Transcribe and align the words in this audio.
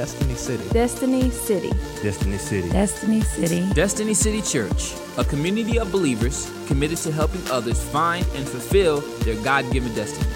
Destiny 0.00 0.34
City. 0.34 0.68
Destiny 0.70 1.30
City. 1.30 1.70
Destiny 2.02 2.38
City. 2.38 2.70
Destiny 2.70 3.20
City. 3.20 3.74
Destiny 3.74 4.14
City 4.14 4.40
Church, 4.40 4.94
a 5.18 5.24
community 5.24 5.78
of 5.78 5.92
believers 5.92 6.50
committed 6.66 6.96
to 6.96 7.12
helping 7.12 7.42
others 7.50 7.86
find 7.90 8.24
and 8.34 8.48
fulfill 8.48 9.02
their 9.24 9.36
God 9.44 9.70
given 9.70 9.94
destiny. 9.94 10.26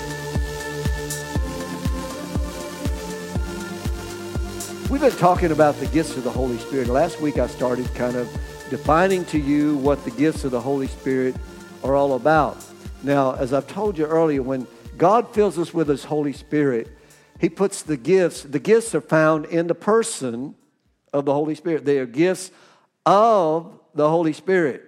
We've 4.91 5.01
been 5.01 5.13
talking 5.13 5.50
about 5.50 5.77
the 5.77 5.87
gifts 5.87 6.15
of 6.19 6.25
the 6.25 6.31
Holy 6.31 6.59
Spirit. 6.59 6.89
Last 6.89 7.23
week 7.23 7.39
I 7.39 7.46
started 7.46 7.87
kind 7.95 8.17
of 8.17 8.29
defining 8.69 9.25
to 9.25 9.39
you 9.39 9.79
what 9.79 10.05
the 10.05 10.11
gifts 10.11 10.45
of 10.45 10.51
the 10.51 10.61
Holy 10.61 10.89
Spirit 10.89 11.35
are 11.83 11.95
all 11.95 12.17
about. 12.17 12.62
Now, 13.03 13.33
as 13.37 13.55
I've 13.55 13.67
told 13.67 13.96
you 13.96 14.05
earlier, 14.05 14.43
when 14.43 14.67
God 14.99 15.33
fills 15.33 15.59
us 15.59 15.73
with 15.73 15.89
His 15.89 16.05
Holy 16.05 16.35
Spirit, 16.35 16.89
He 17.45 17.51
puts 17.51 17.83
the 17.83 17.99
gifts, 17.99 18.41
the 18.41 18.59
gifts 18.59 18.95
are 18.95 19.03
found 19.03 19.45
in 19.45 19.67
the 19.67 19.75
person 19.75 20.55
of 21.13 21.27
the 21.27 21.35
Holy 21.35 21.55
Spirit. 21.55 21.85
They 21.85 21.98
are 21.98 22.07
gifts 22.07 22.51
of 23.05 23.79
the 23.95 24.09
Holy 24.09 24.33
Spirit. 24.33 24.83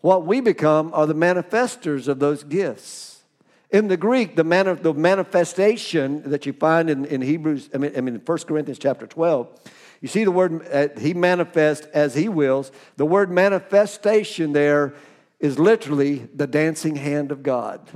What 0.00 0.26
we 0.26 0.40
become 0.40 0.90
are 0.92 1.06
the 1.06 1.14
manifestors 1.14 2.08
of 2.08 2.18
those 2.18 2.42
gifts. 2.42 3.22
In 3.70 3.86
the 3.86 3.96
Greek, 3.96 4.34
the, 4.34 4.42
the 4.82 4.92
manifestation 4.92 6.28
that 6.28 6.46
you 6.46 6.52
find 6.52 6.90
in, 6.90 7.04
in 7.04 7.22
Hebrews, 7.22 7.70
I 7.72 7.78
mean, 7.78 7.92
I 7.96 8.00
mean, 8.00 8.16
in 8.16 8.22
1 8.22 8.38
Corinthians 8.38 8.80
chapter 8.80 9.06
12, 9.06 9.46
you 10.00 10.08
see 10.08 10.24
the 10.24 10.32
word, 10.32 10.66
uh, 10.72 10.88
he 10.98 11.14
manifests 11.14 11.86
as 11.94 12.12
he 12.12 12.28
wills. 12.28 12.72
The 12.96 13.06
word 13.06 13.30
manifestation 13.30 14.52
there 14.52 14.94
is 15.38 15.60
literally 15.60 16.28
the 16.34 16.48
dancing 16.48 16.96
hand 16.96 17.30
of 17.30 17.44
God. 17.44 17.88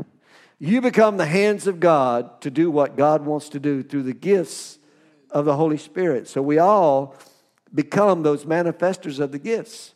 You 0.64 0.80
become 0.80 1.16
the 1.16 1.26
hands 1.26 1.66
of 1.66 1.80
God 1.80 2.40
to 2.42 2.48
do 2.48 2.70
what 2.70 2.96
God 2.96 3.26
wants 3.26 3.48
to 3.48 3.58
do 3.58 3.82
through 3.82 4.04
the 4.04 4.12
gifts 4.12 4.78
of 5.28 5.44
the 5.44 5.56
Holy 5.56 5.76
Spirit. 5.76 6.28
So 6.28 6.40
we 6.40 6.58
all 6.58 7.16
become 7.74 8.22
those 8.22 8.44
manifestors 8.44 9.18
of 9.18 9.32
the 9.32 9.40
gifts. 9.40 9.92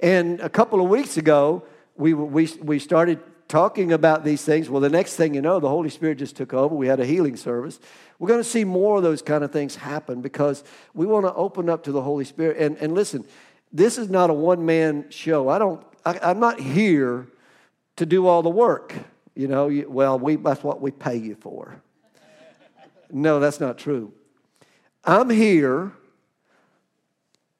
And 0.00 0.40
a 0.40 0.48
couple 0.48 0.80
of 0.80 0.88
weeks 0.88 1.16
ago, 1.16 1.62
we, 1.94 2.14
we, 2.14 2.48
we 2.60 2.80
started 2.80 3.20
talking 3.46 3.92
about 3.92 4.24
these 4.24 4.44
things. 4.44 4.68
Well, 4.68 4.80
the 4.80 4.90
next 4.90 5.14
thing 5.14 5.34
you 5.34 5.40
know, 5.40 5.60
the 5.60 5.68
Holy 5.68 5.90
Spirit 5.90 6.18
just 6.18 6.34
took 6.34 6.52
over. 6.52 6.74
We 6.74 6.88
had 6.88 6.98
a 6.98 7.06
healing 7.06 7.36
service. 7.36 7.78
We're 8.18 8.26
going 8.26 8.42
to 8.42 8.50
see 8.50 8.64
more 8.64 8.96
of 8.96 9.04
those 9.04 9.22
kind 9.22 9.44
of 9.44 9.52
things 9.52 9.76
happen 9.76 10.20
because 10.20 10.64
we 10.94 11.06
want 11.06 11.26
to 11.26 11.34
open 11.34 11.70
up 11.70 11.84
to 11.84 11.92
the 11.92 12.02
Holy 12.02 12.24
Spirit. 12.24 12.56
And, 12.56 12.76
and 12.78 12.92
listen, 12.92 13.24
this 13.72 13.98
is 13.98 14.10
not 14.10 14.30
a 14.30 14.34
one 14.34 14.66
man 14.66 15.08
show. 15.10 15.48
I 15.48 15.60
don't, 15.60 15.80
I, 16.04 16.18
I'm 16.24 16.40
not 16.40 16.58
here 16.58 17.28
to 17.94 18.04
do 18.04 18.26
all 18.26 18.42
the 18.42 18.50
work. 18.50 18.92
You 19.36 19.48
know, 19.48 19.68
you, 19.68 19.88
well, 19.88 20.18
we, 20.18 20.36
that's 20.36 20.64
what 20.64 20.80
we 20.80 20.90
pay 20.90 21.16
you 21.16 21.34
for. 21.34 21.80
No, 23.12 23.38
that's 23.38 23.60
not 23.60 23.76
true. 23.76 24.12
I'm 25.04 25.28
here. 25.28 25.92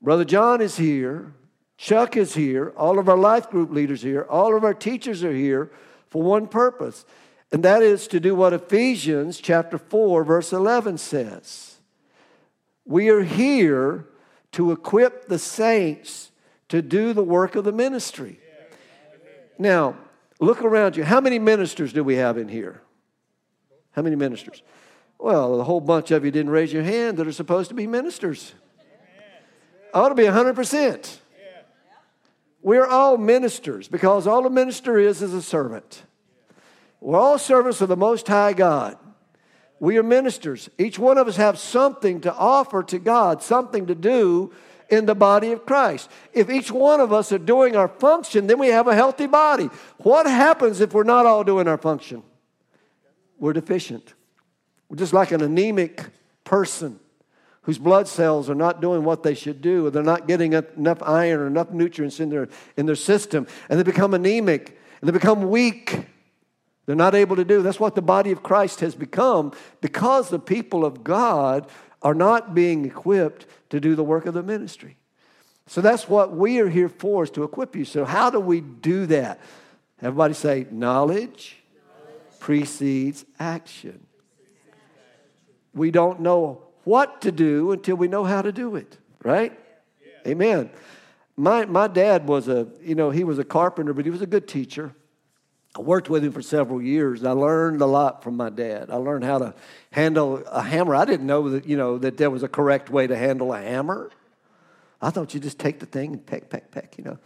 Brother 0.00 0.24
John 0.24 0.62
is 0.62 0.78
here. 0.78 1.34
Chuck 1.76 2.16
is 2.16 2.34
here. 2.34 2.72
All 2.76 2.98
of 2.98 3.08
our 3.10 3.18
life 3.18 3.50
group 3.50 3.70
leaders 3.70 4.00
here. 4.00 4.22
All 4.22 4.56
of 4.56 4.64
our 4.64 4.74
teachers 4.74 5.22
are 5.22 5.34
here 5.34 5.70
for 6.08 6.22
one 6.22 6.48
purpose, 6.48 7.04
and 7.52 7.62
that 7.62 7.82
is 7.82 8.08
to 8.08 8.20
do 8.20 8.34
what 8.34 8.54
Ephesians 8.54 9.38
chapter 9.38 9.76
4, 9.76 10.24
verse 10.24 10.52
11 10.52 10.96
says. 10.96 11.76
We 12.86 13.10
are 13.10 13.22
here 13.22 14.06
to 14.52 14.72
equip 14.72 15.28
the 15.28 15.38
saints 15.38 16.30
to 16.70 16.80
do 16.80 17.12
the 17.12 17.22
work 17.22 17.54
of 17.54 17.64
the 17.64 17.72
ministry. 17.72 18.40
Now, 19.58 19.96
look 20.40 20.62
around 20.62 20.96
you. 20.96 21.04
How 21.04 21.20
many 21.20 21.38
ministers 21.38 21.92
do 21.92 22.04
we 22.04 22.16
have 22.16 22.38
in 22.38 22.48
here? 22.48 22.82
How 23.92 24.02
many 24.02 24.16
ministers? 24.16 24.62
Well, 25.18 25.60
a 25.60 25.64
whole 25.64 25.80
bunch 25.80 26.10
of 26.10 26.24
you 26.24 26.30
didn't 26.30 26.50
raise 26.50 26.72
your 26.72 26.82
hand 26.82 27.16
that 27.16 27.26
are 27.26 27.32
supposed 27.32 27.70
to 27.70 27.74
be 27.74 27.86
ministers. 27.86 28.52
I 29.94 30.00
Ought 30.00 30.10
to 30.10 30.14
be 30.14 30.24
100%. 30.24 31.18
We're 32.62 32.86
all 32.86 33.16
ministers 33.16 33.88
because 33.88 34.26
all 34.26 34.44
a 34.44 34.50
minister 34.50 34.98
is 34.98 35.22
is 35.22 35.32
a 35.32 35.40
servant. 35.40 36.02
We're 37.00 37.18
all 37.18 37.38
servants 37.38 37.80
of 37.80 37.88
the 37.88 37.96
Most 37.96 38.26
High 38.26 38.52
God. 38.52 38.98
We 39.78 39.98
are 39.98 40.02
ministers. 40.02 40.68
Each 40.76 40.98
one 40.98 41.16
of 41.16 41.28
us 41.28 41.36
have 41.36 41.58
something 41.58 42.22
to 42.22 42.34
offer 42.34 42.82
to 42.82 42.98
God, 42.98 43.42
something 43.42 43.86
to 43.86 43.94
do 43.94 44.52
in 44.88 45.06
the 45.06 45.14
body 45.14 45.52
of 45.52 45.66
Christ. 45.66 46.10
If 46.32 46.50
each 46.50 46.70
one 46.70 47.00
of 47.00 47.12
us 47.12 47.32
are 47.32 47.38
doing 47.38 47.76
our 47.76 47.88
function, 47.88 48.46
then 48.46 48.58
we 48.58 48.68
have 48.68 48.86
a 48.86 48.94
healthy 48.94 49.26
body. 49.26 49.68
What 49.98 50.26
happens 50.26 50.80
if 50.80 50.94
we're 50.94 51.04
not 51.04 51.26
all 51.26 51.44
doing 51.44 51.68
our 51.68 51.78
function? 51.78 52.22
We're 53.38 53.52
deficient. 53.52 54.14
We're 54.88 54.96
just 54.96 55.12
like 55.12 55.32
an 55.32 55.42
anemic 55.42 56.04
person 56.44 57.00
whose 57.62 57.78
blood 57.78 58.06
cells 58.06 58.48
are 58.48 58.54
not 58.54 58.80
doing 58.80 59.02
what 59.02 59.24
they 59.24 59.34
should 59.34 59.60
do, 59.60 59.86
or 59.86 59.90
they're 59.90 60.02
not 60.02 60.28
getting 60.28 60.52
enough 60.52 61.02
iron 61.02 61.40
or 61.40 61.46
enough 61.48 61.72
nutrients 61.72 62.20
in 62.20 62.28
their, 62.28 62.48
in 62.76 62.86
their 62.86 62.94
system, 62.94 63.44
and 63.68 63.78
they 63.78 63.82
become 63.82 64.14
anemic 64.14 64.78
and 65.00 65.08
they 65.08 65.12
become 65.12 65.50
weak. 65.50 66.06
They're 66.86 66.94
not 66.94 67.16
able 67.16 67.34
to 67.34 67.44
do. 67.44 67.62
That's 67.62 67.80
what 67.80 67.96
the 67.96 68.02
body 68.02 68.30
of 68.30 68.44
Christ 68.44 68.78
has 68.80 68.94
become 68.94 69.52
because 69.80 70.28
the 70.28 70.38
people 70.38 70.84
of 70.84 71.02
God 71.02 71.68
are 72.02 72.14
not 72.14 72.54
being 72.54 72.84
equipped 72.84 73.46
to 73.70 73.80
do 73.80 73.94
the 73.94 74.04
work 74.04 74.26
of 74.26 74.34
the 74.34 74.42
ministry. 74.42 74.96
So 75.66 75.80
that's 75.80 76.08
what 76.08 76.32
we 76.32 76.60
are 76.60 76.68
here 76.68 76.88
for 76.88 77.24
is 77.24 77.30
to 77.30 77.42
equip 77.42 77.74
you. 77.74 77.84
So 77.84 78.04
how 78.04 78.30
do 78.30 78.38
we 78.38 78.60
do 78.60 79.06
that? 79.06 79.40
Everybody 80.00 80.34
say 80.34 80.66
knowledge 80.70 81.56
precedes 82.38 83.24
action. 83.38 84.06
We 85.74 85.90
don't 85.90 86.20
know 86.20 86.62
what 86.84 87.22
to 87.22 87.32
do 87.32 87.72
until 87.72 87.96
we 87.96 88.06
know 88.06 88.24
how 88.24 88.42
to 88.42 88.52
do 88.52 88.76
it, 88.76 88.96
right? 89.24 89.58
Amen. 90.26 90.70
My, 91.36 91.64
my 91.66 91.88
dad 91.88 92.28
was 92.28 92.48
a, 92.48 92.68
you 92.80 92.94
know, 92.94 93.10
he 93.10 93.24
was 93.24 93.38
a 93.38 93.44
carpenter, 93.44 93.92
but 93.92 94.04
he 94.04 94.10
was 94.10 94.22
a 94.22 94.26
good 94.26 94.46
teacher. 94.46 94.94
I 95.76 95.80
worked 95.80 96.08
with 96.08 96.24
him 96.24 96.32
for 96.32 96.40
several 96.40 96.80
years. 96.80 97.22
I 97.22 97.32
learned 97.32 97.82
a 97.82 97.86
lot 97.86 98.22
from 98.22 98.36
my 98.36 98.48
dad. 98.48 98.90
I 98.90 98.96
learned 98.96 99.24
how 99.24 99.38
to 99.38 99.54
handle 99.90 100.42
a 100.46 100.62
hammer. 100.62 100.94
I 100.94 101.04
didn't 101.04 101.26
know 101.26 101.50
that, 101.50 101.66
you 101.66 101.76
know, 101.76 101.98
that 101.98 102.16
there 102.16 102.30
was 102.30 102.42
a 102.42 102.48
correct 102.48 102.88
way 102.88 103.06
to 103.06 103.14
handle 103.14 103.52
a 103.52 103.60
hammer. 103.60 104.10
I 105.02 105.10
thought 105.10 105.34
you 105.34 105.40
just 105.40 105.58
take 105.58 105.78
the 105.78 105.86
thing 105.86 106.14
and 106.14 106.24
peck, 106.24 106.48
peck, 106.48 106.70
peck, 106.70 106.96
you 106.96 107.04
know. 107.04 107.18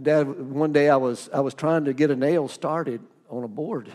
Dad, 0.00 0.40
one 0.40 0.72
day 0.72 0.88
I 0.88 0.96
was, 0.96 1.28
I 1.32 1.40
was 1.40 1.54
trying 1.54 1.86
to 1.86 1.92
get 1.92 2.12
a 2.12 2.16
nail 2.16 2.46
started 2.46 3.00
on 3.28 3.42
a 3.42 3.48
board. 3.48 3.90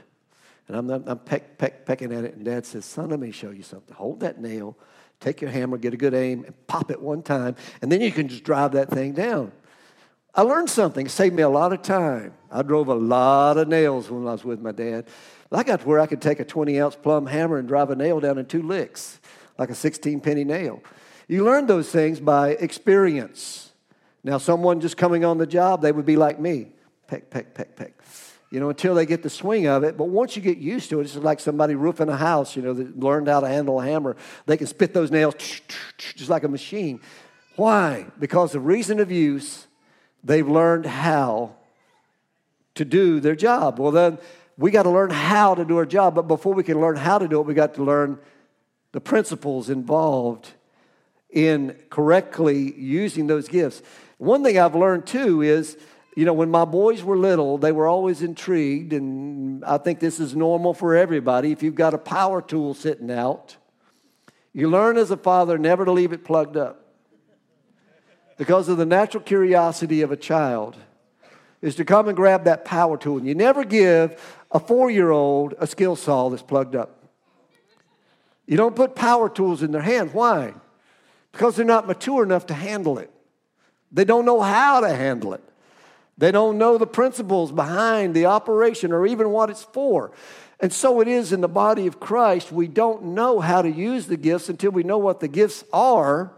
And 0.67 0.75
I'm, 0.75 0.89
I'm 0.89 1.19
peck, 1.19 1.57
peck, 1.57 1.85
pecking 1.85 2.11
at 2.11 2.25
it. 2.25 2.35
And 2.35 2.43
Dad 2.43 2.65
says, 2.65 2.83
Son, 2.83 3.09
let 3.09 3.19
me 3.19 3.31
show 3.31 3.51
you 3.51 3.63
something. 3.63 3.95
Hold 3.95 4.19
that 4.19 4.41
nail, 4.41 4.77
take 5.21 5.39
your 5.39 5.51
hammer, 5.51 5.77
get 5.77 5.93
a 5.93 5.97
good 5.97 6.13
aim, 6.13 6.43
and 6.43 6.67
pop 6.67 6.91
it 6.91 7.01
one 7.01 7.21
time. 7.21 7.55
And 7.81 7.89
then 7.89 8.01
you 8.01 8.11
can 8.11 8.27
just 8.27 8.43
drive 8.43 8.73
that 8.73 8.89
thing 8.89 9.13
down. 9.13 9.53
I 10.35 10.41
learned 10.41 10.69
something. 10.69 11.05
It 11.05 11.09
saved 11.09 11.35
me 11.35 11.43
a 11.43 11.49
lot 11.49 11.73
of 11.73 11.83
time. 11.83 12.33
I 12.51 12.63
drove 12.63 12.87
a 12.87 12.95
lot 12.95 13.57
of 13.57 13.67
nails 13.67 14.09
when 14.09 14.27
I 14.27 14.31
was 14.31 14.43
with 14.43 14.59
my 14.59 14.71
dad. 14.71 15.05
I 15.51 15.61
got 15.61 15.81
to 15.81 15.87
where 15.87 15.99
I 15.99 16.07
could 16.07 16.21
take 16.21 16.39
a 16.39 16.45
20 16.45 16.81
ounce 16.81 16.95
plumb 16.95 17.27
hammer 17.27 17.57
and 17.57 17.67
drive 17.67 17.91
a 17.91 17.95
nail 17.95 18.19
down 18.19 18.39
in 18.39 18.47
two 18.47 18.63
licks, 18.63 19.19
like 19.59 19.69
a 19.69 19.75
16 19.75 20.19
penny 20.21 20.43
nail. 20.43 20.81
You 21.27 21.45
learn 21.45 21.67
those 21.67 21.89
things 21.91 22.19
by 22.19 22.49
experience. 22.49 23.71
Now, 24.23 24.39
someone 24.39 24.79
just 24.79 24.97
coming 24.97 25.23
on 25.23 25.37
the 25.37 25.45
job, 25.45 25.81
they 25.81 25.91
would 25.91 26.05
be 26.05 26.15
like 26.15 26.39
me 26.39 26.71
peck, 27.07 27.29
peck, 27.29 27.53
peck, 27.53 27.75
peck. 27.75 27.93
You 28.49 28.59
know, 28.59 28.69
until 28.69 28.95
they 28.95 29.05
get 29.05 29.21
the 29.21 29.29
swing 29.29 29.67
of 29.67 29.83
it. 29.83 29.97
But 29.97 30.05
once 30.05 30.35
you 30.35 30.41
get 30.41 30.57
used 30.57 30.89
to 30.89 30.99
it, 30.99 31.03
it's 31.03 31.15
like 31.15 31.39
somebody 31.39 31.75
roofing 31.75 32.09
a 32.09 32.17
house, 32.17 32.55
you 32.55 32.61
know, 32.61 32.73
that 32.73 32.99
learned 32.99 33.27
how 33.27 33.39
to 33.39 33.47
handle 33.47 33.79
a 33.79 33.85
hammer. 33.85 34.15
They 34.45 34.57
can 34.57 34.67
spit 34.67 34.93
those 34.93 35.11
nails 35.11 35.35
just 35.97 36.29
like 36.29 36.43
a 36.43 36.47
machine. 36.47 37.01
Why? 37.55 38.07
Because 38.19 38.51
the 38.51 38.59
reason 38.59 38.99
of 38.99 39.11
use 39.11 39.67
They've 40.23 40.47
learned 40.47 40.85
how 40.85 41.55
to 42.75 42.85
do 42.85 43.19
their 43.19 43.35
job. 43.35 43.79
Well, 43.79 43.91
then 43.91 44.17
we 44.57 44.71
got 44.71 44.83
to 44.83 44.89
learn 44.89 45.09
how 45.09 45.55
to 45.55 45.65
do 45.65 45.77
our 45.77 45.85
job. 45.85 46.15
But 46.15 46.27
before 46.27 46.53
we 46.53 46.63
can 46.63 46.79
learn 46.79 46.95
how 46.95 47.17
to 47.17 47.27
do 47.27 47.39
it, 47.39 47.45
we 47.45 47.53
got 47.53 47.75
to 47.75 47.83
learn 47.83 48.19
the 48.91 49.01
principles 49.01 49.69
involved 49.69 50.51
in 51.29 51.75
correctly 51.89 52.73
using 52.75 53.27
those 53.27 53.47
gifts. 53.47 53.81
One 54.17 54.43
thing 54.43 54.57
I've 54.57 54.75
learned 54.75 55.07
too 55.07 55.41
is, 55.41 55.77
you 56.15 56.25
know, 56.25 56.33
when 56.33 56.51
my 56.51 56.63
boys 56.63 57.03
were 57.03 57.17
little, 57.17 57.57
they 57.57 57.71
were 57.71 57.87
always 57.87 58.21
intrigued, 58.21 58.93
and 58.93 59.65
I 59.65 59.79
think 59.79 59.99
this 59.99 60.19
is 60.19 60.35
normal 60.35 60.75
for 60.75 60.95
everybody. 60.95 61.51
If 61.51 61.63
you've 61.63 61.73
got 61.73 61.95
a 61.95 61.97
power 61.97 62.39
tool 62.39 62.75
sitting 62.75 63.09
out, 63.09 63.57
you 64.53 64.69
learn 64.69 64.97
as 64.97 65.09
a 65.09 65.17
father 65.17 65.57
never 65.57 65.85
to 65.85 65.91
leave 65.91 66.13
it 66.13 66.23
plugged 66.23 66.55
up 66.55 66.82
because 68.43 68.67
of 68.67 68.75
the 68.75 68.85
natural 68.85 69.23
curiosity 69.23 70.01
of 70.01 70.11
a 70.11 70.17
child 70.17 70.75
is 71.61 71.75
to 71.75 71.85
come 71.85 72.09
and 72.09 72.17
grab 72.17 72.43
that 72.43 72.65
power 72.65 72.97
tool. 72.97 73.17
And 73.17 73.25
you 73.25 73.33
never 73.33 73.63
give 73.63 74.21
a 74.51 74.59
four 74.59 74.91
year 74.91 75.11
old 75.11 75.53
a 75.59 75.65
skill 75.65 75.95
saw 75.95 76.27
that's 76.27 76.43
plugged 76.43 76.75
up. 76.75 77.07
You 78.45 78.57
don't 78.57 78.75
put 78.75 78.95
power 78.95 79.29
tools 79.29 79.63
in 79.63 79.71
their 79.71 79.81
hands. 79.81 80.13
Why? 80.13 80.53
Because 81.31 81.55
they're 81.55 81.65
not 81.65 81.87
mature 81.87 82.21
enough 82.21 82.47
to 82.47 82.53
handle 82.53 82.99
it. 82.99 83.09
They 83.93 84.03
don't 84.03 84.25
know 84.25 84.41
how 84.41 84.81
to 84.81 84.93
handle 84.93 85.33
it. 85.33 85.43
They 86.17 86.31
don't 86.31 86.57
know 86.57 86.77
the 86.77 86.85
principles 86.85 87.49
behind 87.49 88.13
the 88.13 88.25
operation 88.25 88.91
or 88.91 89.07
even 89.07 89.29
what 89.29 89.51
it's 89.51 89.63
for. 89.63 90.11
And 90.59 90.73
so 90.73 90.99
it 90.99 91.07
is 91.07 91.31
in 91.31 91.39
the 91.39 91.47
body 91.47 91.87
of 91.87 92.01
Christ. 92.01 92.51
We 92.51 92.67
don't 92.67 93.05
know 93.15 93.39
how 93.39 93.61
to 93.61 93.71
use 93.71 94.07
the 94.07 94.17
gifts 94.17 94.49
until 94.49 94.71
we 94.71 94.83
know 94.83 94.97
what 94.97 95.21
the 95.21 95.29
gifts 95.29 95.63
are 95.71 96.33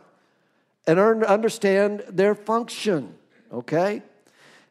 and 0.87 0.99
understand 0.99 2.03
their 2.09 2.35
function. 2.35 3.15
Okay? 3.51 4.03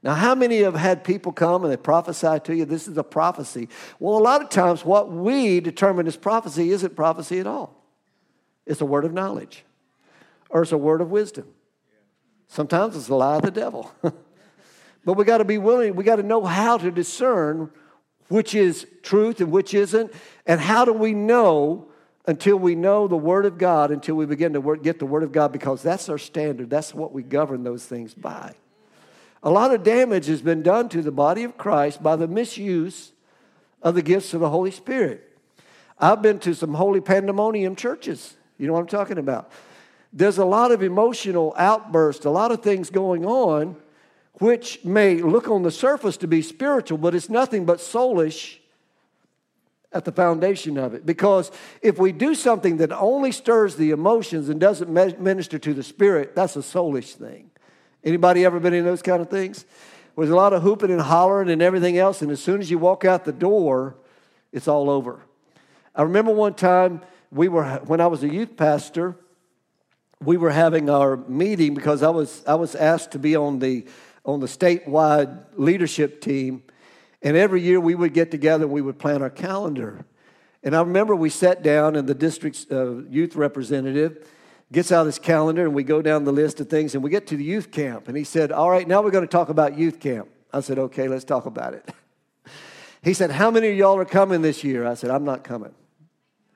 Now, 0.03 0.15
how 0.15 0.35
many 0.35 0.59
have 0.59 0.75
had 0.75 1.03
people 1.03 1.33
come 1.33 1.65
and 1.65 1.73
they 1.73 1.79
prophesy 1.79 2.39
to 2.45 2.55
you, 2.55 2.67
this 2.67 2.87
is 2.87 2.99
a 2.99 3.03
prophecy? 3.03 3.69
Well, 3.99 4.19
a 4.19 4.21
lot 4.21 4.43
of 4.43 4.51
times 4.51 4.85
what 4.85 5.11
we 5.11 5.61
determine 5.61 6.07
as 6.07 6.17
prophecy 6.17 6.71
isn't 6.71 6.95
prophecy 6.95 7.41
at 7.41 7.47
all. 7.47 7.83
It's 8.67 8.83
a 8.83 8.87
word 8.87 9.05
of 9.05 9.13
knowledge 9.13 9.65
or 10.51 10.63
it's 10.63 10.73
a 10.73 10.79
word 10.79 11.01
of 11.01 11.11
wisdom. 11.11 11.47
Sometimes 12.49 12.97
it's 12.97 13.09
a 13.09 13.15
lie 13.15 13.37
of 13.37 13.43
the 13.43 13.51
devil. 13.51 13.91
but 14.03 15.15
we 15.15 15.25
got 15.25 15.39
to 15.39 15.45
be 15.45 15.59
willing, 15.59 15.97
we 15.97 16.05
got 16.05 16.17
to 16.17 16.23
know 16.23 16.45
how 16.45 16.77
to 16.77 16.91
discern 16.91 17.71
which 18.29 18.55
is 18.55 18.87
truth 19.03 19.41
and 19.41 19.51
which 19.51 19.75
isn't. 19.75 20.13
And 20.47 20.61
how 20.61 20.85
do 20.85 20.93
we 20.93 21.15
know 21.15 21.89
until 22.27 22.57
we 22.57 22.75
know 22.75 23.07
the 23.07 23.17
Word 23.17 23.45
of 23.45 23.59
God, 23.59 23.91
until 23.91 24.15
we 24.15 24.27
begin 24.27 24.53
to 24.55 24.77
get 24.83 24.99
the 24.99 25.07
Word 25.07 25.23
of 25.23 25.33
God, 25.33 25.53
because 25.53 25.83
that's 25.83 26.09
our 26.09 26.19
standard. 26.19 26.71
That's 26.71 26.95
what 26.95 27.13
we 27.13 27.23
govern 27.23 27.65
those 27.65 27.85
things 27.85 28.15
by. 28.15 28.55
A 29.43 29.51
lot 29.51 29.75
of 29.75 29.83
damage 29.83 30.27
has 30.27 30.41
been 30.41 30.63
done 30.63 30.89
to 30.89 31.03
the 31.03 31.13
body 31.13 31.45
of 31.45 31.59
Christ 31.59 32.03
by 32.03 32.17
the 32.17 32.27
misuse 32.27 33.13
of 33.83 33.95
the 33.95 34.03
gifts 34.03 34.33
of 34.33 34.41
the 34.41 34.49
Holy 34.49 34.71
Spirit. 34.71 35.39
I've 35.99 36.23
been 36.23 36.39
to 36.41 36.55
some 36.55 36.75
holy 36.75 37.03
pandemonium 37.03 37.77
churches. 37.77 38.37
You 38.59 38.67
know 38.67 38.73
what 38.73 38.81
I'm 38.81 38.87
talking 38.87 39.19
about? 39.19 39.51
There's 40.13 40.39
a 40.39 40.45
lot 40.45 40.73
of 40.73 40.83
emotional 40.83 41.55
outbursts, 41.59 42.25
a 42.25 42.31
lot 42.31 42.53
of 42.53 42.63
things 42.63 42.89
going 42.89 43.27
on 43.27 43.77
which 44.39 44.85
may 44.85 45.17
look 45.17 45.49
on 45.49 45.63
the 45.63 45.71
surface 45.71 46.17
to 46.17 46.27
be 46.27 46.43
spiritual, 46.43 46.99
but 46.99 47.15
it's 47.15 47.29
nothing 47.29 47.65
but 47.65 47.79
soulish 47.79 48.59
at 49.95 50.05
the 50.05 50.13
foundation 50.13 50.77
of 50.77 50.93
it. 50.93 51.07
Because 51.07 51.53
if 51.81 51.99
we 51.99 52.13
do 52.13 52.35
something 52.35 52.79
that 52.79 52.93
only 52.93 53.31
stirs 53.33 53.77
the 53.77 53.93
emotions 53.93 54.49
and 54.49 54.61
doesn't 54.61 54.91
minister 54.91 55.59
to 55.59 55.73
the 55.73 55.85
spirit, 55.85 56.35
that's 56.35 56.57
a 56.57 56.61
soulish 56.61 57.13
thing. 57.13 57.51
Anybody 58.03 58.45
ever 58.45 58.61
been 58.61 58.75
in 58.75 58.85
those 58.85 59.01
kind 59.01 59.23
of 59.23 59.31
things? 59.31 59.65
There's 60.17 60.31
a 60.31 60.37
lot 60.37 60.53
of 60.53 60.63
hooping 60.63 60.91
and 60.91 61.01
hollering 61.01 61.49
and 61.49 61.63
everything 61.63 61.97
else, 61.97 62.23
and 62.23 62.31
as 62.31 62.43
soon 62.43 62.61
as 62.61 62.71
you 62.71 62.79
walk 62.79 63.05
out 63.05 63.25
the 63.25 63.33
door, 63.33 63.97
it's 64.53 64.69
all 64.69 64.91
over. 64.91 65.23
I 65.95 66.03
remember 66.03 66.33
one 66.33 66.55
time 66.55 67.01
we 67.31 67.49
were 67.49 67.65
when 67.87 68.01
I 68.01 68.07
was 68.09 68.23
a 68.23 68.29
youth 68.29 68.57
pastor, 68.57 69.17
we 70.21 70.37
were 70.37 70.51
having 70.51 70.91
our 70.91 71.17
meeting 71.17 71.75
because 71.75 72.03
I 72.03 72.11
was 72.11 72.45
I 72.47 72.55
was 72.55 72.75
asked 72.75 73.13
to 73.13 73.19
be 73.19 73.35
on 73.35 73.59
the 73.59 73.87
on 74.25 74.41
the 74.41 74.47
statewide 74.47 75.45
leadership 75.57 76.21
team. 76.21 76.63
And 77.25 77.37
every 77.37 77.63
year 77.63 77.81
we 77.81 77.95
would 77.95 78.13
get 78.13 78.31
together 78.31 78.65
and 78.65 78.73
we 78.73 78.83
would 78.83 78.99
plan 78.99 79.23
our 79.23 79.31
calendar. 79.31 80.05
And 80.63 80.77
I 80.77 80.81
remember 80.81 81.17
we 81.17 81.31
sat 81.31 81.63
down 81.63 81.97
and 81.97 82.07
the 82.07 82.15
district's 82.15 82.71
uh, 82.71 83.03
youth 83.09 83.35
representative 83.35 84.29
gets 84.71 84.93
out 84.93 85.07
his 85.07 85.19
calendar 85.19 85.65
and 85.65 85.75
we 85.75 85.85
go 85.85 86.03
down 86.03 86.25
the 86.25 86.33
list 86.33 86.61
of 86.61 86.69
things 86.69 86.95
and 86.95 87.03
we 87.03 87.11
get 87.11 87.27
to 87.29 87.37
the 87.37 87.45
youth 87.45 87.71
camp. 87.71 88.09
And 88.09 88.17
he 88.17 88.25
said, 88.25 88.53
All 88.53 88.71
right, 88.71 88.87
now 88.87 89.03
we're 89.03 89.11
going 89.11 89.27
to 89.27 89.31
talk 89.31 89.49
about 89.49 89.79
youth 89.79 90.01
camp. 90.01 90.29
I 90.53 90.61
said, 90.61 90.79
Okay, 90.79 91.09
let's 91.09 91.25
talk 91.25 91.47
about 91.47 91.75
it. 91.75 91.89
He 93.03 93.13
said, 93.13 93.31
How 93.33 93.51
many 93.51 93.69
of 93.69 93.77
y'all 93.77 93.99
are 93.99 94.07
coming 94.07 94.41
this 94.41 94.65
year? 94.65 94.87
I 94.87 94.95
said, 94.95 95.11
I'm 95.11 95.27
not 95.27 95.45
coming. 95.45 95.75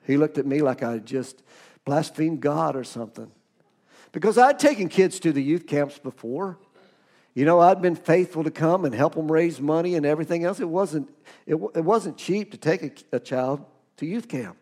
He 0.07 0.17
looked 0.17 0.39
at 0.39 0.47
me 0.47 0.63
like 0.63 0.81
I 0.81 0.97
just 0.97 1.43
blasphemed 1.85 2.41
God 2.41 2.75
or 2.75 2.83
something. 2.83 3.31
Because 4.11 4.39
I'd 4.39 4.57
taken 4.57 4.89
kids 4.89 5.19
to 5.19 5.31
the 5.31 5.43
youth 5.43 5.67
camps 5.67 5.99
before. 5.99 6.57
You 7.39 7.45
know, 7.45 7.61
I'd 7.61 7.81
been 7.81 7.95
faithful 7.95 8.43
to 8.43 8.51
come 8.51 8.83
and 8.83 8.93
help 8.93 9.15
them 9.15 9.31
raise 9.31 9.61
money 9.61 9.95
and 9.95 10.05
everything 10.05 10.43
else. 10.43 10.59
It 10.59 10.67
wasn't, 10.67 11.09
it, 11.45 11.55
it 11.73 11.85
wasn't 11.85 12.17
cheap 12.17 12.51
to 12.51 12.57
take 12.57 12.83
a, 12.83 13.15
a 13.15 13.19
child 13.21 13.63
to 13.95 14.05
youth 14.05 14.27
camp. 14.27 14.57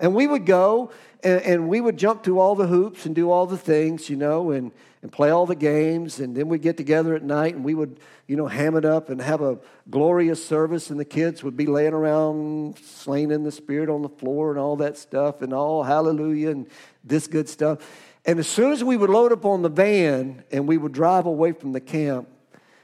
And 0.00 0.12
we 0.12 0.26
would 0.26 0.44
go 0.44 0.90
and, 1.22 1.40
and, 1.42 1.68
we 1.68 1.80
would 1.80 1.96
jump 1.96 2.24
through 2.24 2.40
all 2.40 2.56
the 2.56 2.66
hoops 2.66 3.06
and 3.06 3.14
do 3.14 3.30
all 3.30 3.46
the 3.46 3.56
things, 3.56 4.10
you 4.10 4.16
know, 4.16 4.50
and, 4.50 4.72
and 5.02 5.12
play 5.12 5.30
all 5.30 5.46
the 5.46 5.54
games. 5.54 6.18
And 6.18 6.36
then 6.36 6.48
we'd 6.48 6.62
get 6.62 6.76
together 6.76 7.14
at 7.14 7.22
night 7.22 7.54
and 7.54 7.64
we 7.64 7.74
would, 7.74 8.00
you 8.26 8.34
know, 8.34 8.48
ham 8.48 8.74
it 8.74 8.84
up 8.84 9.08
and 9.08 9.20
have 9.20 9.40
a 9.40 9.60
glorious 9.88 10.44
service. 10.44 10.90
And 10.90 10.98
the 10.98 11.04
kids 11.04 11.44
would 11.44 11.56
be 11.56 11.66
laying 11.66 11.92
around, 11.92 12.76
slain 12.78 13.30
in 13.30 13.44
the 13.44 13.52
spirit 13.52 13.88
on 13.88 14.02
the 14.02 14.08
floor 14.08 14.50
and 14.50 14.58
all 14.58 14.74
that 14.76 14.98
stuff 14.98 15.42
and 15.42 15.52
all 15.52 15.84
hallelujah 15.84 16.50
and 16.50 16.66
this 17.04 17.28
good 17.28 17.48
stuff. 17.48 17.78
And 18.24 18.38
as 18.38 18.48
soon 18.48 18.72
as 18.72 18.84
we 18.84 18.96
would 18.96 19.10
load 19.10 19.32
up 19.32 19.44
on 19.44 19.62
the 19.62 19.68
van 19.68 20.44
and 20.50 20.68
we 20.68 20.76
would 20.76 20.92
drive 20.92 21.26
away 21.26 21.52
from 21.52 21.72
the 21.72 21.80
camp, 21.80 22.28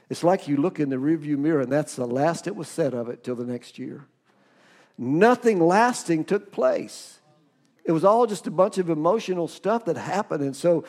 it's 0.09 0.23
like 0.23 0.47
you 0.47 0.57
look 0.57 0.79
in 0.79 0.89
the 0.89 0.95
rearview 0.95 1.37
mirror 1.37 1.61
and 1.61 1.71
that's 1.71 1.95
the 1.95 2.07
last 2.07 2.47
it 2.47 2.55
was 2.55 2.67
said 2.67 2.93
of 2.93 3.09
it 3.09 3.23
till 3.23 3.35
the 3.35 3.45
next 3.45 3.77
year. 3.77 4.07
Nothing 4.97 5.59
lasting 5.59 6.25
took 6.25 6.51
place. 6.51 7.19
It 7.85 7.91
was 7.91 8.03
all 8.03 8.25
just 8.25 8.47
a 8.47 8.51
bunch 8.51 8.77
of 8.77 8.89
emotional 8.89 9.47
stuff 9.47 9.85
that 9.85 9.95
happened. 9.95 10.43
And 10.43 10.55
so 10.55 10.85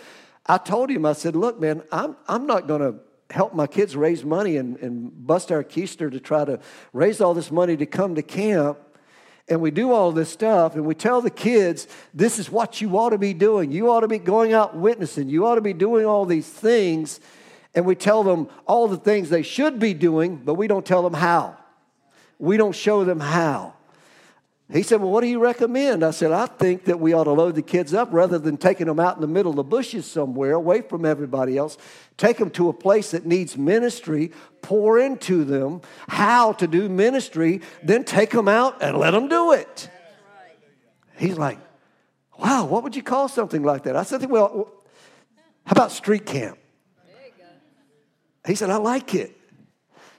I 0.47 0.57
told 0.59 0.91
him, 0.91 1.05
I 1.05 1.13
said, 1.13 1.37
look, 1.37 1.61
man, 1.61 1.83
I'm, 1.93 2.17
I'm 2.27 2.47
not 2.47 2.67
going 2.67 2.81
to 2.81 2.95
help 3.31 3.55
my 3.55 3.67
kids 3.67 3.95
raise 3.95 4.25
money 4.25 4.57
and, 4.57 4.79
and 4.79 5.27
bust 5.27 5.53
our 5.53 5.63
keister 5.63 6.11
to 6.11 6.19
try 6.19 6.45
to 6.47 6.59
raise 6.95 7.21
all 7.21 7.35
this 7.35 7.51
money 7.51 7.77
to 7.77 7.87
come 7.87 8.15
to 8.15 8.23
camp 8.23 8.79
and 9.49 9.61
we 9.61 9.71
do 9.71 9.93
all 9.93 10.13
this 10.13 10.31
stuff 10.31 10.75
and 10.75 10.85
we 10.85 10.95
tell 10.95 11.21
the 11.21 11.31
kids 11.31 11.89
this 12.13 12.39
is 12.39 12.51
what 12.51 12.81
you 12.81 12.99
ought 12.99 13.11
to 13.11 13.19
be 13.19 13.33
doing. 13.33 13.73
You 13.73 13.91
ought 13.91 14.01
to 14.01 14.09
be 14.09 14.19
going 14.19 14.53
out 14.53 14.77
witnessing. 14.77 15.29
You 15.29 15.47
ought 15.47 15.55
to 15.55 15.61
be 15.61 15.73
doing 15.73 16.05
all 16.05 16.27
these 16.27 16.49
things. 16.49 17.21
And 17.75 17.87
we 17.87 17.95
tell 17.95 18.23
them 18.23 18.49
all 18.67 18.89
the 18.89 18.97
things 18.97 19.31
they 19.31 19.43
should 19.43 19.79
be 19.79 19.95
doing 19.95 20.37
but 20.37 20.55
we 20.55 20.67
don't 20.67 20.85
tell 20.85 21.03
them 21.03 21.15
how. 21.15 21.57
We 22.39 22.57
don't 22.57 22.75
show 22.75 23.05
them 23.05 23.21
how 23.21 23.75
he 24.71 24.83
said, 24.83 25.01
Well, 25.01 25.11
what 25.11 25.23
do 25.23 25.29
you 25.29 25.39
recommend? 25.39 26.05
I 26.05 26.11
said, 26.11 26.31
I 26.31 26.45
think 26.45 26.85
that 26.85 27.01
we 27.01 27.15
ought 27.15 27.25
to 27.25 27.33
load 27.33 27.55
the 27.55 27.63
kids 27.63 27.95
up 27.95 28.11
rather 28.13 28.39
than 28.39 28.59
taking 28.59 28.87
them 28.87 29.01
out 29.01 29.15
in 29.15 29.23
the 29.23 29.27
middle 29.27 29.51
of 29.51 29.57
the 29.57 29.65
bushes 29.65 30.05
somewhere 30.05 30.53
away 30.53 30.83
from 30.83 31.07
everybody 31.07 31.57
else. 31.57 31.79
Take 32.19 32.37
them 32.37 32.51
to 32.51 32.69
a 32.69 32.75
place 32.75 33.13
that 33.13 33.25
needs 33.25 33.57
ministry, 33.57 34.31
pour 34.61 34.99
into 34.99 35.45
them 35.45 35.81
how 36.09 36.53
to 36.55 36.67
do 36.67 36.89
ministry, 36.91 37.63
then 37.83 38.05
take 38.05 38.31
them 38.31 38.47
out 38.47 38.83
and 38.83 38.99
let 38.99 39.13
them 39.13 39.29
do 39.29 39.53
it. 39.53 39.89
He's 41.17 41.39
like, 41.39 41.59
Wow, 42.39 42.67
what 42.67 42.83
would 42.83 42.95
you 42.95 43.03
call 43.03 43.29
something 43.29 43.63
like 43.63 43.85
that? 43.85 43.97
I 43.97 44.03
said, 44.03 44.29
Well, 44.29 44.71
how 45.65 45.73
about 45.73 45.93
street 45.93 46.27
camp? 46.27 46.59
He 48.47 48.55
said, 48.55 48.69
I 48.69 48.77
like 48.77 49.15
it. 49.15 49.38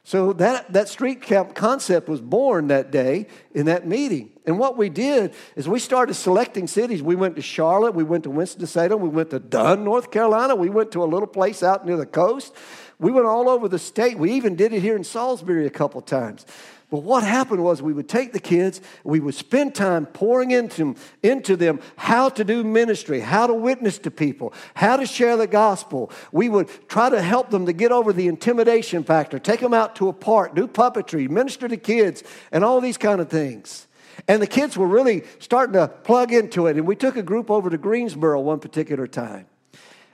So 0.09 0.33
that, 0.33 0.73
that 0.73 0.89
street 0.89 1.21
camp 1.21 1.53
concept 1.53 2.09
was 2.09 2.19
born 2.19 2.69
that 2.69 2.89
day 2.89 3.27
in 3.53 3.67
that 3.67 3.85
meeting. 3.85 4.31
And 4.47 4.57
what 4.57 4.75
we 4.75 4.89
did 4.89 5.35
is 5.55 5.69
we 5.69 5.77
started 5.77 6.15
selecting 6.15 6.65
cities. 6.65 7.03
We 7.03 7.13
went 7.13 7.35
to 7.35 7.43
Charlotte, 7.43 7.93
we 7.93 8.03
went 8.03 8.23
to 8.23 8.31
Winston-Salem, 8.31 8.99
we 9.01 9.09
went 9.09 9.29
to 9.29 9.39
Dunn, 9.39 9.83
North 9.83 10.09
Carolina, 10.09 10.55
we 10.55 10.71
went 10.71 10.91
to 10.93 11.03
a 11.03 11.05
little 11.05 11.27
place 11.27 11.61
out 11.61 11.85
near 11.85 11.95
the 11.95 12.07
coast. 12.07 12.55
We 12.97 13.11
went 13.11 13.27
all 13.27 13.47
over 13.47 13.67
the 13.67 13.77
state. 13.77 14.17
We 14.17 14.31
even 14.31 14.55
did 14.55 14.73
it 14.73 14.81
here 14.81 14.95
in 14.95 15.03
Salisbury 15.03 15.67
a 15.67 15.69
couple 15.69 16.01
times. 16.01 16.43
But 16.89 17.03
what 17.03 17.23
happened 17.23 17.63
was 17.63 17.81
we 17.81 17.93
would 17.93 18.09
take 18.09 18.33
the 18.33 18.39
kids, 18.39 18.81
we 19.03 19.19
would 19.19 19.35
spend 19.35 19.75
time 19.75 20.07
pouring 20.07 20.49
into, 20.49 20.95
into 21.21 21.55
them 21.55 21.81
how 21.97 22.29
to 22.29 22.43
do 22.43 22.63
ministry, 22.63 23.19
how 23.19 23.45
to 23.45 23.53
witness 23.53 23.99
to 23.99 24.11
people, 24.11 24.53
how 24.73 24.97
to 24.97 25.05
share 25.05 25.37
the 25.37 25.45
gospel. 25.45 26.11
We 26.31 26.49
would 26.49 26.67
try 26.89 27.09
to 27.09 27.21
help 27.21 27.51
them 27.51 27.67
to 27.67 27.73
get 27.73 27.91
over 27.91 28.11
the 28.11 28.27
intimidation 28.27 29.03
factor, 29.03 29.37
take 29.37 29.59
them 29.59 29.73
out 29.73 29.95
to 29.97 30.07
a 30.07 30.13
park, 30.13 30.55
do 30.55 30.67
puppetry, 30.67 31.29
minister 31.29 31.67
to 31.67 31.77
kids, 31.77 32.23
and 32.51 32.63
all 32.63 32.81
these 32.81 32.97
kind 32.97 33.21
of 33.21 33.29
things. 33.29 33.87
And 34.27 34.41
the 34.41 34.47
kids 34.47 34.75
were 34.75 34.87
really 34.87 35.23
starting 35.37 35.73
to 35.73 35.87
plug 35.87 36.33
into 36.33 36.65
it. 36.67 36.75
And 36.75 36.87
we 36.87 36.95
took 36.95 37.17
a 37.17 37.23
group 37.23 37.51
over 37.51 37.69
to 37.69 37.77
Greensboro 37.77 38.41
one 38.41 38.59
particular 38.59 39.05
time. 39.05 39.45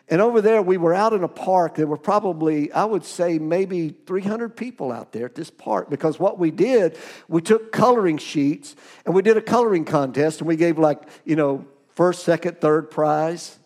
And 0.07 0.21
over 0.21 0.39
there, 0.39 0.61
we 0.61 0.77
were 0.77 0.93
out 0.93 1.13
in 1.13 1.23
a 1.23 1.27
park. 1.27 1.75
There 1.75 1.87
were 1.87 1.97
probably, 1.97 2.71
I 2.71 2.85
would 2.85 3.03
say, 3.03 3.39
maybe 3.39 3.95
300 4.05 4.55
people 4.55 4.91
out 4.91 5.11
there 5.11 5.25
at 5.25 5.33
this 5.33 5.49
park 5.49 5.89
because 5.89 6.19
what 6.19 6.37
we 6.37 6.51
did, 6.51 6.97
we 7.27 7.41
took 7.41 7.71
coloring 7.71 8.19
sheets 8.19 8.75
and 9.05 9.15
we 9.15 9.23
did 9.23 9.35
a 9.35 9.41
coloring 9.41 9.83
contest 9.83 10.41
and 10.41 10.47
we 10.47 10.57
gave, 10.57 10.77
like, 10.77 11.01
you 11.23 11.35
know, 11.35 11.65
first, 11.95 12.23
second, 12.23 12.61
third 12.61 12.91
prize, 12.91 13.57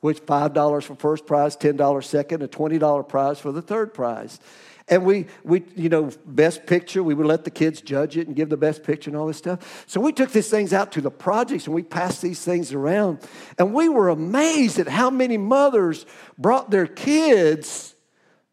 which 0.00 0.20
$5 0.20 0.82
for 0.82 0.94
first 0.96 1.26
prize, 1.26 1.56
$10 1.56 2.04
second, 2.04 2.42
a 2.42 2.48
$20 2.48 3.08
prize 3.08 3.38
for 3.38 3.50
the 3.50 3.62
third 3.62 3.94
prize. 3.94 4.38
And 4.88 5.04
we, 5.04 5.26
we, 5.42 5.64
you 5.74 5.88
know, 5.88 6.10
best 6.24 6.64
picture, 6.66 7.02
we 7.02 7.14
would 7.14 7.26
let 7.26 7.44
the 7.44 7.50
kids 7.50 7.80
judge 7.80 8.16
it 8.16 8.28
and 8.28 8.36
give 8.36 8.48
the 8.48 8.56
best 8.56 8.84
picture 8.84 9.10
and 9.10 9.16
all 9.16 9.26
this 9.26 9.36
stuff. 9.36 9.84
So 9.88 10.00
we 10.00 10.12
took 10.12 10.30
these 10.30 10.48
things 10.48 10.72
out 10.72 10.92
to 10.92 11.00
the 11.00 11.10
projects 11.10 11.66
and 11.66 11.74
we 11.74 11.82
passed 11.82 12.22
these 12.22 12.44
things 12.44 12.72
around. 12.72 13.18
And 13.58 13.74
we 13.74 13.88
were 13.88 14.10
amazed 14.10 14.78
at 14.78 14.86
how 14.86 15.10
many 15.10 15.38
mothers 15.38 16.06
brought 16.38 16.70
their 16.70 16.86
kids 16.86 17.96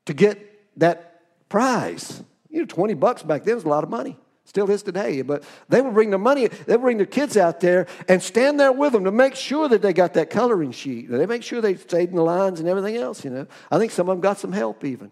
to 0.05 0.13
get 0.13 0.39
that 0.79 1.21
prize. 1.49 2.23
You 2.49 2.61
know, 2.61 2.65
20 2.65 2.95
bucks 2.95 3.21
back 3.21 3.43
then 3.43 3.53
was 3.55 3.65
a 3.65 3.69
lot 3.69 3.83
of 3.83 3.91
money. 3.91 4.17
Still 4.45 4.69
is 4.71 4.81
today. 4.81 5.21
But 5.21 5.43
they 5.69 5.81
would 5.81 5.93
bring 5.93 6.09
the 6.09 6.17
money, 6.17 6.47
they 6.47 6.73
would 6.73 6.81
bring 6.81 6.97
their 6.97 7.05
kids 7.05 7.37
out 7.37 7.59
there 7.59 7.85
and 8.07 8.21
stand 8.21 8.59
there 8.59 8.71
with 8.71 8.93
them 8.93 9.03
to 9.03 9.11
make 9.11 9.35
sure 9.35 9.69
that 9.69 9.83
they 9.83 9.93
got 9.93 10.15
that 10.15 10.31
coloring 10.31 10.71
sheet. 10.71 11.11
They 11.11 11.25
make 11.27 11.43
sure 11.43 11.61
they 11.61 11.75
stayed 11.75 12.09
in 12.09 12.15
the 12.15 12.23
lines 12.23 12.59
and 12.59 12.67
everything 12.67 12.97
else, 12.97 13.23
you 13.23 13.29
know. 13.29 13.45
I 13.71 13.77
think 13.77 13.91
some 13.91 14.09
of 14.09 14.17
them 14.17 14.21
got 14.21 14.39
some 14.39 14.51
help 14.51 14.83
even. 14.83 15.11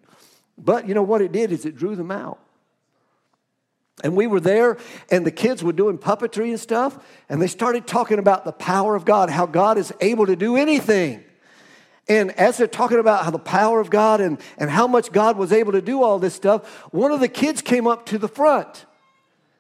But 0.58 0.88
you 0.88 0.94
know 0.94 1.04
what 1.04 1.22
it 1.22 1.32
did 1.32 1.52
is 1.52 1.66
it 1.66 1.76
drew 1.76 1.96
them 1.96 2.12
out. 2.12 2.40
And 4.04 4.16
we 4.16 4.26
were 4.26 4.40
there, 4.40 4.78
and 5.10 5.26
the 5.26 5.32
kids 5.32 5.64
were 5.64 5.74
doing 5.74 5.98
puppetry 5.98 6.50
and 6.50 6.60
stuff, 6.60 6.98
and 7.30 7.42
they 7.42 7.48
started 7.48 7.86
talking 7.86 8.20
about 8.20 8.46
the 8.46 8.52
power 8.52 8.96
of 8.96 9.06
God, 9.06 9.30
how 9.30 9.46
God 9.46 9.78
is 9.78 9.94
able 10.02 10.26
to 10.26 10.36
do 10.36 10.56
anything. 10.56 11.24
And 12.08 12.32
as 12.32 12.58
they're 12.58 12.68
talking 12.68 13.00
about 13.00 13.24
how 13.24 13.32
the 13.32 13.40
power 13.40 13.80
of 13.80 13.90
God 13.90 14.20
and, 14.22 14.40
and 14.58 14.70
how 14.70 14.88
much 14.88 15.12
God 15.12 15.38
was 15.38 15.52
able 15.52 15.74
to 15.74 15.82
do 15.82 16.04
all 16.04 16.20
this 16.20 16.34
stuff, 16.34 16.68
one 16.92 17.12
of 17.12 17.20
the 17.20 17.28
kids 17.28 17.62
came 17.62 17.86
up 17.88 18.06
to 18.08 18.18
the 18.18 18.28
front. 18.28 18.86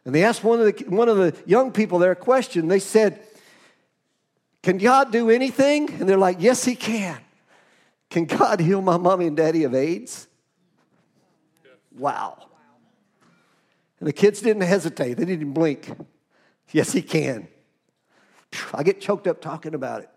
And 0.06 0.16
they 0.16 0.24
asked 0.24 0.44
one 0.44 0.60
of 0.60 0.66
the, 0.66 0.86
one 0.86 1.08
of 1.08 1.18
the 1.18 1.36
young 1.46 1.72
people 1.72 2.00
there 2.00 2.12
a 2.12 2.16
question. 2.16 2.68
They 2.68 2.80
said, 2.80 3.20
Can 4.64 4.80
God 4.80 5.12
do 5.12 5.30
anything? 5.30 5.92
And 5.92 6.10
they're 6.10 6.18
like, 6.18 6.38
Yes, 6.40 6.66
He 6.66 6.76
can. 6.76 7.20
Can 8.10 8.26
God 8.26 8.60
heal 8.60 8.82
my 8.82 8.98
mommy 8.98 9.28
and 9.28 9.38
daddy 9.38 9.64
of 9.64 9.76
AIDS? 9.76 10.28
Wow. 11.98 12.48
And 14.00 14.08
the 14.08 14.14
kids 14.14 14.42
didn't 14.42 14.64
hesitate, 14.64 15.16
they 15.16 15.26
didn't 15.26 15.54
blink. 15.54 15.92
Yes, 16.72 16.92
He 16.94 17.02
can. 17.02 17.48
I 18.74 18.84
get 18.84 19.02
choked 19.02 19.28
up 19.28 19.42
talking 19.42 19.74
about 19.74 20.02
it. 20.02 20.10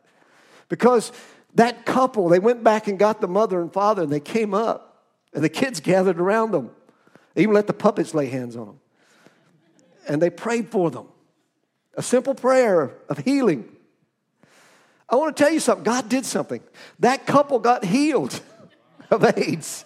Because 0.69 1.13
that 1.55 1.85
couple, 1.85 2.29
they 2.29 2.39
went 2.39 2.65
back 2.65 2.89
and 2.89 2.99
got 2.99 3.21
the 3.21 3.29
mother 3.29 3.61
and 3.61 3.73
father, 3.73 4.03
and 4.03 4.11
they 4.11 4.21
came 4.21 4.55
up, 4.55 5.05
and 5.33 5.43
the 5.43 5.49
kids 5.49 5.81
gathered 5.81 6.19
around 6.19 6.53
them. 6.53 6.71
They 7.35 7.43
even 7.43 7.55
let 7.55 7.67
the 7.67 7.73
puppets 7.73 8.15
lay 8.15 8.27
hands 8.27 8.57
on 8.57 8.67
them 8.67 8.81
and 10.07 10.21
they 10.21 10.31
prayed 10.31 10.71
for 10.71 10.91
them. 10.91 11.09
A 11.97 12.03
simple 12.03 12.35
prayer 12.35 12.95
of 13.09 13.19
healing. 13.19 13.69
I 15.09 15.17
want 15.17 15.37
to 15.37 15.43
tell 15.43 15.53
you 15.53 15.61
something. 15.61 15.85
God 15.85 16.09
did 16.09 16.27
something. 16.27 16.61
That 16.99 17.27
couple 17.27 17.59
got 17.59 17.85
healed 17.85 18.41
of 19.11 19.25
AIDS. 19.39 19.85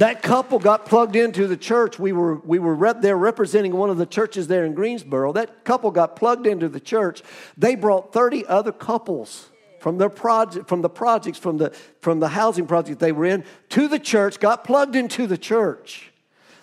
That 0.00 0.22
couple 0.22 0.58
got 0.58 0.86
plugged 0.86 1.14
into 1.14 1.46
the 1.46 1.58
church. 1.58 1.98
We 1.98 2.12
were, 2.12 2.36
we 2.36 2.58
were 2.58 2.74
rep, 2.74 3.02
there 3.02 3.18
representing 3.18 3.76
one 3.76 3.90
of 3.90 3.98
the 3.98 4.06
churches 4.06 4.46
there 4.46 4.64
in 4.64 4.72
Greensboro. 4.72 5.34
That 5.34 5.62
couple 5.62 5.90
got 5.90 6.16
plugged 6.16 6.46
into 6.46 6.70
the 6.70 6.80
church. 6.80 7.22
They 7.58 7.74
brought 7.74 8.10
30 8.10 8.46
other 8.46 8.72
couples 8.72 9.50
from 9.78 9.98
their 9.98 10.08
project, 10.08 10.68
from 10.68 10.80
the 10.80 10.88
projects, 10.88 11.36
from 11.36 11.58
the, 11.58 11.74
from 12.00 12.18
the 12.18 12.28
housing 12.28 12.66
project 12.66 12.98
they 12.98 13.12
were 13.12 13.26
in 13.26 13.44
to 13.68 13.88
the 13.88 13.98
church, 13.98 14.40
got 14.40 14.64
plugged 14.64 14.96
into 14.96 15.26
the 15.26 15.36
church. 15.36 16.10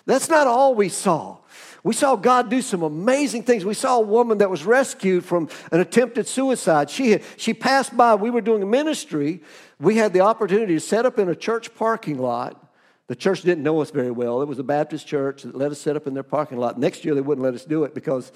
That's 0.04 0.28
not 0.28 0.48
all 0.48 0.74
we 0.74 0.88
saw. 0.88 1.36
We 1.84 1.94
saw 1.94 2.16
God 2.16 2.50
do 2.50 2.60
some 2.60 2.82
amazing 2.82 3.44
things. 3.44 3.64
We 3.64 3.74
saw 3.74 3.98
a 3.98 4.04
woman 4.04 4.38
that 4.38 4.50
was 4.50 4.64
rescued 4.64 5.24
from 5.24 5.48
an 5.70 5.78
attempted 5.78 6.26
suicide. 6.26 6.90
She, 6.90 7.12
had, 7.12 7.22
she 7.36 7.54
passed 7.54 7.96
by, 7.96 8.16
we 8.16 8.30
were 8.30 8.40
doing 8.40 8.64
a 8.64 8.66
ministry. 8.66 9.42
We 9.78 9.94
had 9.94 10.12
the 10.12 10.22
opportunity 10.22 10.74
to 10.74 10.80
set 10.80 11.06
up 11.06 11.20
in 11.20 11.28
a 11.28 11.36
church 11.36 11.72
parking 11.76 12.18
lot. 12.18 12.64
The 13.08 13.16
church 13.16 13.40
didn't 13.40 13.64
know 13.64 13.80
us 13.80 13.90
very 13.90 14.10
well. 14.10 14.42
It 14.42 14.48
was 14.48 14.58
a 14.58 14.62
Baptist 14.64 15.06
church 15.06 15.42
that 15.42 15.56
let 15.56 15.72
us 15.72 15.80
set 15.80 15.96
up 15.96 16.06
in 16.06 16.12
their 16.12 16.22
parking 16.22 16.58
lot. 16.58 16.78
Next 16.78 17.06
year, 17.06 17.14
they 17.14 17.22
wouldn't 17.22 17.42
let 17.42 17.54
us 17.54 17.64
do 17.64 17.84
it 17.84 17.94
because 17.94 18.30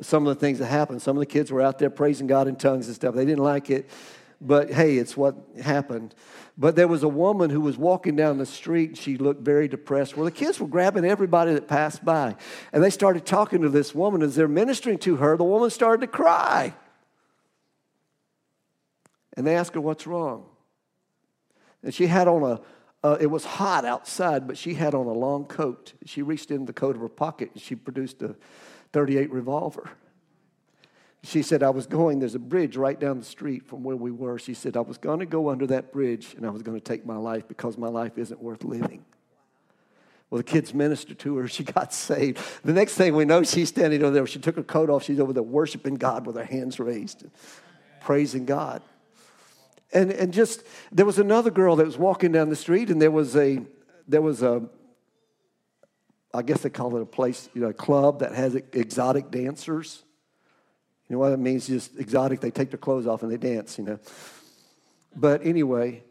some 0.00 0.26
of 0.26 0.34
the 0.34 0.40
things 0.40 0.58
that 0.60 0.66
happened. 0.66 1.02
Some 1.02 1.14
of 1.16 1.20
the 1.20 1.26
kids 1.26 1.52
were 1.52 1.60
out 1.60 1.78
there 1.78 1.90
praising 1.90 2.26
God 2.26 2.48
in 2.48 2.56
tongues 2.56 2.86
and 2.86 2.96
stuff. 2.96 3.14
They 3.14 3.26
didn't 3.26 3.44
like 3.44 3.68
it. 3.68 3.88
But 4.40 4.72
hey, 4.72 4.96
it's 4.96 5.14
what 5.14 5.36
happened. 5.62 6.14
But 6.56 6.74
there 6.74 6.88
was 6.88 7.02
a 7.02 7.08
woman 7.08 7.50
who 7.50 7.60
was 7.60 7.76
walking 7.76 8.16
down 8.16 8.38
the 8.38 8.46
street. 8.46 8.90
and 8.90 8.98
She 8.98 9.18
looked 9.18 9.42
very 9.42 9.68
depressed. 9.68 10.16
Well, 10.16 10.24
the 10.24 10.30
kids 10.30 10.58
were 10.58 10.68
grabbing 10.68 11.04
everybody 11.04 11.52
that 11.52 11.68
passed 11.68 12.02
by. 12.02 12.34
And 12.72 12.82
they 12.82 12.90
started 12.90 13.26
talking 13.26 13.60
to 13.60 13.68
this 13.68 13.94
woman. 13.94 14.22
As 14.22 14.34
they're 14.36 14.48
ministering 14.48 14.98
to 15.00 15.16
her, 15.16 15.36
the 15.36 15.44
woman 15.44 15.68
started 15.68 16.00
to 16.00 16.06
cry. 16.06 16.74
And 19.36 19.46
they 19.46 19.54
asked 19.54 19.74
her, 19.74 19.82
What's 19.82 20.06
wrong? 20.06 20.46
And 21.82 21.92
she 21.92 22.06
had 22.06 22.26
on 22.28 22.42
a, 22.42 22.60
uh, 23.04 23.18
it 23.20 23.26
was 23.26 23.44
hot 23.44 23.84
outside, 23.84 24.46
but 24.46 24.56
she 24.56 24.74
had 24.74 24.94
on 24.94 25.06
a 25.06 25.12
long 25.12 25.44
coat. 25.44 25.92
She 26.06 26.22
reached 26.22 26.50
into 26.50 26.64
the 26.64 26.72
coat 26.72 26.96
of 26.96 27.02
her 27.02 27.08
pocket 27.08 27.50
and 27.52 27.62
she 27.62 27.74
produced 27.74 28.22
a 28.22 28.34
38 28.92 29.30
revolver. 29.30 29.90
She 31.22 31.42
said, 31.42 31.62
I 31.62 31.70
was 31.70 31.86
going, 31.86 32.18
there's 32.18 32.34
a 32.34 32.38
bridge 32.38 32.76
right 32.76 32.98
down 32.98 33.18
the 33.18 33.24
street 33.24 33.66
from 33.66 33.84
where 33.84 33.96
we 33.96 34.10
were. 34.10 34.38
She 34.38 34.54
said, 34.54 34.76
I 34.76 34.80
was 34.80 34.96
going 34.96 35.20
to 35.20 35.26
go 35.26 35.50
under 35.50 35.66
that 35.66 35.92
bridge 35.92 36.34
and 36.34 36.46
I 36.46 36.50
was 36.50 36.62
going 36.62 36.78
to 36.78 36.84
take 36.84 37.04
my 37.04 37.16
life 37.16 37.46
because 37.46 37.76
my 37.76 37.88
life 37.88 38.16
isn't 38.16 38.42
worth 38.42 38.64
living. 38.64 39.04
Well, 40.30 40.38
the 40.38 40.44
kids 40.44 40.72
ministered 40.72 41.18
to 41.20 41.36
her. 41.36 41.48
She 41.54 41.62
got 41.62 41.92
saved. 41.92 42.38
The 42.64 42.72
next 42.72 42.94
thing 42.94 43.14
we 43.14 43.26
know, 43.26 43.42
she's 43.42 43.68
standing 43.68 44.02
over 44.02 44.14
there. 44.14 44.26
She 44.26 44.38
took 44.38 44.56
her 44.56 44.62
coat 44.62 44.88
off. 44.88 45.04
She's 45.04 45.20
over 45.20 45.34
there 45.34 45.42
worshiping 45.42 45.96
God 45.96 46.26
with 46.26 46.36
her 46.36 46.44
hands 46.44 46.80
raised, 46.80 47.26
praising 48.00 48.46
God. 48.46 48.82
And, 49.94 50.10
and 50.10 50.32
just, 50.32 50.64
there 50.90 51.06
was 51.06 51.20
another 51.20 51.52
girl 51.52 51.76
that 51.76 51.86
was 51.86 51.96
walking 51.96 52.32
down 52.32 52.50
the 52.50 52.56
street 52.56 52.90
and 52.90 53.00
there 53.00 53.12
was 53.12 53.36
a, 53.36 53.60
there 54.08 54.20
was 54.20 54.42
a, 54.42 54.68
I 56.34 56.42
guess 56.42 56.62
they 56.62 56.70
call 56.70 56.96
it 56.96 57.02
a 57.02 57.06
place, 57.06 57.48
you 57.54 57.60
know, 57.60 57.68
a 57.68 57.74
club 57.74 58.18
that 58.18 58.32
has 58.32 58.56
exotic 58.56 59.30
dancers. 59.30 60.02
You 61.08 61.14
know 61.14 61.20
what 61.20 61.32
it 61.32 61.38
means? 61.38 61.68
Just 61.68 61.96
exotic. 61.96 62.40
They 62.40 62.50
take 62.50 62.70
their 62.70 62.78
clothes 62.78 63.06
off 63.06 63.22
and 63.22 63.30
they 63.30 63.36
dance, 63.36 63.78
you 63.78 63.84
know. 63.84 64.00
But 65.14 65.46
anyway, 65.46 66.02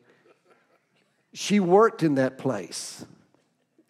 she 1.34 1.60
worked 1.60 2.04
in 2.04 2.16
that 2.16 2.38
place. 2.38 3.06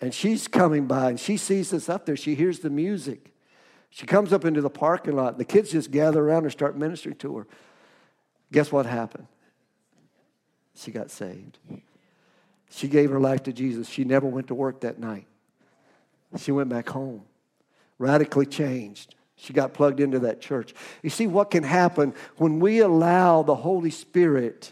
And 0.02 0.14
she's 0.14 0.48
coming 0.48 0.88
by 0.88 1.12
and 1.12 1.20
she 1.20 1.38
sees 1.38 1.72
us 1.72 1.88
up 1.88 2.06
there. 2.08 2.18
She 2.18 2.34
hears 2.34 2.60
the 2.60 2.70
music. 2.72 3.32
She 3.92 4.08
comes 4.08 4.34
up 4.34 4.44
into 4.44 4.60
the 4.60 4.72
parking 4.72 5.16
lot. 5.16 5.38
The 5.38 5.46
kids 5.46 5.72
just 5.72 5.92
gather 5.92 6.20
around 6.20 6.44
and 6.44 6.52
start 6.52 6.76
ministering 6.76 7.16
to 7.18 7.38
her. 7.38 7.48
Guess 8.52 8.72
what 8.72 8.88
happened? 8.88 9.28
She 10.76 10.92
got 10.92 11.12
saved. 11.12 11.58
She 12.70 12.88
gave 12.88 13.12
her 13.12 13.20
life 13.20 13.44
to 13.44 13.54
Jesus. 13.54 13.88
She 13.88 14.04
never 14.04 14.28
went 14.28 14.48
to 14.48 14.56
work 14.56 14.82
that 14.82 15.00
night. 15.00 15.28
She 16.38 16.52
went 16.52 16.70
back 16.70 16.90
home, 16.90 17.22
radically 18.00 18.48
changed. 18.48 19.14
She 19.36 19.54
got 19.54 19.74
plugged 19.74 20.00
into 20.00 20.20
that 20.20 20.42
church. 20.42 20.74
You 21.02 21.10
see 21.10 21.28
what 21.28 21.52
can 21.52 21.64
happen 21.64 22.14
when 22.38 22.60
we 22.60 22.80
allow 22.80 23.44
the 23.44 23.56
Holy 23.56 23.92
Spirit 23.92 24.72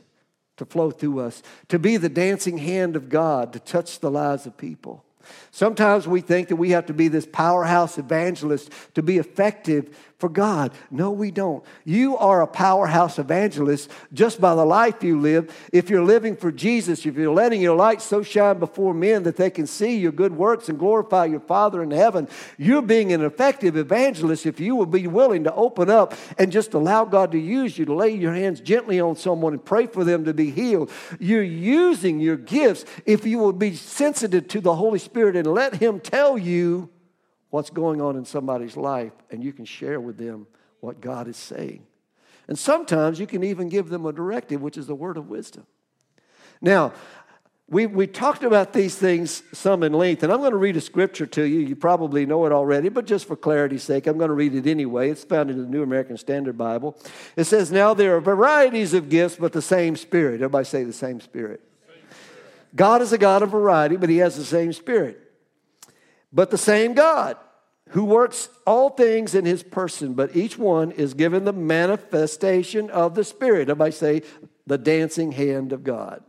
to 0.58 0.65
flow 0.65 0.91
through 0.91 1.20
us, 1.20 1.43
to 1.70 1.79
be 1.79 1.98
the 1.98 2.10
dancing 2.10 2.58
hand 2.58 2.96
of 2.96 3.10
God, 3.10 3.53
to 3.53 3.60
touch 3.60 4.00
the 4.00 4.12
lives 4.12 4.46
of 4.46 4.58
people. 4.58 5.03
Sometimes 5.51 6.08
we 6.08 6.22
think 6.22 6.48
that 6.48 6.55
we 6.55 6.72
have 6.72 6.88
to 6.88 6.93
be 6.93 7.08
this 7.08 7.27
powerhouse 7.31 7.98
evangelist 7.98 8.72
to 8.96 9.03
be 9.03 9.17
effective 9.17 9.98
for 10.21 10.29
God. 10.29 10.71
No, 10.91 11.11
we 11.11 11.31
don't. 11.31 11.65
You 11.83 12.15
are 12.15 12.43
a 12.43 12.47
powerhouse 12.47 13.19
evangelist 13.19 13.91
just 14.13 14.39
by 14.39 14.55
the 14.55 14.63
life 14.63 15.03
you 15.03 15.19
live. 15.19 15.53
If 15.73 15.89
you're 15.89 16.03
living 16.03 16.37
for 16.37 16.51
Jesus, 16.51 17.05
if 17.05 17.15
you're 17.15 17.33
letting 17.33 17.59
your 17.59 17.75
light 17.75 18.01
so 18.01 18.21
shine 18.21 18.59
before 18.59 18.93
men 18.93 19.23
that 19.23 19.35
they 19.35 19.49
can 19.49 19.65
see 19.65 19.97
your 19.97 20.11
good 20.11 20.31
works 20.37 20.69
and 20.69 20.77
glorify 20.77 21.25
your 21.25 21.39
Father 21.39 21.81
in 21.81 21.89
heaven, 21.89 22.29
you're 22.57 22.83
being 22.83 23.11
an 23.11 23.23
effective 23.23 23.75
evangelist 23.75 24.45
if 24.45 24.59
you 24.59 24.75
will 24.75 24.85
be 24.85 25.07
willing 25.07 25.43
to 25.43 25.53
open 25.55 25.89
up 25.89 26.13
and 26.37 26.51
just 26.51 26.75
allow 26.75 27.03
God 27.03 27.31
to 27.31 27.39
use 27.39 27.77
you 27.77 27.85
to 27.85 27.93
lay 27.93 28.11
your 28.11 28.33
hands 28.33 28.61
gently 28.61 28.99
on 28.99 29.15
someone 29.15 29.53
and 29.53 29.65
pray 29.65 29.87
for 29.87 30.03
them 30.03 30.23
to 30.25 30.33
be 30.33 30.51
healed. 30.51 30.91
You're 31.19 31.41
using 31.41 32.19
your 32.19 32.37
gifts 32.37 32.85
if 33.07 33.25
you 33.25 33.39
will 33.39 33.53
be 33.53 33.75
sensitive 33.75 34.47
to 34.49 34.61
the 34.61 34.75
Holy 34.75 34.99
Spirit 34.99 35.35
and 35.35 35.47
let 35.47 35.75
Him 35.75 35.99
tell 35.99 36.37
you 36.37 36.89
what's 37.51 37.70
going 37.70 38.01
on 38.01 38.15
in 38.17 38.25
somebody's 38.25 38.75
life 38.75 39.13
and 39.29 39.43
you 39.43 39.53
can 39.53 39.65
share 39.65 40.00
with 40.00 40.17
them 40.17 40.48
what 40.79 41.00
God 41.00 41.27
is 41.27 41.38
saying. 41.38 41.84
And 42.48 42.58
sometimes 42.58 43.20
you 43.20 43.27
can 43.27 43.43
even 43.43 43.70
give 43.70 43.89
them 43.89 44.05
a 44.05 44.12
directive, 44.12 44.62
which 44.62 44.77
is 44.77 44.88
the 44.88 44.96
word 44.96 45.17
of 45.17 45.29
wisdom. 45.29 45.65
Now, 46.60 46.93
we, 47.70 47.86
we 47.86 48.05
talked 48.05 48.43
about 48.43 48.74
these 48.74 48.96
things 48.96 49.43
some 49.53 49.84
in 49.84 49.93
length, 49.93 50.24
and 50.24 50.34
I'm 50.34 50.39
going 50.39 50.51
to 50.51 50.58
read 50.58 50.75
a 50.75 50.81
scripture 50.81 51.25
to 51.27 51.43
you. 51.43 51.60
You 51.60 51.75
probably 51.77 52.25
know 52.25 52.46
it 52.46 52.51
already, 52.51 52.89
but 52.89 53.05
just 53.05 53.25
for 53.25 53.38
clarity's 53.38 53.84
sake, 53.84 54.08
I'm 54.08 54.17
going 54.17 54.27
to 54.27 54.36
read 54.36 54.53
it 54.53 54.67
anyway. 54.67 55.10
It's 55.10 55.24
found 55.24 55.50
in 55.50 55.58
the 55.58 55.65
New 55.67 55.81
American 55.81 56.17
Standard 56.17 56.58
Bible. 56.58 56.98
It 57.38 57.46
says, 57.46 57.72
Now 57.72 57.93
there 57.93 58.17
are 58.17 58.22
varieties 58.22 58.93
of 58.93 59.08
gifts, 59.08 59.38
but 59.38 59.53
the 59.53 59.62
same 59.62 59.96
Spirit. 59.96 60.36
Everybody 60.36 60.65
say 60.65 60.84
the 60.84 60.91
same 60.91 61.22
Spirit. 61.22 61.62
Same 61.88 62.01
spirit. 62.01 62.75
God 62.75 63.01
is 63.01 63.13
a 63.13 63.17
God 63.17 63.41
of 63.41 63.51
variety, 63.51 63.96
but 63.96 64.10
He 64.10 64.17
has 64.17 64.36
the 64.36 64.43
same 64.43 64.74
Spirit. 64.74 65.30
But 66.33 66.50
the 66.50 66.57
same 66.57 66.93
God 66.93 67.38
who 67.89 68.05
works 68.05 68.50
all 68.65 68.89
things 68.89 69.35
in 69.35 69.43
his 69.43 69.63
person, 69.63 70.13
but 70.13 70.35
each 70.35 70.57
one 70.57 70.91
is 70.91 71.13
given 71.13 71.43
the 71.43 71.53
manifestation 71.53 72.89
of 72.89 73.15
the 73.15 73.23
Spirit. 73.23 73.69
Everybody 73.69 73.91
say, 73.91 74.21
the 74.65 74.77
dancing 74.77 75.33
hand 75.33 75.73
of 75.73 75.83
God. 75.83 76.23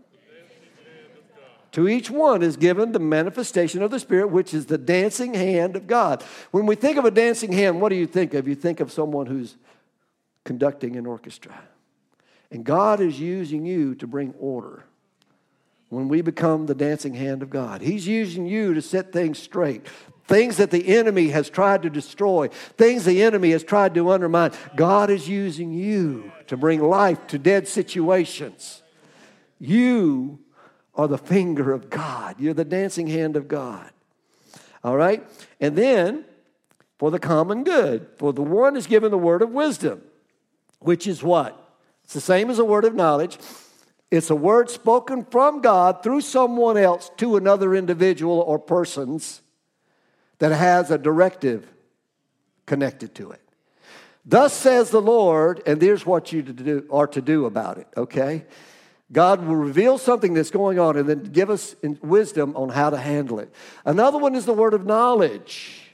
To 1.73 1.88
each 1.88 2.11
one 2.11 2.42
is 2.42 2.56
given 2.56 2.92
the 2.92 2.99
manifestation 2.99 3.82
of 3.82 3.90
the 3.90 4.00
Spirit, 4.00 4.26
which 4.28 4.52
is 4.52 4.66
the 4.66 4.76
dancing 4.76 5.35
hand 5.35 5.76
of 5.76 5.87
God. 5.87 6.23
When 6.50 6.66
we 6.66 6.75
think 6.75 6.99
of 6.99 7.04
a 7.04 7.11
dancing 7.11 7.52
hand, 7.52 7.80
what 7.80 7.88
do 7.88 7.94
you 7.94 8.06
think 8.06 8.35
of? 8.35 8.47
You 8.47 8.54
think 8.54 8.80
of 8.80 8.92
someone 8.92 9.26
who's 9.26 9.56
conducting 10.44 10.97
an 10.97 11.06
orchestra. 11.06 11.59
And 12.50 12.64
God 12.64 13.00
is 13.00 13.18
using 13.18 13.64
you 13.64 13.94
to 13.94 14.06
bring 14.06 14.35
order 14.38 14.85
when 15.92 16.08
we 16.08 16.22
become 16.22 16.64
the 16.64 16.75
dancing 16.75 17.12
hand 17.12 17.42
of 17.42 17.50
God. 17.50 17.82
He's 17.82 18.06
using 18.06 18.46
you 18.46 18.72
to 18.72 18.80
set 18.80 19.12
things 19.12 19.38
straight. 19.38 19.87
Things 20.26 20.56
that 20.56 20.70
the 20.70 20.96
enemy 20.96 21.28
has 21.28 21.50
tried 21.50 21.82
to 21.82 21.90
destroy, 21.90 22.49
things 22.78 23.04
the 23.04 23.22
enemy 23.22 23.50
has 23.50 23.62
tried 23.62 23.92
to 23.96 24.08
undermine. 24.08 24.52
God 24.75 25.11
is 25.11 25.28
using 25.28 25.70
you 25.70 26.32
to 26.46 26.56
bring 26.56 26.80
life 26.80 27.26
to 27.26 27.38
dead 27.38 27.68
situations. 27.68 28.82
You 29.58 30.38
are 30.94 31.08
the 31.08 31.18
finger 31.18 31.72
of 31.72 31.90
God. 31.90 32.37
You're 32.38 32.54
the 32.54 32.64
dancing 32.64 33.08
hand 33.08 33.37
of 33.37 33.46
God. 33.46 33.90
All 34.82 34.96
right? 34.96 35.22
And 35.61 35.76
then 35.76 36.25
for 36.99 37.11
the 37.11 37.18
common 37.18 37.64
good. 37.64 38.08
For 38.16 38.32
the 38.32 38.40
one 38.40 38.76
is 38.76 38.87
given 38.87 39.11
the 39.11 39.18
word 39.18 39.42
of 39.42 39.50
wisdom, 39.50 40.00
which 40.78 41.06
is 41.06 41.22
what? 41.22 41.75
It's 42.04 42.14
the 42.14 42.20
same 42.22 42.49
as 42.49 42.58
a 42.58 42.64
word 42.64 42.87
of 42.87 42.94
knowledge. 42.94 43.37
It's 44.12 44.28
a 44.28 44.37
word 44.37 44.69
spoken 44.69 45.25
from 45.25 45.62
God 45.62 46.02
through 46.02 46.21
someone 46.21 46.76
else 46.76 47.11
to 47.16 47.37
another 47.37 47.75
individual 47.75 48.40
or 48.40 48.59
persons 48.59 49.40
that 50.38 50.52
has 50.52 50.90
a 50.90 50.99
directive 50.99 51.66
connected 52.66 53.14
to 53.14 53.31
it. 53.31 53.40
Thus 54.26 54.52
says 54.52 54.90
the 54.90 55.00
Lord, 55.00 55.62
and 55.64 55.81
here's 55.81 56.04
what 56.04 56.31
you 56.31 56.42
to 56.42 56.52
do, 56.52 56.87
are 56.90 57.07
to 57.07 57.23
do 57.23 57.47
about 57.47 57.78
it, 57.78 57.87
okay? 57.97 58.45
God 59.11 59.47
will 59.47 59.57
reveal 59.57 59.97
something 59.97 60.35
that's 60.35 60.50
going 60.50 60.78
on 60.78 60.99
and 60.99 61.09
then 61.09 61.23
give 61.23 61.49
us 61.49 61.75
wisdom 62.02 62.54
on 62.54 62.69
how 62.69 62.90
to 62.90 62.99
handle 62.99 63.38
it. 63.38 63.50
Another 63.87 64.19
one 64.19 64.35
is 64.35 64.45
the 64.45 64.52
word 64.52 64.75
of 64.75 64.85
knowledge. 64.85 65.90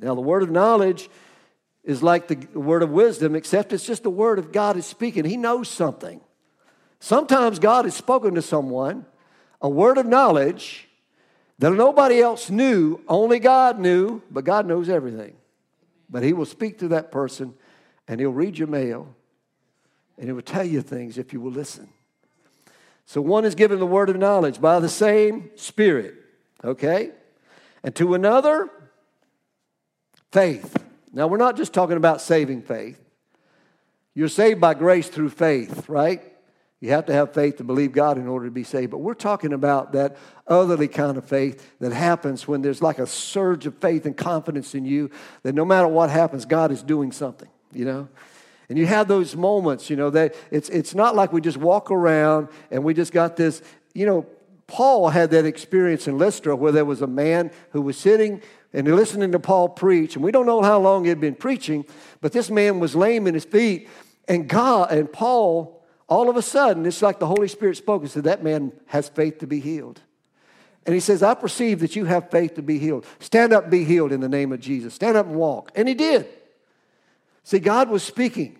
Now, 0.00 0.16
the 0.16 0.20
word 0.20 0.42
of 0.42 0.50
knowledge 0.50 1.08
is 1.84 2.02
like 2.02 2.26
the 2.26 2.58
word 2.58 2.82
of 2.82 2.90
wisdom, 2.90 3.36
except 3.36 3.72
it's 3.72 3.86
just 3.86 4.02
the 4.02 4.10
word 4.10 4.40
of 4.40 4.50
God 4.50 4.76
is 4.76 4.86
speaking. 4.86 5.24
He 5.24 5.36
knows 5.36 5.68
something. 5.68 6.20
Sometimes 7.00 7.58
God 7.58 7.84
has 7.84 7.94
spoken 7.94 8.34
to 8.34 8.42
someone 8.42 9.06
a 9.60 9.68
word 9.68 9.98
of 9.98 10.06
knowledge 10.06 10.88
that 11.58 11.72
nobody 11.72 12.20
else 12.20 12.50
knew, 12.50 13.00
only 13.08 13.38
God 13.38 13.78
knew, 13.78 14.22
but 14.30 14.44
God 14.44 14.66
knows 14.66 14.88
everything. 14.88 15.36
But 16.10 16.22
He 16.22 16.32
will 16.32 16.46
speak 16.46 16.78
to 16.78 16.88
that 16.88 17.12
person 17.12 17.54
and 18.08 18.20
He'll 18.20 18.30
read 18.30 18.58
your 18.58 18.68
mail 18.68 19.14
and 20.18 20.26
He 20.26 20.32
will 20.32 20.42
tell 20.42 20.64
you 20.64 20.80
things 20.82 21.18
if 21.18 21.32
you 21.32 21.40
will 21.40 21.52
listen. 21.52 21.88
So 23.06 23.20
one 23.20 23.44
is 23.44 23.54
given 23.54 23.78
the 23.78 23.86
word 23.86 24.10
of 24.10 24.16
knowledge 24.16 24.60
by 24.60 24.80
the 24.80 24.88
same 24.88 25.50
Spirit, 25.56 26.14
okay? 26.64 27.10
And 27.82 27.94
to 27.96 28.14
another, 28.14 28.70
faith. 30.32 30.76
Now, 31.12 31.28
we're 31.28 31.36
not 31.36 31.56
just 31.56 31.72
talking 31.72 31.96
about 31.96 32.20
saving 32.20 32.62
faith. 32.62 33.00
You're 34.14 34.28
saved 34.28 34.60
by 34.60 34.74
grace 34.74 35.08
through 35.08 35.30
faith, 35.30 35.88
right? 35.88 36.22
You 36.84 36.90
have 36.90 37.06
to 37.06 37.14
have 37.14 37.32
faith 37.32 37.56
to 37.56 37.64
believe 37.64 37.92
God 37.92 38.18
in 38.18 38.28
order 38.28 38.44
to 38.44 38.50
be 38.50 38.62
saved. 38.62 38.90
But 38.90 38.98
we're 38.98 39.14
talking 39.14 39.54
about 39.54 39.92
that 39.92 40.18
otherly 40.46 40.86
kind 40.86 41.16
of 41.16 41.24
faith 41.24 41.72
that 41.80 41.94
happens 41.94 42.46
when 42.46 42.60
there's 42.60 42.82
like 42.82 42.98
a 42.98 43.06
surge 43.06 43.64
of 43.64 43.78
faith 43.78 44.04
and 44.04 44.14
confidence 44.14 44.74
in 44.74 44.84
you 44.84 45.10
that 45.44 45.54
no 45.54 45.64
matter 45.64 45.88
what 45.88 46.10
happens, 46.10 46.44
God 46.44 46.70
is 46.70 46.82
doing 46.82 47.10
something, 47.10 47.48
you 47.72 47.86
know? 47.86 48.08
And 48.68 48.76
you 48.76 48.84
have 48.84 49.08
those 49.08 49.34
moments, 49.34 49.88
you 49.88 49.96
know, 49.96 50.10
that 50.10 50.34
it's, 50.50 50.68
it's 50.68 50.94
not 50.94 51.16
like 51.16 51.32
we 51.32 51.40
just 51.40 51.56
walk 51.56 51.90
around 51.90 52.48
and 52.70 52.84
we 52.84 52.92
just 52.92 53.14
got 53.14 53.34
this, 53.34 53.62
you 53.94 54.04
know, 54.04 54.26
Paul 54.66 55.08
had 55.08 55.30
that 55.30 55.46
experience 55.46 56.06
in 56.06 56.18
Lystra 56.18 56.54
where 56.54 56.72
there 56.72 56.84
was 56.84 57.00
a 57.00 57.06
man 57.06 57.50
who 57.70 57.80
was 57.80 57.96
sitting 57.96 58.42
and 58.74 58.94
listening 58.94 59.32
to 59.32 59.38
Paul 59.38 59.70
preach. 59.70 60.16
And 60.16 60.22
we 60.22 60.32
don't 60.32 60.44
know 60.44 60.60
how 60.60 60.78
long 60.80 61.04
he 61.04 61.08
had 61.08 61.20
been 61.20 61.34
preaching, 61.34 61.86
but 62.20 62.32
this 62.32 62.50
man 62.50 62.78
was 62.78 62.94
lame 62.94 63.26
in 63.26 63.32
his 63.32 63.46
feet. 63.46 63.88
And 64.28 64.46
God 64.46 64.92
and 64.92 65.10
Paul, 65.10 65.80
all 66.08 66.28
of 66.28 66.36
a 66.36 66.42
sudden, 66.42 66.84
it's 66.86 67.02
like 67.02 67.18
the 67.18 67.26
Holy 67.26 67.48
Spirit 67.48 67.76
spoke 67.76 68.02
and 68.02 68.10
said, 68.10 68.24
That 68.24 68.42
man 68.42 68.72
has 68.86 69.08
faith 69.08 69.38
to 69.38 69.46
be 69.46 69.60
healed. 69.60 70.00
And 70.86 70.94
he 70.94 71.00
says, 71.00 71.22
I 71.22 71.34
perceive 71.34 71.80
that 71.80 71.96
you 71.96 72.04
have 72.04 72.30
faith 72.30 72.56
to 72.56 72.62
be 72.62 72.78
healed. 72.78 73.06
Stand 73.18 73.54
up, 73.54 73.70
be 73.70 73.84
healed 73.84 74.12
in 74.12 74.20
the 74.20 74.28
name 74.28 74.52
of 74.52 74.60
Jesus. 74.60 74.92
Stand 74.94 75.16
up 75.16 75.26
and 75.26 75.36
walk. 75.36 75.72
And 75.74 75.88
he 75.88 75.94
did. 75.94 76.28
See, 77.42 77.58
God 77.58 77.88
was 77.88 78.02
speaking. 78.02 78.58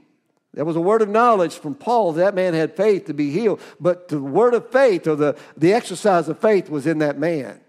There 0.54 0.64
was 0.64 0.76
a 0.76 0.80
word 0.80 1.02
of 1.02 1.08
knowledge 1.08 1.54
from 1.54 1.74
Paul 1.74 2.12
that 2.12 2.34
man 2.34 2.54
had 2.54 2.76
faith 2.76 3.06
to 3.06 3.14
be 3.14 3.30
healed, 3.30 3.60
but 3.80 4.08
the 4.08 4.20
word 4.20 4.54
of 4.54 4.70
faith 4.70 5.06
or 5.06 5.16
the, 5.16 5.36
the 5.56 5.72
exercise 5.72 6.28
of 6.28 6.38
faith 6.38 6.70
was 6.70 6.86
in 6.86 6.98
that 6.98 7.18
man. 7.18 7.60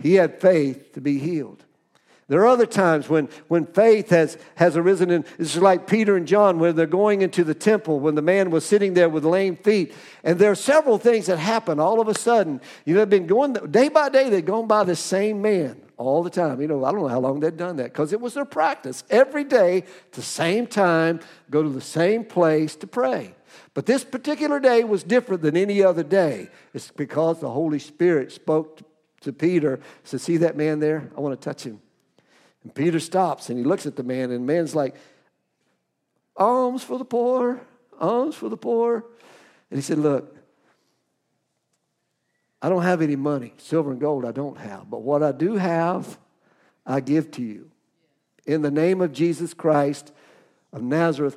He 0.00 0.14
had 0.14 0.40
faith 0.40 0.92
to 0.92 1.00
be 1.00 1.18
healed. 1.18 1.64
There 2.28 2.40
are 2.40 2.46
other 2.46 2.66
times 2.66 3.08
when, 3.08 3.28
when 3.48 3.66
faith 3.66 4.10
has, 4.10 4.38
has 4.54 4.76
arisen, 4.76 5.10
and 5.10 5.24
it's 5.38 5.56
like 5.56 5.86
Peter 5.86 6.16
and 6.16 6.26
John, 6.26 6.58
when 6.58 6.76
they're 6.76 6.86
going 6.86 7.20
into 7.20 7.44
the 7.44 7.54
temple, 7.54 8.00
when 8.00 8.14
the 8.14 8.22
man 8.22 8.50
was 8.50 8.64
sitting 8.64 8.94
there 8.94 9.08
with 9.08 9.24
lame 9.24 9.56
feet. 9.56 9.92
And 10.22 10.38
there 10.38 10.50
are 10.50 10.56
several 10.56 10.98
things 10.98 11.26
that 11.26 11.38
happen 11.38 11.80
all 11.80 12.00
of 12.00 12.08
a 12.08 12.14
sudden. 12.14 12.60
You 12.84 12.94
know, 12.94 13.00
they've 13.00 13.10
been 13.10 13.26
going 13.26 13.54
day 13.70 13.88
by 13.88 14.08
day, 14.08 14.30
they've 14.30 14.44
gone 14.44 14.66
by 14.66 14.84
the 14.84 14.96
same 14.96 15.42
man 15.42 15.80
all 15.96 16.22
the 16.22 16.30
time. 16.30 16.60
You 16.60 16.68
know, 16.68 16.84
I 16.84 16.92
don't 16.92 17.02
know 17.02 17.08
how 17.08 17.20
long 17.20 17.40
they'd 17.40 17.56
done 17.56 17.76
that 17.76 17.92
because 17.92 18.12
it 18.12 18.20
was 18.20 18.34
their 18.34 18.44
practice. 18.44 19.04
Every 19.10 19.44
day, 19.44 19.84
the 20.12 20.22
same 20.22 20.66
time, 20.66 21.20
go 21.50 21.62
to 21.62 21.68
the 21.68 21.80
same 21.80 22.24
place 22.24 22.76
to 22.76 22.86
pray. 22.86 23.34
But 23.74 23.86
this 23.86 24.04
particular 24.04 24.60
day 24.60 24.84
was 24.84 25.02
different 25.02 25.42
than 25.42 25.56
any 25.56 25.82
other 25.82 26.02
day. 26.02 26.48
It's 26.74 26.90
because 26.90 27.40
the 27.40 27.50
Holy 27.50 27.78
Spirit 27.78 28.32
spoke 28.32 28.80
to 29.22 29.32
Peter, 29.32 29.80
said, 30.04 30.20
See 30.20 30.36
that 30.38 30.56
man 30.56 30.80
there? 30.80 31.10
I 31.16 31.20
want 31.20 31.40
to 31.40 31.44
touch 31.44 31.64
him. 31.64 31.80
And 32.64 32.74
Peter 32.74 33.00
stops 33.00 33.48
and 33.48 33.58
he 33.58 33.64
looks 33.64 33.86
at 33.86 33.96
the 33.96 34.02
man, 34.02 34.30
and 34.30 34.48
the 34.48 34.52
man's 34.52 34.74
like, 34.74 34.94
Alms 36.36 36.82
for 36.82 36.98
the 36.98 37.04
poor, 37.04 37.60
alms 38.00 38.34
for 38.34 38.48
the 38.48 38.56
poor. 38.56 39.04
And 39.70 39.78
he 39.78 39.82
said, 39.82 39.98
Look, 39.98 40.36
I 42.60 42.68
don't 42.68 42.82
have 42.82 43.02
any 43.02 43.16
money. 43.16 43.54
Silver 43.58 43.90
and 43.90 44.00
gold 44.00 44.24
I 44.24 44.32
don't 44.32 44.56
have. 44.58 44.88
But 44.88 45.02
what 45.02 45.22
I 45.22 45.32
do 45.32 45.56
have, 45.56 46.18
I 46.86 47.00
give 47.00 47.30
to 47.32 47.42
you. 47.42 47.70
In 48.46 48.62
the 48.62 48.70
name 48.70 49.00
of 49.00 49.12
Jesus 49.12 49.52
Christ 49.52 50.12
of 50.72 50.82
Nazareth, 50.82 51.36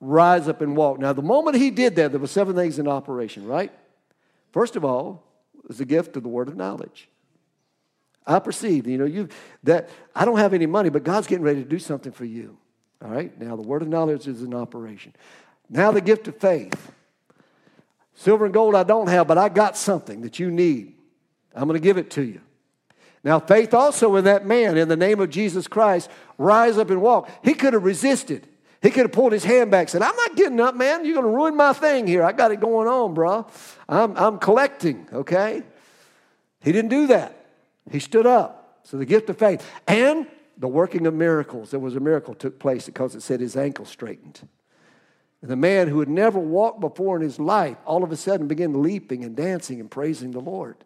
rise 0.00 0.48
up 0.48 0.60
and 0.60 0.76
walk. 0.76 0.98
Now, 0.98 1.12
the 1.12 1.22
moment 1.22 1.56
he 1.56 1.70
did 1.70 1.96
that, 1.96 2.12
there 2.12 2.20
were 2.20 2.26
seven 2.26 2.54
things 2.54 2.78
in 2.78 2.86
operation, 2.86 3.46
right? 3.46 3.72
First 4.52 4.76
of 4.76 4.84
all, 4.84 5.24
was 5.66 5.78
the 5.78 5.84
gift 5.84 6.16
of 6.16 6.22
the 6.22 6.28
word 6.28 6.48
of 6.48 6.56
knowledge. 6.56 7.08
I 8.28 8.38
perceive, 8.40 8.86
you 8.86 8.98
know, 8.98 9.06
you 9.06 9.28
that 9.64 9.88
I 10.14 10.26
don't 10.26 10.38
have 10.38 10.52
any 10.52 10.66
money, 10.66 10.90
but 10.90 11.02
God's 11.02 11.26
getting 11.26 11.44
ready 11.44 11.62
to 11.62 11.68
do 11.68 11.78
something 11.78 12.12
for 12.12 12.26
you. 12.26 12.58
All 13.02 13.10
right? 13.10 13.36
Now 13.40 13.56
the 13.56 13.62
word 13.62 13.82
of 13.82 13.88
knowledge 13.88 14.28
is 14.28 14.42
in 14.42 14.54
operation. 14.54 15.14
Now 15.70 15.90
the 15.90 16.02
gift 16.02 16.28
of 16.28 16.36
faith. 16.36 16.92
Silver 18.14 18.44
and 18.44 18.52
gold 18.52 18.74
I 18.74 18.82
don't 18.82 19.08
have, 19.08 19.26
but 19.26 19.38
I 19.38 19.48
got 19.48 19.76
something 19.76 20.20
that 20.22 20.38
you 20.38 20.50
need. 20.50 20.94
I'm 21.54 21.66
going 21.66 21.80
to 21.80 21.82
give 21.82 21.98
it 21.98 22.10
to 22.12 22.22
you. 22.22 22.40
Now, 23.24 23.40
faith 23.40 23.74
also 23.74 24.16
in 24.16 24.24
that 24.24 24.46
man, 24.46 24.76
in 24.76 24.88
the 24.88 24.96
name 24.96 25.20
of 25.20 25.30
Jesus 25.30 25.66
Christ, 25.66 26.10
rise 26.36 26.78
up 26.78 26.90
and 26.90 27.00
walk. 27.00 27.30
He 27.42 27.54
could 27.54 27.72
have 27.72 27.84
resisted. 27.84 28.46
He 28.82 28.90
could 28.90 29.02
have 29.02 29.12
pulled 29.12 29.32
his 29.32 29.44
hand 29.44 29.70
back 29.70 29.82
and 29.82 29.90
said, 29.90 30.02
I'm 30.02 30.14
not 30.14 30.36
getting 30.36 30.60
up, 30.60 30.76
man. 30.76 31.04
You're 31.04 31.14
going 31.14 31.26
to 31.26 31.36
ruin 31.36 31.56
my 31.56 31.72
thing 31.72 32.06
here. 32.06 32.22
I 32.22 32.32
got 32.32 32.52
it 32.52 32.60
going 32.60 32.86
on, 32.86 33.14
bro. 33.14 33.46
I'm, 33.88 34.16
I'm 34.16 34.38
collecting, 34.38 35.08
okay? 35.12 35.62
He 36.60 36.72
didn't 36.72 36.90
do 36.90 37.08
that. 37.08 37.37
He 37.90 38.00
stood 38.00 38.26
up. 38.26 38.80
So 38.84 38.96
the 38.96 39.06
gift 39.06 39.28
of 39.30 39.38
faith 39.38 39.64
and 39.86 40.26
the 40.56 40.68
working 40.68 41.06
of 41.06 41.14
miracles. 41.14 41.70
There 41.70 41.80
was 41.80 41.96
a 41.96 42.00
miracle 42.00 42.34
took 42.34 42.58
place 42.58 42.86
because 42.86 43.14
it 43.14 43.22
said 43.22 43.40
his 43.40 43.56
ankle 43.56 43.84
straightened. 43.84 44.40
And 45.40 45.50
the 45.50 45.56
man 45.56 45.86
who 45.86 46.00
had 46.00 46.08
never 46.08 46.38
walked 46.38 46.80
before 46.80 47.16
in 47.16 47.22
his 47.22 47.38
life 47.38 47.76
all 47.86 48.02
of 48.02 48.10
a 48.10 48.16
sudden 48.16 48.48
began 48.48 48.82
leaping 48.82 49.24
and 49.24 49.36
dancing 49.36 49.80
and 49.80 49.90
praising 49.90 50.32
the 50.32 50.40
Lord. 50.40 50.76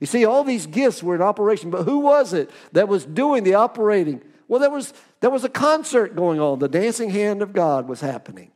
You 0.00 0.06
see, 0.06 0.24
all 0.24 0.42
these 0.42 0.66
gifts 0.66 1.02
were 1.02 1.14
in 1.14 1.22
operation, 1.22 1.70
but 1.70 1.84
who 1.84 1.98
was 1.98 2.32
it 2.32 2.50
that 2.72 2.88
was 2.88 3.04
doing 3.04 3.44
the 3.44 3.54
operating? 3.54 4.20
Well, 4.48 4.60
there 4.60 4.70
was, 4.70 4.92
there 5.20 5.30
was 5.30 5.44
a 5.44 5.48
concert 5.48 6.16
going 6.16 6.40
on. 6.40 6.58
The 6.58 6.68
dancing 6.68 7.10
hand 7.10 7.42
of 7.42 7.52
God 7.52 7.88
was 7.88 8.00
happening. 8.00 8.50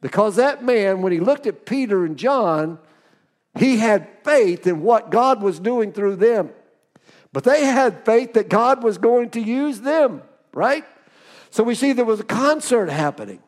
Because 0.00 0.36
that 0.36 0.64
man, 0.64 1.02
when 1.02 1.12
he 1.12 1.20
looked 1.20 1.46
at 1.46 1.64
Peter 1.64 2.04
and 2.04 2.16
John, 2.16 2.78
he 3.56 3.78
had 3.78 4.08
faith 4.24 4.66
in 4.66 4.82
what 4.82 5.10
God 5.10 5.42
was 5.42 5.60
doing 5.60 5.92
through 5.92 6.16
them. 6.16 6.50
But 7.32 7.44
they 7.44 7.64
had 7.64 8.04
faith 8.04 8.34
that 8.34 8.48
God 8.48 8.82
was 8.82 8.98
going 8.98 9.30
to 9.30 9.40
use 9.40 9.80
them, 9.80 10.22
right? 10.52 10.84
So 11.50 11.62
we 11.62 11.74
see 11.74 11.92
there 11.92 12.04
was 12.04 12.20
a 12.20 12.24
concert 12.24 12.90
happening. 12.90 13.42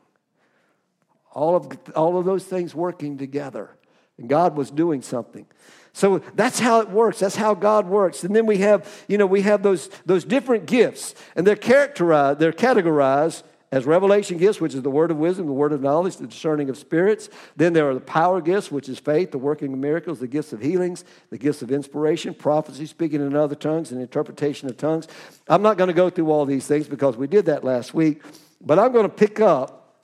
All 1.33 1.57
of, 1.57 1.79
all 1.95 2.19
of 2.19 2.25
those 2.25 2.45
things 2.45 2.75
working 2.75 3.19
together. 3.19 3.71
And 4.19 4.29
God 4.29 4.57
was 4.57 4.71
doing 4.71 5.01
something. 5.01 5.47
So 5.93 6.19
that's 6.35 6.61
how 6.61 6.81
it 6.81 6.91
works. 6.91 7.19
That's 7.19 7.37
how 7.37 7.55
God 7.55 7.89
works. 7.89 8.23
And 8.23 8.35
then 8.35 8.47
we 8.47 8.59
have, 8.59 8.89
you 9.09 9.19
know, 9.19 9.27
we 9.27 9.43
have 9.43 9.63
those, 9.63 9.89
those 10.07 10.25
different 10.25 10.67
gifts, 10.67 11.15
and 11.35 11.47
they're 11.47 11.57
characterized, 11.57 12.39
they're 12.39 12.53
categorized 12.53 13.43
as 13.73 13.87
revelation 13.87 14.37
gifts, 14.37 14.61
which 14.61 14.75
is 14.75 14.83
the 14.83 14.91
word 14.91 15.13
of 15.13 15.17
wisdom, 15.17 15.47
the 15.47 15.53
word 15.53 15.73
of 15.73 15.81
knowledge, 15.81 16.17
the 16.17 16.27
discerning 16.27 16.69
of 16.69 16.77
spirits. 16.77 17.29
Then 17.57 17.73
there 17.73 17.89
are 17.89 17.95
the 17.95 18.01
power 18.01 18.41
gifts, 18.41 18.71
which 18.71 18.89
is 18.89 18.99
faith, 18.99 19.31
the 19.31 19.39
working 19.39 19.73
of 19.73 19.79
miracles, 19.79 20.19
the 20.19 20.27
gifts 20.27 20.53
of 20.53 20.61
healings, 20.61 21.05
the 21.31 21.39
gifts 21.39 21.63
of 21.63 21.71
inspiration, 21.71 22.35
prophecy, 22.35 22.87
speaking 22.87 23.21
in 23.21 23.37
other 23.37 23.55
tongues, 23.55 23.93
and 23.93 24.01
interpretation 24.01 24.69
of 24.69 24.77
tongues. 24.77 25.07
I'm 25.47 25.63
not 25.63 25.79
going 25.79 25.89
to 25.89 25.95
go 25.95 26.11
through 26.11 26.31
all 26.33 26.47
these 26.47 26.67
things 26.67 26.89
because 26.89 27.17
we 27.17 27.29
did 27.29 27.47
that 27.47 27.63
last 27.63 27.95
week, 27.95 28.23
but 28.61 28.79
I'm 28.79 28.93
going 28.93 29.07
to 29.07 29.15
pick 29.15 29.39
up 29.39 29.95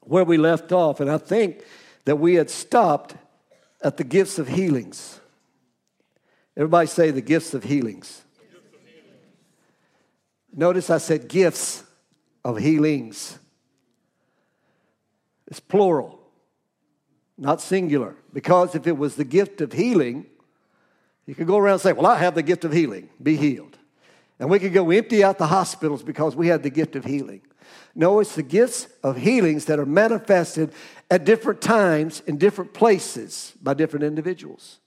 where 0.00 0.24
we 0.24 0.38
left 0.38 0.72
off. 0.72 1.00
And 1.00 1.10
I 1.10 1.18
think 1.18 1.62
that 2.06 2.16
we 2.16 2.34
had 2.34 2.48
stopped 2.48 3.14
at 3.82 3.98
the 3.98 4.04
gifts 4.04 4.38
of 4.38 4.48
healings. 4.48 5.20
Everybody 6.56 6.86
say 6.86 7.10
the 7.10 7.20
gifts 7.20 7.52
of 7.52 7.64
healings. 7.64 8.22
Notice 10.54 10.90
I 10.90 10.98
said 10.98 11.28
gifts 11.28 11.84
of 12.44 12.58
healings. 12.58 13.38
It's 15.46 15.60
plural. 15.60 16.18
not 17.38 17.60
singular. 17.60 18.16
Because 18.32 18.74
if 18.74 18.86
it 18.86 18.96
was 18.96 19.16
the 19.16 19.24
gift 19.24 19.60
of 19.60 19.72
healing, 19.72 20.26
you 21.26 21.34
could 21.34 21.46
go 21.46 21.58
around 21.58 21.74
and 21.74 21.82
say, 21.82 21.92
Well, 21.92 22.06
I 22.06 22.16
have 22.18 22.34
the 22.34 22.42
gift 22.42 22.64
of 22.64 22.72
healing, 22.72 23.08
be 23.22 23.36
healed. 23.36 23.78
And 24.38 24.50
we 24.50 24.58
could 24.58 24.72
go 24.72 24.90
empty 24.90 25.22
out 25.22 25.38
the 25.38 25.46
hospitals 25.46 26.02
because 26.02 26.34
we 26.34 26.48
had 26.48 26.62
the 26.62 26.70
gift 26.70 26.96
of 26.96 27.04
healing. 27.04 27.42
No, 27.94 28.20
it's 28.20 28.34
the 28.34 28.42
gifts 28.42 28.88
of 29.02 29.16
healings 29.16 29.66
that 29.66 29.78
are 29.78 29.86
manifested 29.86 30.72
at 31.10 31.24
different 31.24 31.60
times 31.60 32.22
in 32.26 32.38
different 32.38 32.72
places 32.72 33.52
by 33.62 33.74
different 33.74 34.04
individuals. 34.04 34.78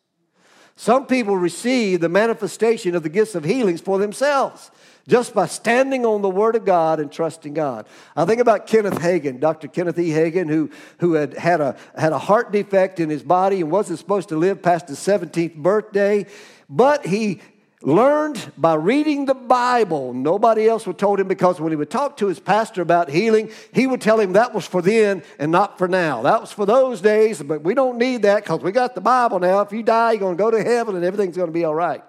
Some 0.75 1.05
people 1.05 1.37
receive 1.37 2.01
the 2.01 2.09
manifestation 2.09 2.95
of 2.95 3.03
the 3.03 3.09
gifts 3.09 3.35
of 3.35 3.45
healings 3.45 3.81
for 3.81 3.97
themselves 3.97 4.71
just 5.07 5.33
by 5.33 5.45
standing 5.45 6.05
on 6.05 6.21
the 6.21 6.29
Word 6.29 6.55
of 6.55 6.65
God 6.65 6.99
and 6.99 7.11
trusting 7.11 7.53
God. 7.53 7.85
I 8.15 8.25
think 8.25 8.41
about 8.41 8.65
Kenneth 8.65 8.95
Hagin, 8.95 9.39
Dr. 9.39 9.67
Kenneth 9.67 9.99
E. 9.99 10.09
Hagin, 10.09 10.49
who, 10.49 10.71
who 10.99 11.13
had, 11.13 11.35
had, 11.35 11.61
a, 11.61 11.77
had 11.95 12.11
a 12.11 12.17
heart 12.17 12.51
defect 12.51 12.99
in 12.99 13.09
his 13.09 13.23
body 13.23 13.61
and 13.61 13.71
wasn't 13.71 13.99
supposed 13.99 14.29
to 14.29 14.35
live 14.35 14.61
past 14.63 14.87
his 14.87 14.97
17th 14.99 15.55
birthday, 15.55 16.25
but 16.69 17.05
he 17.05 17.39
learned 17.81 18.51
by 18.57 18.73
reading 18.73 19.25
the 19.25 19.33
Bible. 19.33 20.13
Nobody 20.13 20.67
else 20.67 20.87
would 20.87 20.97
told 20.97 21.19
him 21.19 21.27
because 21.27 21.59
when 21.59 21.71
he 21.71 21.75
would 21.75 21.89
talk 21.89 22.17
to 22.17 22.27
his 22.27 22.39
pastor 22.39 22.81
about 22.81 23.09
healing, 23.09 23.51
he 23.73 23.85
would 23.85 24.01
tell 24.01 24.19
him 24.19 24.33
that 24.33 24.53
was 24.53 24.65
for 24.65 24.81
then 24.81 25.23
and 25.39 25.51
not 25.51 25.77
for 25.77 25.87
now. 25.87 26.21
That 26.23 26.41
was 26.41 26.51
for 26.51 26.65
those 26.65 27.01
days, 27.01 27.41
but 27.41 27.63
we 27.63 27.73
don't 27.73 27.97
need 27.97 28.23
that 28.23 28.43
because 28.43 28.61
we 28.61 28.71
got 28.71 28.95
the 28.95 29.01
Bible 29.01 29.39
now. 29.39 29.61
If 29.61 29.71
you 29.71 29.83
die, 29.83 30.13
you're 30.13 30.19
going 30.19 30.37
to 30.37 30.43
go 30.43 30.51
to 30.51 30.63
heaven 30.63 30.95
and 30.95 31.05
everything's 31.05 31.37
going 31.37 31.49
to 31.49 31.53
be 31.53 31.65
all 31.65 31.75
right. 31.75 32.03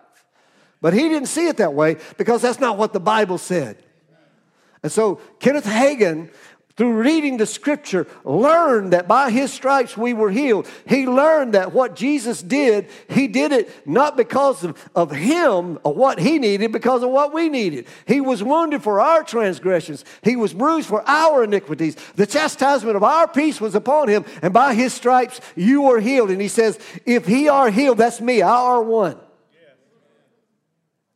But 0.81 0.95
he 0.95 1.09
didn't 1.09 1.29
see 1.29 1.49
it 1.49 1.57
that 1.57 1.75
way 1.75 1.97
because 2.17 2.43
that's 2.43 2.61
not 2.61 2.79
what 2.79 2.93
the 2.93 3.01
Bible 3.01 3.39
said. 3.39 3.83
And 4.83 4.93
so 4.93 5.17
Kenneth 5.41 5.65
Hagin, 5.65 6.31
through 6.77 6.93
reading 6.93 7.39
the 7.39 7.47
scripture, 7.47 8.07
learned 8.25 8.93
that 8.93 9.09
by 9.09 9.31
his 9.31 9.53
stripes 9.53 9.97
we 9.97 10.13
were 10.13 10.31
healed. 10.31 10.69
He 10.87 11.07
learned 11.07 11.55
that 11.55 11.73
what 11.73 11.97
Jesus 11.97 12.43
did, 12.43 12.89
he 13.09 13.29
did 13.29 13.53
it 13.53 13.87
not 13.87 14.17
because 14.17 14.63
of, 14.63 14.91
of 14.95 15.11
him 15.11 15.79
or 15.85 15.95
what 15.95 16.19
he 16.19 16.39
needed, 16.39 16.73
because 16.73 17.03
of 17.03 17.11
what 17.11 17.33
we 17.33 17.49
needed. 17.49 17.87
He 18.07 18.21
was 18.21 18.43
wounded 18.43 18.83
for 18.83 19.01
our 19.01 19.23
transgressions, 19.23 20.05
he 20.23 20.37
was 20.37 20.53
bruised 20.53 20.89
for 20.89 21.03
our 21.09 21.45
iniquities. 21.45 21.97
The 22.17 22.27
chastisement 22.27 22.97
of 22.97 23.03
our 23.03 23.27
peace 23.27 23.61
was 23.61 23.75
upon 23.75 24.09
him, 24.09 24.25
and 24.43 24.53
by 24.53 24.75
his 24.75 24.93
stripes 24.93 25.41
you 25.55 25.83
were 25.83 26.01
healed. 26.01 26.31
And 26.31 26.41
he 26.41 26.49
says, 26.49 26.79
If 27.07 27.27
he 27.27 27.49
are 27.49 27.71
healed, 27.71 27.99
that's 27.99 28.21
me, 28.21 28.43
I 28.43 28.55
are 28.55 28.83
one. 28.83 29.19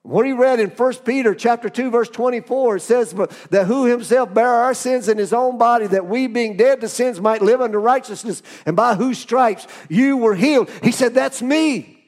What 0.02 0.24
he 0.24 0.32
read 0.32 0.60
in 0.60 0.70
1 0.70 0.94
Peter 1.04 1.34
chapter 1.34 1.68
2 1.68 1.90
verse 1.90 2.08
24 2.08 2.76
it 2.76 2.80
says 2.80 3.14
that 3.50 3.66
who 3.66 3.84
himself 3.84 4.32
bare 4.32 4.48
our 4.48 4.72
sins 4.72 5.08
in 5.08 5.18
his 5.18 5.32
own 5.32 5.58
body 5.58 5.86
that 5.88 6.06
we 6.06 6.26
being 6.26 6.56
dead 6.56 6.80
to 6.80 6.88
sins 6.88 7.20
might 7.20 7.42
live 7.42 7.60
unto 7.60 7.76
righteousness 7.76 8.42
and 8.64 8.74
by 8.74 8.94
whose 8.94 9.18
stripes 9.18 9.66
you 9.90 10.16
were 10.16 10.34
healed. 10.34 10.70
He 10.82 10.90
said 10.90 11.14
that's 11.14 11.42
me. 11.42 11.98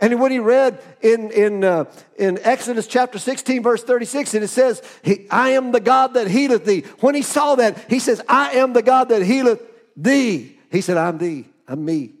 And 0.00 0.20
when 0.20 0.32
he 0.32 0.38
read 0.38 0.82
in, 1.02 1.30
in, 1.30 1.64
uh, 1.64 1.84
in 2.18 2.38
Exodus 2.42 2.86
chapter 2.86 3.18
16, 3.18 3.62
verse 3.62 3.84
36, 3.84 4.34
and 4.34 4.44
it 4.44 4.48
says, 4.48 4.82
I 5.30 5.50
am 5.50 5.70
the 5.70 5.80
God 5.80 6.14
that 6.14 6.26
healeth 6.26 6.64
thee. 6.64 6.80
When 7.00 7.14
he 7.14 7.22
saw 7.22 7.54
that, 7.54 7.88
he 7.88 8.00
says, 8.00 8.20
I 8.28 8.54
am 8.54 8.72
the 8.72 8.82
God 8.82 9.10
that 9.10 9.22
healeth 9.22 9.62
thee. 9.96 10.58
He 10.70 10.80
said, 10.80 10.96
I'm 10.96 11.18
thee, 11.18 11.46
I'm 11.68 11.84
me. 11.84 12.13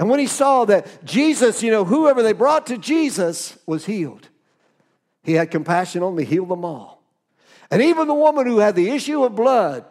And 0.00 0.08
when 0.08 0.18
he 0.18 0.26
saw 0.26 0.64
that 0.64 1.04
Jesus, 1.04 1.62
you 1.62 1.70
know, 1.70 1.84
whoever 1.84 2.22
they 2.22 2.32
brought 2.32 2.68
to 2.68 2.78
Jesus 2.78 3.58
was 3.66 3.84
healed, 3.84 4.30
he 5.22 5.34
had 5.34 5.50
compassion 5.50 6.02
on 6.02 6.16
them, 6.16 6.24
he 6.24 6.30
healed 6.36 6.48
them 6.48 6.64
all. 6.64 7.02
And 7.70 7.82
even 7.82 8.08
the 8.08 8.14
woman 8.14 8.46
who 8.46 8.60
had 8.60 8.74
the 8.74 8.88
issue 8.88 9.22
of 9.22 9.36
blood, 9.36 9.84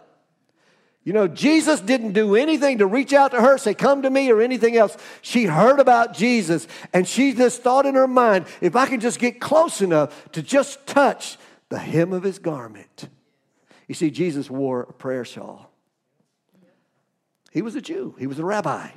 you 1.04 1.14
know, 1.14 1.28
Jesus 1.28 1.80
didn't 1.80 2.14
do 2.14 2.36
anything 2.36 2.80
to 2.80 2.88
reach 2.88 3.14
out 3.14 3.32
to 3.32 3.40
her, 3.40 3.60
say, 3.60 3.76
Come 3.76 4.02
to 4.02 4.10
me, 4.10 4.32
or 4.32 4.42
anything 4.42 4.76
else. 4.76 4.98
She 5.22 5.46
heard 5.46 5.80
about 5.80 6.16
Jesus, 6.16 6.68
and 6.92 7.08
she 7.08 7.34
just 7.34 7.62
thought 7.62 7.86
in 7.86 7.94
her 7.94 8.08
mind, 8.08 8.48
If 8.62 8.76
I 8.76 8.88
can 8.88 9.00
just 9.00 9.20
get 9.20 9.40
close 9.40 9.80
enough 9.80 10.32
to 10.32 10.42
just 10.42 10.88
touch 10.88 11.38
the 11.70 11.78
hem 11.78 12.14
of 12.14 12.24
his 12.24 12.40
garment. 12.40 13.08
You 13.88 13.94
see, 13.94 14.10
Jesus 14.10 14.50
wore 14.50 14.82
a 14.82 14.94
prayer 14.94 15.24
shawl. 15.24 15.72
He 17.52 17.62
was 17.62 17.76
a 17.76 17.82
Jew, 17.82 18.16
he 18.18 18.26
was 18.26 18.40
a 18.40 18.44
rabbi. 18.44 18.90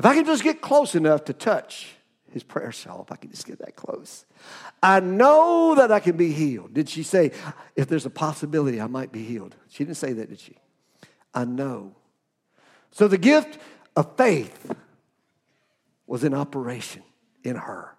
If 0.00 0.06
I 0.06 0.14
can 0.14 0.24
just 0.24 0.42
get 0.42 0.62
close 0.62 0.94
enough 0.94 1.26
to 1.26 1.34
touch 1.34 1.88
his 2.30 2.42
prayer 2.42 2.72
shawl, 2.72 3.02
if 3.02 3.12
I 3.12 3.16
can 3.16 3.30
just 3.30 3.46
get 3.46 3.58
that 3.58 3.76
close, 3.76 4.24
I 4.82 5.00
know 5.00 5.74
that 5.76 5.92
I 5.92 6.00
can 6.00 6.16
be 6.16 6.32
healed. 6.32 6.72
Did 6.72 6.88
she 6.88 7.02
say, 7.02 7.32
if 7.76 7.86
there's 7.86 8.06
a 8.06 8.10
possibility, 8.10 8.80
I 8.80 8.86
might 8.86 9.12
be 9.12 9.22
healed? 9.22 9.54
She 9.68 9.84
didn't 9.84 9.98
say 9.98 10.14
that, 10.14 10.30
did 10.30 10.40
she? 10.40 10.56
I 11.34 11.44
know. 11.44 11.94
So 12.92 13.08
the 13.08 13.18
gift 13.18 13.58
of 13.94 14.16
faith 14.16 14.74
was 16.06 16.24
in 16.24 16.32
operation 16.32 17.02
in 17.44 17.56
her. 17.56 17.94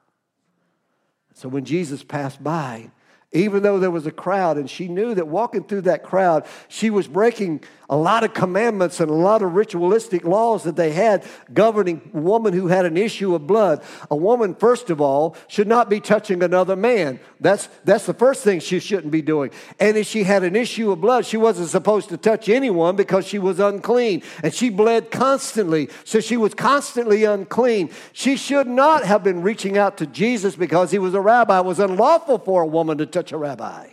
So 1.35 1.49
when 1.49 1.65
Jesus 1.65 2.03
passed 2.03 2.43
by, 2.43 2.89
even 3.33 3.63
though 3.63 3.79
there 3.79 3.91
was 3.91 4.05
a 4.05 4.11
crowd, 4.11 4.57
and 4.57 4.69
she 4.69 4.87
knew 4.87 5.15
that 5.15 5.27
walking 5.27 5.63
through 5.63 5.81
that 5.81 6.03
crowd, 6.03 6.45
she 6.67 6.89
was 6.89 7.07
breaking 7.07 7.63
a 7.91 7.95
lot 7.97 8.23
of 8.23 8.33
commandments 8.33 9.01
and 9.01 9.11
a 9.11 9.13
lot 9.13 9.41
of 9.41 9.53
ritualistic 9.53 10.23
laws 10.23 10.63
that 10.63 10.77
they 10.77 10.91
had 10.91 11.25
governing 11.53 12.01
a 12.13 12.17
woman 12.17 12.53
who 12.53 12.67
had 12.67 12.85
an 12.85 12.95
issue 12.95 13.35
of 13.35 13.45
blood. 13.45 13.83
A 14.09 14.15
woman, 14.15 14.55
first 14.55 14.89
of 14.89 15.01
all, 15.01 15.35
should 15.49 15.67
not 15.67 15.89
be 15.89 15.99
touching 15.99 16.41
another 16.41 16.77
man. 16.77 17.19
That's, 17.41 17.67
that's 17.83 18.05
the 18.05 18.13
first 18.13 18.45
thing 18.45 18.61
she 18.61 18.79
shouldn't 18.79 19.11
be 19.11 19.21
doing. 19.21 19.51
And 19.77 19.97
if 19.97 20.07
she 20.07 20.23
had 20.23 20.43
an 20.43 20.55
issue 20.55 20.89
of 20.89 21.01
blood, 21.01 21.25
she 21.25 21.35
wasn't 21.35 21.67
supposed 21.67 22.07
to 22.09 22.17
touch 22.17 22.47
anyone 22.47 22.95
because 22.95 23.27
she 23.27 23.39
was 23.39 23.59
unclean. 23.59 24.23
And 24.41 24.53
she 24.53 24.69
bled 24.69 25.11
constantly, 25.11 25.89
so 26.05 26.21
she 26.21 26.37
was 26.37 26.53
constantly 26.53 27.25
unclean. 27.25 27.89
She 28.13 28.37
should 28.37 28.67
not 28.67 29.03
have 29.03 29.21
been 29.21 29.41
reaching 29.41 29.77
out 29.77 29.97
to 29.97 30.07
Jesus 30.07 30.55
because 30.55 30.91
he 30.91 30.99
was 30.99 31.13
a 31.13 31.21
rabbi. 31.21 31.59
It 31.59 31.65
was 31.65 31.79
unlawful 31.79 32.37
for 32.37 32.61
a 32.61 32.67
woman 32.67 32.99
to 32.99 33.05
touch 33.05 33.20
a 33.29 33.37
rabbi. 33.37 33.87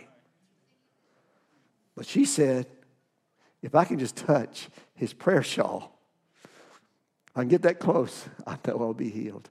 But 1.95 2.07
she 2.07 2.25
said, 2.25 2.65
if 3.61 3.75
I 3.75 3.85
can 3.85 3.99
just 3.99 4.15
touch 4.15 4.69
his 4.95 5.13
prayer 5.13 5.43
shawl, 5.43 5.99
I 7.35 7.41
can 7.41 7.49
get 7.49 7.61
that 7.63 7.79
close, 7.79 8.25
I 8.47 8.57
know 8.65 8.79
I'll 8.79 8.93
be 8.93 9.09
healed. 9.09 9.49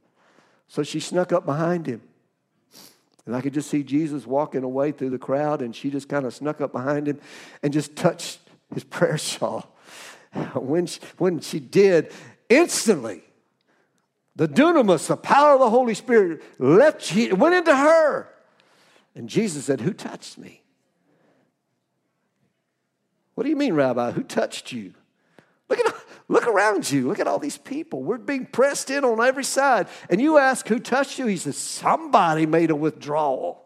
So 0.67 0.83
she 0.83 1.01
snuck 1.01 1.33
up 1.33 1.47
behind 1.47 1.87
him. 1.87 2.03
And 3.27 3.37
I 3.37 3.43
could 3.43 3.53
just 3.53 3.71
see 3.71 3.83
Jesus 3.83 4.27
walking 4.27 4.65
away 4.65 4.91
through 4.91 5.11
the 5.11 5.19
crowd, 5.19 5.61
and 5.61 5.77
she 5.77 5.91
just 5.91 6.09
kind 6.09 6.25
of 6.25 6.35
snuck 6.35 6.63
up 6.63 6.73
behind 6.73 7.07
him 7.07 7.21
and 7.63 7.73
just 7.73 7.95
touched 7.95 8.41
his 8.73 8.85
prayer 8.97 9.19
shawl. 9.19 9.75
When 10.55 10.87
she, 10.87 11.01
when 11.19 11.41
she 11.41 11.61
did, 11.61 12.13
instantly, 12.49 13.23
the 14.37 14.49
dunamis, 14.49 15.09
the 15.09 15.17
power 15.17 15.55
of 15.55 15.61
the 15.61 15.69
Holy 15.69 15.95
Spirit, 15.95 16.43
left, 16.59 17.03
she, 17.03 17.33
went 17.33 17.55
into 17.55 17.75
her. 17.75 18.29
And 19.19 19.29
Jesus 19.29 19.65
said, 19.65 19.81
Who 19.81 19.93
touched 19.93 20.39
me? 20.39 20.63
What 23.35 23.43
do 23.43 23.51
you 23.51 23.57
mean, 23.57 23.75
Rabbi? 23.75 24.13
Who 24.13 24.23
touched 24.23 24.71
you? 24.71 24.95
Look 25.69 25.81
at 25.81 25.93
look 26.29 26.47
around 26.47 26.89
you. 26.89 27.09
Look 27.09 27.19
at 27.19 27.27
all 27.27 27.41
these 27.41 27.59
people. 27.59 28.05
We're 28.05 28.19
being 28.19 28.47
pressed 28.47 28.91
in 28.91 29.05
on 29.05 29.21
every 29.21 29.43
side. 29.43 29.89
And 30.09 30.21
you 30.21 30.39
ask 30.39 30.69
who 30.69 30.79
touched 30.79 31.19
you? 31.19 31.27
He 31.27 31.37
says, 31.37 31.57
Somebody 31.57 32.47
made 32.47 32.71
a 32.71 32.77
withdrawal. 32.77 33.65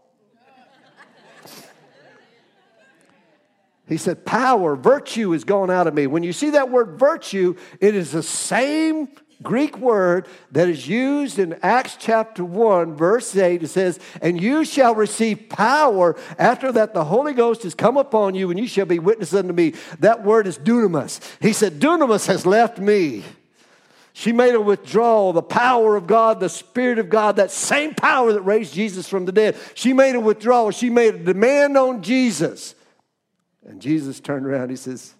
He 3.86 3.98
said, 3.98 4.24
Power, 4.24 4.74
virtue 4.74 5.34
is 5.34 5.44
gone 5.44 5.70
out 5.70 5.86
of 5.86 5.92
me. 5.92 6.06
When 6.06 6.22
you 6.22 6.32
see 6.32 6.50
that 6.50 6.70
word 6.70 6.98
virtue, 6.98 7.56
it 7.78 7.94
is 7.94 8.12
the 8.12 8.22
same 8.22 9.08
Greek 9.42 9.78
word 9.78 10.26
that 10.50 10.68
is 10.68 10.88
used 10.88 11.38
in 11.38 11.58
Acts 11.62 11.96
chapter 11.98 12.44
1, 12.44 12.94
verse 12.94 13.36
8. 13.36 13.62
It 13.62 13.68
says, 13.68 13.98
And 14.20 14.40
you 14.40 14.64
shall 14.64 14.94
receive 14.94 15.48
power 15.48 16.16
after 16.38 16.72
that 16.72 16.94
the 16.94 17.04
Holy 17.04 17.32
Ghost 17.34 17.62
has 17.64 17.74
come 17.74 17.96
upon 17.96 18.34
you, 18.34 18.50
and 18.50 18.58
you 18.58 18.66
shall 18.66 18.86
be 18.86 18.98
witnesses 18.98 19.34
unto 19.34 19.52
me. 19.52 19.74
That 20.00 20.24
word 20.24 20.46
is 20.46 20.58
dunamis. 20.58 21.20
He 21.40 21.52
said, 21.52 21.80
Dunamis 21.80 22.26
has 22.26 22.46
left 22.46 22.78
me. 22.78 23.24
She 24.14 24.32
made 24.32 24.54
a 24.54 24.60
withdrawal, 24.60 25.32
the 25.32 25.42
power 25.42 25.96
of 25.96 26.06
God, 26.06 26.38
the 26.38 26.48
Spirit 26.48 26.98
of 26.98 27.08
God, 27.08 27.36
that 27.36 27.50
same 27.50 27.94
power 27.94 28.32
that 28.34 28.42
raised 28.42 28.74
Jesus 28.74 29.08
from 29.08 29.24
the 29.24 29.32
dead. 29.32 29.56
She 29.74 29.94
made 29.94 30.14
a 30.14 30.20
withdrawal. 30.20 30.70
She 30.70 30.90
made 30.90 31.14
a 31.14 31.18
demand 31.18 31.78
on 31.78 32.02
Jesus. 32.02 32.74
And 33.66 33.80
Jesus 33.80 34.20
turned 34.20 34.44
around, 34.44 34.68
he 34.68 34.76
says, 34.76 35.14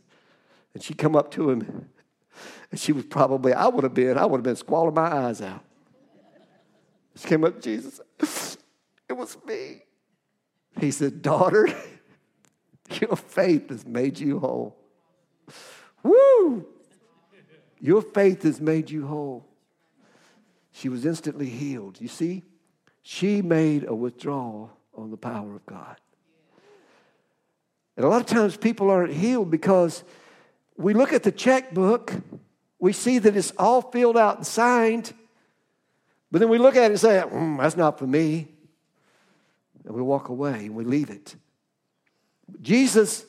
and 0.75 0.83
she 0.83 0.95
come 0.95 1.17
up 1.17 1.31
to 1.33 1.51
him 1.51 1.89
and 2.73 2.81
she 2.81 2.91
was 2.91 3.05
probably, 3.05 3.53
I 3.53 3.69
would 3.69 3.85
have 3.85 3.95
been, 3.95 4.17
I 4.19 4.25
would 4.25 4.39
have 4.39 4.45
been 4.45 4.57
squalling 4.57 4.95
my 4.95 5.07
eyes 5.07 5.43
out. 5.43 5.63
She 7.15 7.29
came 7.29 7.45
up 7.45 7.61
Jesus. 7.61 8.01
It 9.09 9.13
was 9.13 9.37
me. 9.47 9.83
He 10.81 10.91
said, 10.91 11.21
Daughter, 11.21 11.69
your 13.01 13.15
faith 13.15 13.69
has 13.69 13.85
made 13.85 14.19
you 14.19 14.39
whole. 14.39 14.79
Woo! 16.03 16.67
Your 17.79 18.01
faith 18.01 18.43
has 18.45 18.59
made 18.59 18.91
you 18.91 19.07
whole. 19.07 19.47
She 20.73 20.89
was 20.89 21.05
instantly 21.05 21.51
healed. 21.51 22.01
You 22.01 22.09
see, 22.09 22.43
she 23.03 23.43
made 23.43 23.85
a 23.87 23.95
withdrawal 23.95 24.71
on 24.97 25.11
the 25.11 25.19
power 25.19 25.55
of 25.55 25.67
God. 25.67 25.97
And 27.99 28.07
a 28.07 28.09
lot 28.09 28.23
of 28.23 28.27
times 28.27 28.57
people 28.57 28.89
aren't 28.89 29.13
healed 29.13 29.51
because 29.51 30.05
we 30.79 30.95
look 30.95 31.13
at 31.13 31.23
the 31.23 31.33
checkbook 31.33 32.15
we 32.83 32.93
see 32.93 33.21
that 33.21 33.37
it's 33.37 33.53
all 33.59 33.81
filled 33.81 34.17
out 34.17 34.39
and 34.39 34.47
signed. 34.47 35.15
But 36.33 36.41
then 36.41 36.49
we 36.49 36.59
look 36.59 36.75
at 36.75 36.87
it 36.87 36.91
and 36.91 37.01
say, 37.01 37.23
mm, 37.25 37.57
that's 37.57 37.77
not 37.77 37.97
for 37.97 38.09
me. 38.09 38.49
And 39.85 39.95
we 39.95 40.03
walk 40.03 40.31
away 40.31 40.67
and 40.67 40.75
we 40.75 40.83
leave 40.83 41.09
it. 41.09 41.37
Jesus 42.61 43.25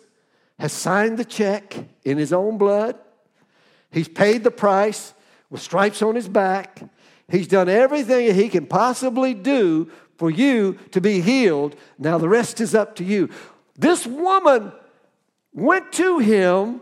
has 0.57 0.73
signed 0.73 1.19
the 1.19 1.23
check 1.23 1.77
in 2.03 2.17
his 2.17 2.33
own 2.33 2.57
blood. 2.57 2.97
He's 3.91 4.07
paid 4.07 4.43
the 4.43 4.49
price 4.49 5.13
with 5.51 5.61
stripes 5.61 6.01
on 6.01 6.15
his 6.15 6.27
back. 6.27 6.81
He's 7.29 7.47
done 7.47 7.69
everything 7.69 8.25
that 8.25 8.35
he 8.35 8.49
can 8.49 8.65
possibly 8.65 9.35
do 9.35 9.91
for 10.17 10.31
you 10.31 10.79
to 10.89 10.99
be 10.99 11.21
healed. 11.21 11.75
Now 11.99 12.17
the 12.17 12.27
rest 12.27 12.59
is 12.59 12.73
up 12.73 12.95
to 12.95 13.03
you. 13.03 13.29
This 13.77 14.07
woman 14.07 14.71
went 15.53 15.91
to 15.93 16.17
him 16.17 16.81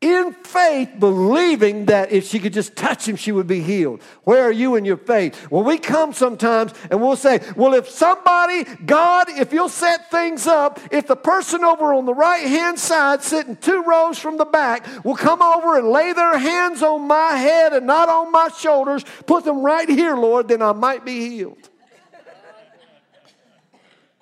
in 0.00 0.32
faith, 0.32 0.90
believing 1.00 1.86
that 1.86 2.12
if 2.12 2.28
she 2.28 2.38
could 2.38 2.52
just 2.52 2.76
touch 2.76 3.08
him, 3.08 3.16
she 3.16 3.32
would 3.32 3.48
be 3.48 3.60
healed. 3.60 4.00
Where 4.22 4.44
are 4.44 4.52
you 4.52 4.76
in 4.76 4.84
your 4.84 4.96
faith? 4.96 5.50
Well, 5.50 5.64
we 5.64 5.76
come 5.76 6.12
sometimes 6.12 6.72
and 6.88 7.02
we'll 7.02 7.16
say, 7.16 7.40
Well, 7.56 7.74
if 7.74 7.88
somebody, 7.88 8.62
God, 8.86 9.28
if 9.28 9.52
you'll 9.52 9.68
set 9.68 10.08
things 10.08 10.46
up, 10.46 10.78
if 10.92 11.08
the 11.08 11.16
person 11.16 11.64
over 11.64 11.92
on 11.92 12.06
the 12.06 12.14
right 12.14 12.46
hand 12.46 12.78
side, 12.78 13.24
sitting 13.24 13.56
two 13.56 13.82
rows 13.82 14.20
from 14.20 14.36
the 14.36 14.44
back, 14.44 14.86
will 15.04 15.16
come 15.16 15.42
over 15.42 15.76
and 15.76 15.88
lay 15.88 16.12
their 16.12 16.38
hands 16.38 16.80
on 16.80 17.08
my 17.08 17.32
head 17.32 17.72
and 17.72 17.84
not 17.84 18.08
on 18.08 18.30
my 18.30 18.50
shoulders, 18.56 19.04
put 19.26 19.44
them 19.44 19.62
right 19.62 19.88
here, 19.88 20.14
Lord, 20.14 20.46
then 20.46 20.62
I 20.62 20.72
might 20.74 21.04
be 21.04 21.28
healed. 21.28 21.70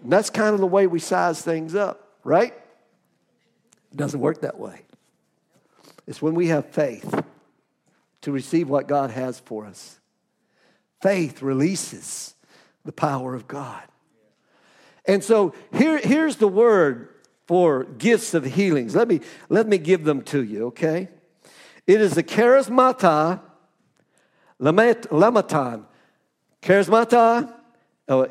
And 0.03 0.11
that's 0.11 0.31
kind 0.31 0.55
of 0.55 0.61
the 0.61 0.67
way 0.67 0.87
we 0.87 1.01
size 1.01 1.43
things 1.43 1.75
up, 1.75 2.17
right? 2.25 2.55
It 3.93 3.97
doesn't 3.97 4.21
work 4.21 4.41
that 4.41 4.59
way. 4.59 4.86
It's 6.07 6.23
when 6.23 6.35
we 6.35 6.49
have 6.49 6.67
faith 6.67 7.25
to 8.23 8.33
receive 8.33 8.69
what 8.69 8.89
God 8.89 9.11
has 9.11 9.41
for 9.41 9.67
us. 9.67 9.99
Faith 11.03 11.43
releases 11.43 12.35
the 12.85 12.93
power 12.93 13.35
of 13.35 13.47
God. 13.49 13.83
And 15.05 15.23
so 15.23 15.55
here, 15.73 15.99
here's 15.99 16.37
the 16.37 16.49
word 16.49 17.09
for 17.47 17.85
gifts 17.85 18.35
of 18.35 18.45
healings. 18.45 18.97
Let 18.97 19.09
me, 19.09 19.21
let 19.49 19.69
me 19.69 19.79
give 19.79 20.05
them 20.05 20.23
to 20.23 20.43
you, 20.43 20.67
okay? 20.67 21.09
It 21.87 22.01
is 22.01 22.15
the 22.15 22.23
charismata 22.23 23.41
lamatan. 24.61 25.85
Charismata, 26.63 27.53
oh, 28.09 28.29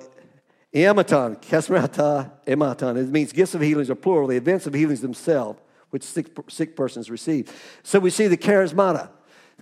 Ematon, 0.74 1.42
charismata, 1.42 2.32
ematon. 2.46 2.98
It 2.98 3.08
means 3.08 3.32
gifts 3.32 3.56
of 3.56 3.62
healings 3.62 3.90
are 3.90 3.96
plural, 3.96 4.28
the 4.28 4.36
events 4.36 4.68
of 4.68 4.74
healings 4.74 5.00
themselves 5.00 5.62
which 5.96 6.04
sick, 6.04 6.28
sick 6.50 6.76
persons 6.76 7.10
receive. 7.10 7.50
So 7.82 8.00
we 8.00 8.10
see 8.10 8.28
the 8.28 8.36
charismata. 8.36 9.08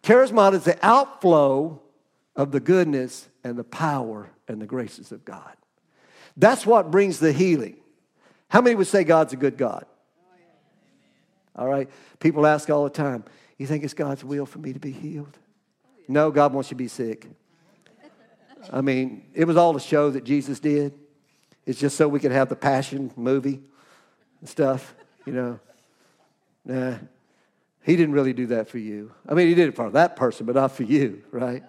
Charismata 0.01 0.55
is 0.55 0.63
the 0.63 0.83
outflow 0.83 1.79
of 2.35 2.51
the 2.51 2.59
goodness 2.59 3.29
and 3.43 3.55
the 3.55 3.63
power 3.63 4.31
and 4.47 4.59
the 4.59 4.65
graces 4.65 5.11
of 5.11 5.23
God. 5.25 5.55
That's 6.35 6.65
what 6.65 6.89
brings 6.89 7.19
the 7.19 7.31
healing. 7.31 7.75
How 8.49 8.61
many 8.61 8.75
would 8.75 8.87
say 8.87 9.03
God's 9.03 9.33
a 9.33 9.35
good 9.35 9.57
God? 9.57 9.85
All 11.55 11.67
right. 11.67 11.87
People 12.19 12.47
ask 12.47 12.67
all 12.71 12.83
the 12.83 12.89
time, 12.89 13.25
You 13.59 13.67
think 13.67 13.83
it's 13.83 13.93
God's 13.93 14.23
will 14.23 14.47
for 14.47 14.57
me 14.57 14.73
to 14.73 14.79
be 14.79 14.91
healed? 14.91 15.37
No, 16.07 16.31
God 16.31 16.51
wants 16.51 16.71
you 16.71 16.75
to 16.75 16.83
be 16.83 16.87
sick. 16.87 17.27
I 18.71 18.81
mean, 18.81 19.25
it 19.35 19.45
was 19.45 19.55
all 19.55 19.75
a 19.75 19.79
show 19.79 20.09
that 20.09 20.23
Jesus 20.23 20.59
did. 20.59 20.95
It's 21.67 21.79
just 21.79 21.95
so 21.95 22.07
we 22.07 22.19
could 22.19 22.31
have 22.31 22.49
the 22.49 22.55
passion 22.55 23.11
movie 23.15 23.61
and 24.39 24.49
stuff, 24.49 24.95
you 25.27 25.33
know. 25.33 25.59
Nah, 26.65 26.95
he 27.83 27.95
didn't 27.95 28.13
really 28.13 28.33
do 28.33 28.47
that 28.47 28.69
for 28.69 28.77
you. 28.77 29.11
I 29.27 29.33
mean, 29.33 29.47
he 29.47 29.55
did 29.55 29.69
it 29.69 29.75
for 29.75 29.89
that 29.91 30.15
person, 30.15 30.45
but 30.45 30.55
not 30.55 30.71
for 30.71 30.83
you, 30.83 31.21
right? 31.31 31.63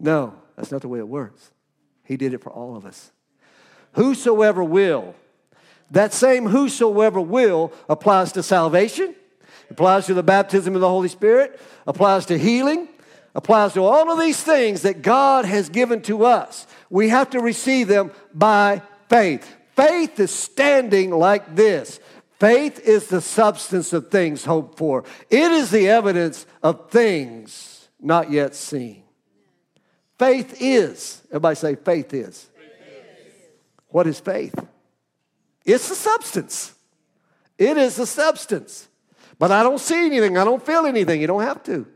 No, 0.00 0.34
that's 0.56 0.72
not 0.72 0.82
the 0.82 0.88
way 0.88 0.98
it 0.98 1.08
works. 1.08 1.50
He 2.04 2.16
did 2.16 2.34
it 2.34 2.42
for 2.42 2.50
all 2.50 2.76
of 2.76 2.84
us. 2.84 3.12
Whosoever 3.92 4.62
will, 4.62 5.14
that 5.90 6.12
same 6.12 6.46
whosoever 6.46 7.20
will 7.20 7.72
applies 7.88 8.32
to 8.32 8.42
salvation, 8.42 9.14
applies 9.70 10.06
to 10.06 10.14
the 10.14 10.22
baptism 10.22 10.74
of 10.74 10.80
the 10.80 10.88
Holy 10.88 11.08
Spirit, 11.08 11.60
applies 11.86 12.26
to 12.26 12.38
healing, 12.38 12.88
applies 13.34 13.74
to 13.74 13.84
all 13.84 14.10
of 14.10 14.18
these 14.18 14.42
things 14.42 14.82
that 14.82 15.02
God 15.02 15.44
has 15.44 15.68
given 15.68 16.02
to 16.02 16.24
us. 16.24 16.66
We 16.90 17.08
have 17.10 17.30
to 17.30 17.40
receive 17.40 17.88
them 17.88 18.10
by 18.34 18.82
faith. 19.08 19.54
Faith 19.74 20.18
is 20.18 20.30
standing 20.30 21.10
like 21.10 21.54
this. 21.54 22.00
Faith 22.38 22.80
is 22.80 23.06
the 23.06 23.20
substance 23.20 23.92
of 23.92 24.10
things 24.10 24.44
hoped 24.44 24.76
for, 24.76 25.04
it 25.30 25.50
is 25.52 25.70
the 25.70 25.88
evidence 25.88 26.46
of 26.62 26.90
things 26.90 27.88
not 28.00 28.30
yet 28.30 28.54
seen. 28.54 29.02
Faith 30.18 30.56
is, 30.60 31.22
everybody 31.28 31.56
say, 31.56 31.74
faith 31.74 32.12
is. 32.14 32.48
Faith 32.54 32.70
is. 33.26 33.34
What 33.88 34.06
is 34.06 34.20
faith? 34.20 34.54
It's 35.64 35.88
the 35.88 35.94
substance. 35.94 36.74
It 37.58 37.76
is 37.76 37.96
the 37.96 38.06
substance. 38.06 38.88
But 39.38 39.50
I 39.50 39.62
don't 39.62 39.80
see 39.80 40.06
anything. 40.06 40.38
I 40.38 40.44
don't 40.44 40.64
feel 40.64 40.86
anything. 40.86 41.20
You 41.20 41.26
don't 41.26 41.42
have 41.42 41.62
to. 41.64 41.86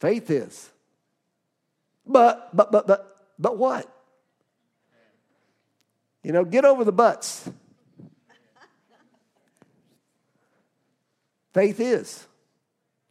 Faith 0.00 0.30
is. 0.30 0.70
But, 2.06 2.54
but, 2.54 2.70
but, 2.70 2.86
but, 2.86 3.16
but 3.38 3.56
what? 3.56 3.90
You 6.22 6.32
know, 6.32 6.44
get 6.44 6.64
over 6.64 6.84
the 6.84 6.92
buts. 6.92 7.48
Faith 11.54 11.80
is. 11.80 12.26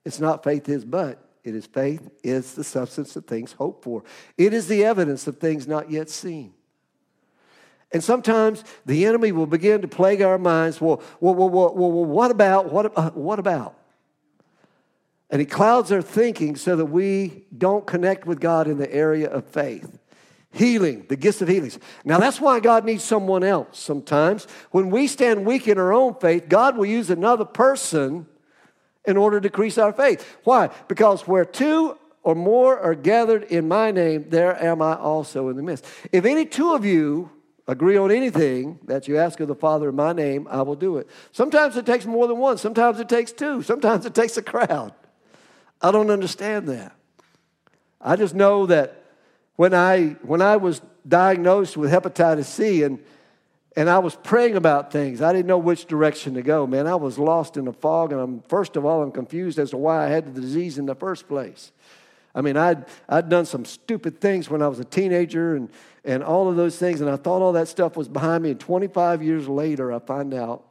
It's 0.05 0.19
not 0.19 0.43
faith 0.43 0.69
is 0.69 0.85
but. 0.85 1.19
It 1.43 1.55
is 1.55 1.65
faith 1.65 2.09
is 2.23 2.53
the 2.53 2.63
substance 2.63 3.15
of 3.15 3.25
things 3.25 3.53
hoped 3.53 3.83
for. 3.83 4.03
It 4.37 4.53
is 4.53 4.67
the 4.67 4.85
evidence 4.85 5.27
of 5.27 5.37
things 5.37 5.67
not 5.67 5.89
yet 5.89 6.09
seen. 6.09 6.53
And 7.91 8.03
sometimes 8.03 8.63
the 8.85 9.05
enemy 9.05 9.31
will 9.31 9.45
begin 9.45 9.81
to 9.81 9.87
plague 9.87 10.21
our 10.21 10.37
minds. 10.37 10.81
Well, 10.81 11.01
well, 11.19 11.35
well, 11.35 11.49
well, 11.49 11.73
well 11.73 12.05
what 12.05 12.31
about? 12.31 12.71
What, 12.71 12.97
uh, 12.97 13.11
what 13.11 13.39
about? 13.39 13.77
And 15.29 15.39
he 15.39 15.45
clouds 15.45 15.91
our 15.91 16.01
thinking 16.01 16.55
so 16.55 16.75
that 16.75 16.85
we 16.85 17.45
don't 17.55 17.85
connect 17.85 18.25
with 18.25 18.39
God 18.39 18.67
in 18.67 18.77
the 18.77 18.91
area 18.93 19.29
of 19.29 19.45
faith. 19.45 19.99
Healing, 20.51 21.05
the 21.09 21.15
gifts 21.15 21.41
of 21.41 21.47
healings. 21.47 21.79
Now, 22.05 22.19
that's 22.19 22.39
why 22.39 22.59
God 22.59 22.85
needs 22.85 23.03
someone 23.03 23.43
else 23.43 23.79
sometimes. 23.79 24.45
When 24.71 24.91
we 24.91 25.07
stand 25.07 25.45
weak 25.45 25.67
in 25.67 25.79
our 25.79 25.93
own 25.93 26.15
faith, 26.15 26.47
God 26.47 26.77
will 26.77 26.85
use 26.85 27.09
another 27.09 27.45
person 27.45 28.27
in 29.05 29.17
order 29.17 29.39
to 29.39 29.47
increase 29.47 29.77
our 29.77 29.93
faith. 29.93 30.37
Why? 30.43 30.69
Because 30.87 31.27
where 31.27 31.45
two 31.45 31.97
or 32.23 32.35
more 32.35 32.79
are 32.79 32.95
gathered 32.95 33.43
in 33.43 33.67
my 33.67 33.91
name, 33.91 34.25
there 34.29 34.61
am 34.63 34.81
I 34.81 34.95
also 34.95 35.49
in 35.49 35.57
the 35.57 35.63
midst. 35.63 35.85
If 36.11 36.25
any 36.25 36.45
two 36.45 36.73
of 36.73 36.85
you 36.85 37.29
agree 37.67 37.97
on 37.97 38.11
anything 38.11 38.79
that 38.85 39.07
you 39.07 39.17
ask 39.17 39.39
of 39.39 39.47
the 39.47 39.55
Father 39.55 39.89
in 39.89 39.95
my 39.95 40.13
name, 40.13 40.47
I 40.49 40.61
will 40.61 40.75
do 40.75 40.97
it. 40.97 41.09
Sometimes 41.31 41.77
it 41.77 41.85
takes 41.85 42.05
more 42.05 42.27
than 42.27 42.37
one, 42.37 42.57
sometimes 42.57 42.99
it 42.99 43.09
takes 43.09 43.31
two, 43.31 43.61
sometimes 43.61 44.05
it 44.05 44.13
takes 44.13 44.37
a 44.37 44.41
crowd. 44.41 44.93
I 45.81 45.91
don't 45.91 46.09
understand 46.09 46.67
that. 46.69 46.95
I 47.99 48.15
just 48.15 48.35
know 48.35 48.65
that 48.67 49.03
when 49.55 49.73
I 49.73 50.15
when 50.23 50.41
I 50.41 50.57
was 50.57 50.81
diagnosed 51.07 51.77
with 51.77 51.91
hepatitis 51.91 52.45
C 52.45 52.83
and 52.83 52.99
and 53.75 53.89
I 53.89 53.99
was 53.99 54.15
praying 54.15 54.55
about 54.55 54.91
things. 54.91 55.21
I 55.21 55.33
didn't 55.33 55.47
know 55.47 55.57
which 55.57 55.85
direction 55.85 56.35
to 56.35 56.41
go, 56.41 56.67
man. 56.67 56.85
I 56.85 56.95
was 56.95 57.17
lost 57.17 57.57
in 57.57 57.65
the 57.65 57.73
fog, 57.73 58.11
and 58.11 58.21
I'm, 58.21 58.41
first 58.41 58.75
of 58.75 58.85
all, 58.85 59.01
I'm 59.01 59.11
confused 59.11 59.57
as 59.57 59.71
to 59.71 59.77
why 59.77 60.05
I 60.05 60.09
had 60.09 60.33
the 60.33 60.41
disease 60.41 60.77
in 60.77 60.85
the 60.85 60.95
first 60.95 61.27
place. 61.27 61.71
I 62.35 62.41
mean, 62.41 62.57
I'd, 62.57 62.85
I'd 63.09 63.29
done 63.29 63.45
some 63.45 63.65
stupid 63.65 64.19
things 64.19 64.49
when 64.49 64.61
I 64.61 64.67
was 64.67 64.79
a 64.79 64.85
teenager 64.85 65.55
and, 65.55 65.69
and 66.03 66.23
all 66.23 66.49
of 66.49 66.55
those 66.55 66.77
things, 66.77 67.01
and 67.01 67.09
I 67.09 67.15
thought 67.15 67.41
all 67.41 67.53
that 67.53 67.67
stuff 67.67 67.95
was 67.95 68.07
behind 68.07 68.43
me. 68.43 68.51
And 68.51 68.59
25 68.59 69.23
years 69.23 69.47
later, 69.47 69.91
I 69.91 69.99
find 69.99 70.33
out 70.33 70.65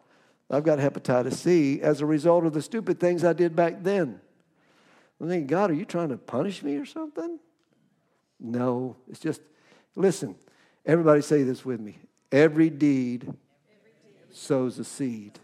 I've 0.50 0.64
got 0.64 0.78
hepatitis 0.78 1.34
C 1.34 1.80
as 1.80 2.00
a 2.00 2.06
result 2.06 2.44
of 2.46 2.52
the 2.52 2.62
stupid 2.62 3.00
things 3.00 3.24
I 3.24 3.32
did 3.32 3.56
back 3.56 3.82
then. 3.82 4.20
I'm 5.20 5.28
thinking, 5.28 5.46
God, 5.46 5.70
are 5.70 5.74
you 5.74 5.84
trying 5.84 6.08
to 6.08 6.16
punish 6.16 6.62
me 6.62 6.76
or 6.76 6.84
something? 6.84 7.38
No, 8.40 8.96
it's 9.08 9.20
just, 9.20 9.40
listen, 9.94 10.34
everybody 10.84 11.22
say 11.22 11.44
this 11.44 11.64
with 11.64 11.80
me. 11.80 11.98
Every 12.32 12.70
deed 12.70 13.30
sows 14.32 14.78
a 14.78 14.84
seed. 14.84 15.38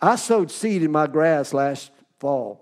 I 0.00 0.16
sowed 0.16 0.50
seed 0.50 0.82
in 0.82 0.92
my 0.92 1.06
grass 1.06 1.54
last 1.54 1.90
fall. 2.18 2.60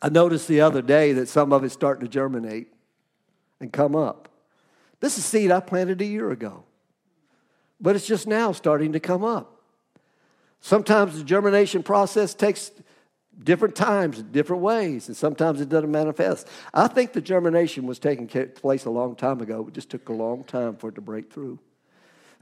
I 0.00 0.08
noticed 0.08 0.48
the 0.48 0.62
other 0.62 0.80
day 0.80 1.12
that 1.12 1.28
some 1.28 1.52
of 1.52 1.62
it's 1.62 1.74
starting 1.74 2.06
to 2.06 2.10
germinate 2.10 2.72
and 3.60 3.70
come 3.70 3.94
up. 3.94 4.30
This 5.00 5.18
is 5.18 5.24
seed 5.24 5.50
I 5.50 5.60
planted 5.60 6.00
a 6.00 6.06
year 6.06 6.30
ago, 6.30 6.64
but 7.78 7.94
it's 7.94 8.06
just 8.06 8.26
now 8.26 8.52
starting 8.52 8.92
to 8.92 9.00
come 9.00 9.22
up. 9.22 9.60
Sometimes 10.62 11.18
the 11.18 11.24
germination 11.24 11.82
process 11.82 12.32
takes 12.32 12.70
different 13.42 13.74
times, 13.74 14.22
different 14.22 14.62
ways, 14.62 15.08
and 15.08 15.16
sometimes 15.16 15.60
it 15.60 15.68
doesn't 15.68 15.90
manifest. 15.90 16.48
I 16.74 16.88
think 16.88 17.12
the 17.12 17.20
germination 17.20 17.86
was 17.86 17.98
taking 17.98 18.26
place 18.26 18.84
a 18.84 18.90
long 18.90 19.16
time 19.16 19.40
ago. 19.40 19.66
It 19.68 19.74
just 19.74 19.90
took 19.90 20.08
a 20.08 20.12
long 20.12 20.44
time 20.44 20.76
for 20.76 20.90
it 20.90 20.94
to 20.96 21.00
break 21.00 21.32
through. 21.32 21.58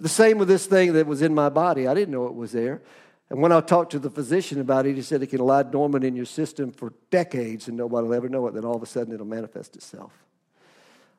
The 0.00 0.08
same 0.08 0.38
with 0.38 0.48
this 0.48 0.66
thing 0.66 0.92
that 0.92 1.06
was 1.06 1.22
in 1.22 1.34
my 1.34 1.48
body. 1.48 1.86
I 1.86 1.94
didn't 1.94 2.12
know 2.12 2.26
it 2.26 2.34
was 2.34 2.52
there. 2.52 2.82
And 3.30 3.42
when 3.42 3.52
I 3.52 3.60
talked 3.60 3.92
to 3.92 3.98
the 3.98 4.10
physician 4.10 4.60
about 4.60 4.86
it, 4.86 4.96
he 4.96 5.02
said 5.02 5.22
it 5.22 5.26
can 5.26 5.40
lie 5.40 5.62
dormant 5.62 6.04
in 6.04 6.16
your 6.16 6.24
system 6.24 6.72
for 6.72 6.94
decades 7.10 7.68
and 7.68 7.76
nobody 7.76 8.06
will 8.06 8.14
ever 8.14 8.28
know 8.28 8.46
it. 8.46 8.54
Then 8.54 8.64
all 8.64 8.76
of 8.76 8.82
a 8.82 8.86
sudden 8.86 9.12
it'll 9.12 9.26
manifest 9.26 9.76
itself. 9.76 10.12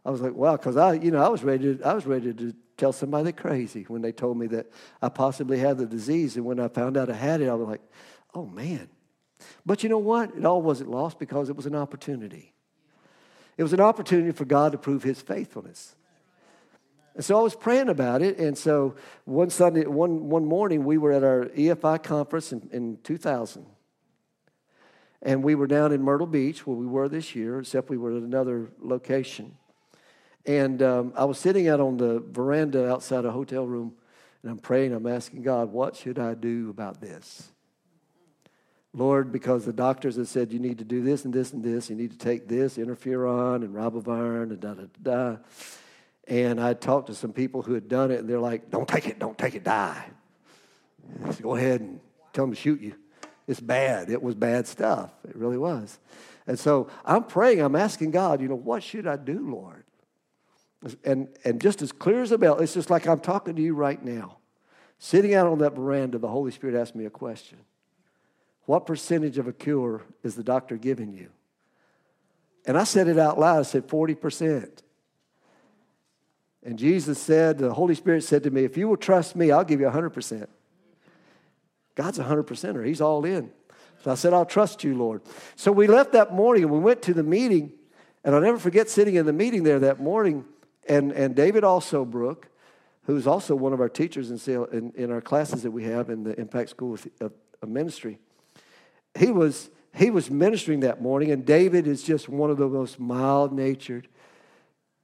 I 0.06 0.12
was 0.12 0.22
like, 0.22 0.34
wow, 0.34 0.56
because 0.56 0.78
I, 0.78 0.94
you 0.94 1.12
know, 1.12 1.24
I 1.24 1.28
was 1.28 1.44
ready 1.44 1.76
to, 1.76 1.84
I 1.84 1.94
was 1.94 2.06
ready 2.06 2.34
to 2.34 2.56
tell 2.78 2.94
somebody 2.94 3.32
crazy 3.32 3.84
when 3.90 4.02
they 4.02 4.12
told 4.12 4.38
me 4.38 4.48
that 4.48 4.72
I 5.02 5.10
possibly 5.10 5.60
had 5.60 5.78
the 5.78 5.86
disease. 5.86 6.36
And 6.36 6.46
when 6.46 6.60
I 6.60 6.70
found 6.70 6.98
out 6.98 7.12
I 7.12 7.16
had 7.16 7.42
it, 7.42 7.50
I 7.50 7.54
was 7.54 7.68
like, 7.68 7.82
oh 8.34 8.46
man. 8.46 8.90
But 9.66 9.84
you 9.84 9.90
know 9.90 9.98
what? 9.98 10.36
It 10.36 10.46
all 10.46 10.62
wasn't 10.62 10.90
lost 10.90 11.20
because 11.20 11.50
it 11.50 11.56
was 11.56 11.66
an 11.66 11.76
opportunity. 11.76 12.54
It 13.58 13.64
was 13.64 13.74
an 13.74 13.82
opportunity 13.82 14.32
for 14.32 14.46
God 14.46 14.72
to 14.72 14.78
prove 14.78 15.04
his 15.04 15.22
faithfulness. 15.22 15.96
And 17.16 17.26
so 17.26 17.38
I 17.38 17.42
was 17.42 17.56
praying 17.56 17.90
about 17.90 18.22
it. 18.22 18.38
And 18.40 18.58
so 18.58 18.96
one 19.26 19.50
Sunday, 19.50 19.86
one, 19.86 20.30
one 20.30 20.46
morning, 20.46 20.86
we 20.86 20.98
were 20.98 21.12
at 21.12 21.24
our 21.24 21.46
EFI 21.48 22.02
conference 22.02 22.54
in, 22.54 22.70
in 22.72 22.98
2000. 23.04 23.66
And 25.22 25.44
we 25.44 25.56
were 25.56 25.68
down 25.68 25.92
in 25.92 26.02
Myrtle 26.02 26.28
Beach, 26.28 26.66
where 26.66 26.78
we 26.78 26.86
were 26.86 27.10
this 27.10 27.36
year, 27.36 27.60
except 27.60 27.90
we 27.90 27.98
were 27.98 28.16
at 28.16 28.24
another 28.24 28.72
location. 28.80 29.58
And 30.46 30.82
um, 30.82 31.14
I 31.16 31.26
was 31.26 31.38
sitting 31.38 31.68
out 31.68 31.82
on 31.82 31.98
the 31.98 32.24
veranda 32.26 32.90
outside 32.90 33.26
a 33.26 33.32
hotel 33.32 33.68
room, 33.68 33.96
and 34.42 34.52
I'm 34.52 34.60
praying, 34.60 34.94
I'm 34.94 35.06
asking 35.06 35.42
God, 35.42 35.74
what 35.74 35.98
should 35.98 36.18
I 36.18 36.36
do 36.36 36.70
about 36.70 37.02
this? 37.02 37.52
Lord, 38.94 39.32
because 39.32 39.66
the 39.66 39.74
doctors 39.74 40.16
have 40.16 40.28
said 40.28 40.52
you 40.52 40.60
need 40.60 40.80
to 40.80 40.84
do 40.84 41.04
this 41.04 41.26
and 41.26 41.34
this 41.34 41.54
and 41.54 41.64
this, 41.64 41.90
you 41.90 41.96
need 41.96 42.12
to 42.12 42.18
take 42.18 42.48
this, 42.48 42.78
interferon 42.78 43.64
and 43.64 43.76
ribavirin 43.76 44.50
and 44.50 44.60
da 44.60 44.74
da 44.74 44.84
da. 45.02 45.38
And 46.28 46.60
I 46.60 46.74
talked 46.74 47.08
to 47.08 47.16
some 47.16 47.34
people 47.34 47.62
who 47.62 47.74
had 47.74 47.88
done 47.88 48.12
it, 48.12 48.20
and 48.20 48.30
they're 48.30 48.40
like, 48.40 48.70
don't 48.70 48.88
take 48.88 49.08
it, 49.08 49.20
don't 49.20 49.38
take 49.38 49.56
it, 49.56 49.64
die. 49.64 50.06
Said, 51.32 51.42
Go 51.42 51.56
ahead 51.56 51.82
and 51.82 52.00
tell 52.34 52.46
them 52.46 52.54
to 52.54 52.60
shoot 52.60 52.82
you. 52.82 52.96
It's 53.48 53.60
bad. 53.60 54.12
It 54.12 54.22
was 54.22 54.36
bad 54.36 54.68
stuff. 54.68 55.12
It 55.28 55.36
really 55.36 55.58
was. 55.58 55.98
And 56.46 56.58
so 56.58 56.88
I'm 57.04 57.24
praying, 57.24 57.62
I'm 57.62 57.76
asking 57.76 58.12
God, 58.12 58.42
you 58.42 58.48
know, 58.48 58.56
what 58.56 58.84
should 58.84 59.08
I 59.08 59.18
do, 59.18 59.52
Lord? 59.52 59.84
And, 61.04 61.28
and 61.44 61.60
just 61.60 61.82
as 61.82 61.92
clear 61.92 62.22
as 62.22 62.32
a 62.32 62.38
bell, 62.38 62.60
it's 62.60 62.74
just 62.74 62.90
like 62.90 63.08
I'm 63.08 63.20
talking 63.20 63.56
to 63.56 63.62
you 63.62 63.74
right 63.74 64.04
now. 64.04 64.38
Sitting 64.98 65.34
out 65.34 65.48
on 65.48 65.60
that 65.60 65.76
veranda, 65.76 66.18
the 66.20 66.28
Holy 66.28 66.52
Spirit 66.52 66.80
asked 66.80 66.96
me 66.96 67.06
a 67.06 67.10
question 67.10 67.58
What 68.70 68.86
percentage 68.86 69.40
of 69.40 69.48
a 69.48 69.52
cure 69.52 70.04
is 70.22 70.36
the 70.36 70.44
doctor 70.44 70.78
giving 70.78 71.12
you? 71.12 71.30
And 72.68 72.78
I 72.78 72.84
said 72.84 73.08
it 73.08 73.18
out 73.18 73.40
loud. 73.40 73.62
I 73.62 73.64
said 73.64 73.88
40%. 73.88 74.70
And 76.62 76.78
Jesus 76.78 77.18
said, 77.20 77.58
the 77.58 77.74
Holy 77.74 77.96
Spirit 77.96 78.24
said 78.24 78.44
to 78.44 78.52
me, 78.52 78.66
If 78.66 78.78
you 78.78 78.88
will 78.88 78.96
trust 78.96 79.36
me, 79.36 79.50
I'll 79.50 79.64
give 79.64 79.80
you 79.80 79.88
100%. 79.88 80.46
God's 81.96 82.20
a 82.20 82.24
100%er, 82.24 82.84
He's 82.84 83.02
all 83.02 83.26
in. 83.26 83.50
So 84.04 84.12
I 84.12 84.14
said, 84.14 84.34
I'll 84.34 84.46
trust 84.46 84.84
you, 84.84 84.96
Lord. 84.96 85.24
So 85.56 85.72
we 85.72 85.88
left 85.88 86.12
that 86.12 86.32
morning 86.32 86.62
and 86.62 86.72
we 86.72 86.78
went 86.78 87.02
to 87.02 87.14
the 87.16 87.24
meeting. 87.24 87.72
And 88.24 88.36
I'll 88.36 88.42
never 88.42 88.60
forget 88.60 88.88
sitting 88.88 89.16
in 89.16 89.26
the 89.26 89.34
meeting 89.34 89.64
there 89.64 89.80
that 89.80 90.00
morning 90.00 90.46
and, 90.88 91.12
and 91.12 91.36
David 91.36 91.64
Alsobrook, 91.64 92.44
who's 93.06 93.26
also 93.26 93.56
one 93.56 93.74
of 93.74 93.82
our 93.82 93.90
teachers 93.90 94.30
in, 94.30 94.68
in, 94.72 94.92
in 94.96 95.12
our 95.12 95.22
classes 95.22 95.64
that 95.64 95.72
we 95.72 95.86
have 95.86 96.12
in 96.12 96.24
the 96.24 96.40
Impact 96.40 96.70
School 96.70 96.94
of, 96.94 97.08
of, 97.20 97.34
of 97.64 97.70
Ministry, 97.70 98.20
he 99.18 99.32
was, 99.32 99.70
he 99.96 100.10
was 100.10 100.30
ministering 100.30 100.82
that 100.82 101.02
morning, 101.02 101.32
and 101.32 101.46
David 101.46 101.88
is 101.88 102.04
just 102.04 102.30
one 102.30 102.50
of 102.50 102.58
the 102.58 102.68
most 102.68 103.00
mild 103.00 103.52
natured. 103.52 104.08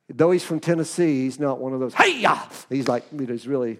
Though 0.09 0.31
he's 0.31 0.43
from 0.43 0.59
Tennessee, 0.59 1.23
he's 1.23 1.39
not 1.39 1.59
one 1.59 1.73
of 1.73 1.79
those, 1.79 1.93
hey! 1.93 2.23
He's 2.69 2.87
like, 2.87 3.05
you 3.11 3.25
know, 3.25 3.33
he's 3.33 3.47
really 3.47 3.79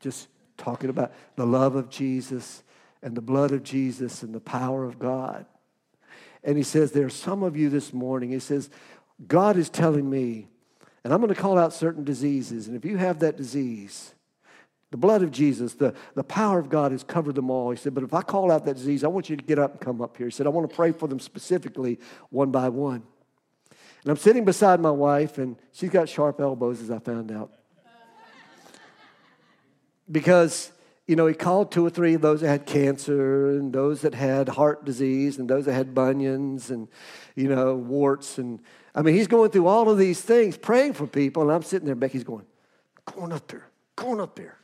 just 0.00 0.28
talking 0.56 0.90
about 0.90 1.12
the 1.36 1.46
love 1.46 1.74
of 1.74 1.88
Jesus 1.88 2.62
and 3.02 3.16
the 3.16 3.22
blood 3.22 3.52
of 3.52 3.62
Jesus 3.62 4.22
and 4.22 4.34
the 4.34 4.40
power 4.40 4.84
of 4.84 4.98
God. 4.98 5.46
And 6.44 6.56
he 6.56 6.62
says, 6.62 6.92
There 6.92 7.06
are 7.06 7.10
some 7.10 7.42
of 7.42 7.56
you 7.56 7.70
this 7.70 7.92
morning. 7.92 8.30
He 8.30 8.38
says, 8.38 8.68
God 9.26 9.56
is 9.56 9.68
telling 9.68 10.08
me, 10.08 10.48
and 11.04 11.12
I'm 11.12 11.20
going 11.20 11.34
to 11.34 11.40
call 11.40 11.58
out 11.58 11.72
certain 11.72 12.04
diseases. 12.04 12.68
And 12.68 12.76
if 12.76 12.84
you 12.84 12.96
have 12.96 13.20
that 13.20 13.36
disease, 13.36 14.14
the 14.92 14.98
blood 14.98 15.22
of 15.22 15.30
Jesus, 15.30 15.72
the, 15.72 15.94
the 16.14 16.22
power 16.22 16.58
of 16.58 16.68
God 16.68 16.92
has 16.92 17.02
covered 17.02 17.34
them 17.34 17.50
all. 17.50 17.70
He 17.70 17.78
said, 17.78 17.94
But 17.94 18.04
if 18.04 18.12
I 18.12 18.20
call 18.20 18.52
out 18.52 18.66
that 18.66 18.76
disease, 18.76 19.02
I 19.02 19.08
want 19.08 19.30
you 19.30 19.36
to 19.36 19.42
get 19.42 19.58
up 19.58 19.72
and 19.72 19.80
come 19.80 20.02
up 20.02 20.18
here. 20.18 20.26
He 20.26 20.30
said, 20.30 20.46
I 20.46 20.50
want 20.50 20.68
to 20.68 20.76
pray 20.76 20.92
for 20.92 21.08
them 21.08 21.18
specifically 21.18 21.98
one 22.28 22.50
by 22.50 22.68
one. 22.68 23.02
And 24.02 24.10
I'm 24.10 24.18
sitting 24.18 24.44
beside 24.44 24.80
my 24.80 24.90
wife, 24.90 25.38
and 25.38 25.56
she's 25.72 25.88
got 25.88 26.10
sharp 26.10 26.40
elbows, 26.40 26.82
as 26.82 26.90
I 26.90 26.98
found 26.98 27.32
out. 27.32 27.52
Because 30.10 30.72
you 31.06 31.16
know, 31.16 31.26
he 31.26 31.34
called 31.34 31.72
two 31.72 31.84
or 31.84 31.90
three 31.90 32.14
of 32.14 32.20
those 32.20 32.42
that 32.42 32.48
had 32.48 32.66
cancer 32.66 33.48
and 33.48 33.72
those 33.72 34.02
that 34.02 34.14
had 34.14 34.48
heart 34.48 34.84
disease 34.84 35.38
and 35.38 35.48
those 35.48 35.64
that 35.64 35.72
had 35.72 35.94
bunions 35.94 36.70
and, 36.70 36.86
you 37.34 37.48
know, 37.48 37.74
warts. 37.74 38.38
And 38.38 38.60
I 38.94 39.02
mean, 39.02 39.14
he's 39.14 39.26
going 39.26 39.50
through 39.50 39.66
all 39.66 39.90
of 39.90 39.98
these 39.98 40.20
things, 40.20 40.56
praying 40.56 40.92
for 40.92 41.06
people. 41.06 41.42
And 41.42 41.50
I'm 41.50 41.62
sitting 41.62 41.86
there, 41.86 41.96
Becky's 41.96 42.24
going, 42.24 42.46
going 43.04 43.32
up 43.32 43.48
there, 43.48 43.68
going 43.96 44.20
up 44.20 44.36
there. 44.36 44.58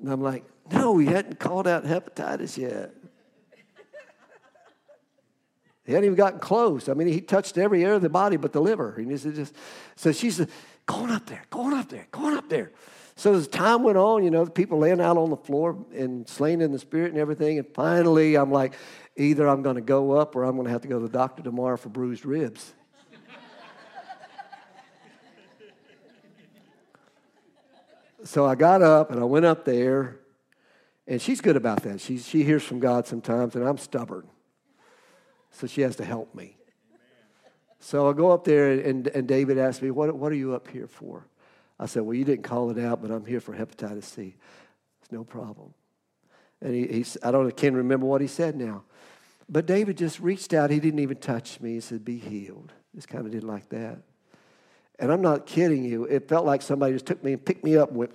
And 0.00 0.12
I'm 0.12 0.22
like, 0.22 0.44
no, 0.70 0.98
he 0.98 1.06
hadn't 1.06 1.38
called 1.38 1.66
out 1.66 1.84
hepatitis 1.84 2.56
yet. 2.56 2.92
He 5.84 5.92
hadn't 5.92 6.06
even 6.06 6.16
gotten 6.16 6.40
close. 6.40 6.88
I 6.88 6.94
mean, 6.94 7.06
he 7.06 7.20
touched 7.20 7.56
every 7.56 7.84
area 7.84 7.96
of 7.96 8.02
the 8.02 8.08
body 8.08 8.36
but 8.36 8.52
the 8.52 8.60
liver. 8.60 8.96
He 8.98 9.04
just, 9.04 9.54
so 9.94 10.10
she 10.10 10.30
she's 10.30 10.44
going 10.84 11.12
up 11.12 11.26
there, 11.26 11.44
going 11.50 11.74
up 11.74 11.88
there, 11.88 12.08
going 12.10 12.36
up 12.36 12.48
there. 12.48 12.72
So 13.14 13.32
as 13.34 13.48
time 13.48 13.82
went 13.82 13.96
on, 13.96 14.24
you 14.24 14.30
know, 14.30 14.44
the 14.44 14.50
people 14.50 14.78
laying 14.78 15.00
out 15.00 15.16
on 15.16 15.30
the 15.30 15.36
floor 15.36 15.78
and 15.94 16.28
slain 16.28 16.60
in 16.60 16.72
the 16.72 16.78
spirit 16.78 17.12
and 17.12 17.20
everything. 17.20 17.58
And 17.58 17.66
finally, 17.72 18.36
I'm 18.36 18.50
like, 18.50 18.74
either 19.16 19.48
I'm 19.48 19.62
going 19.62 19.76
to 19.76 19.82
go 19.82 20.12
up 20.12 20.36
or 20.36 20.44
I'm 20.44 20.56
going 20.56 20.66
to 20.66 20.72
have 20.72 20.82
to 20.82 20.88
go 20.88 20.98
to 20.98 21.06
the 21.06 21.12
doctor 21.12 21.42
tomorrow 21.42 21.76
for 21.76 21.88
bruised 21.88 22.26
ribs. 22.26 22.74
So 28.26 28.44
I 28.44 28.54
got 28.54 28.82
up 28.82 29.10
and 29.10 29.20
I 29.20 29.24
went 29.24 29.44
up 29.44 29.64
there, 29.64 30.18
and 31.06 31.20
she's 31.20 31.40
good 31.40 31.56
about 31.56 31.82
that. 31.84 32.00
She, 32.00 32.18
she 32.18 32.42
hears 32.42 32.62
from 32.62 32.80
God 32.80 33.06
sometimes, 33.06 33.54
and 33.54 33.66
I'm 33.66 33.78
stubborn. 33.78 34.26
So 35.52 35.66
she 35.66 35.80
has 35.82 35.96
to 35.96 36.04
help 36.04 36.34
me. 36.34 36.56
So 37.78 38.10
I 38.10 38.12
go 38.12 38.32
up 38.32 38.44
there, 38.44 38.72
and, 38.72 39.06
and 39.08 39.28
David 39.28 39.58
asked 39.58 39.80
me, 39.80 39.90
what, 39.90 40.14
what 40.14 40.32
are 40.32 40.36
you 40.36 40.54
up 40.54 40.68
here 40.68 40.88
for? 40.88 41.26
I 41.78 41.86
said, 41.86 42.02
Well, 42.02 42.14
you 42.14 42.24
didn't 42.24 42.44
call 42.44 42.70
it 42.70 42.78
out, 42.78 43.02
but 43.02 43.10
I'm 43.10 43.24
here 43.24 43.40
for 43.40 43.54
hepatitis 43.54 44.04
C. 44.04 44.34
It's 45.02 45.12
no 45.12 45.24
problem. 45.24 45.74
And 46.60 46.74
he, 46.74 46.86
he, 46.86 47.04
I 47.22 47.30
don't 47.30 47.54
can't 47.56 47.74
remember 47.74 48.06
what 48.06 48.20
he 48.20 48.26
said 48.26 48.56
now. 48.56 48.84
But 49.48 49.66
David 49.66 49.96
just 49.96 50.18
reached 50.18 50.52
out. 50.54 50.70
He 50.70 50.80
didn't 50.80 51.00
even 51.00 51.18
touch 51.18 51.60
me. 51.60 51.74
He 51.74 51.80
said, 51.80 52.04
Be 52.04 52.18
healed. 52.18 52.72
Just 52.94 53.08
kind 53.08 53.26
of 53.26 53.32
did 53.32 53.44
like 53.44 53.68
that. 53.68 53.98
And 54.98 55.12
I'm 55.12 55.20
not 55.20 55.46
kidding 55.46 55.84
you. 55.84 56.04
It 56.04 56.28
felt 56.28 56.46
like 56.46 56.62
somebody 56.62 56.94
just 56.94 57.06
took 57.06 57.22
me 57.22 57.34
and 57.34 57.44
picked 57.44 57.64
me 57.64 57.76
up 57.76 57.90
and 57.90 57.98
went, 57.98 58.12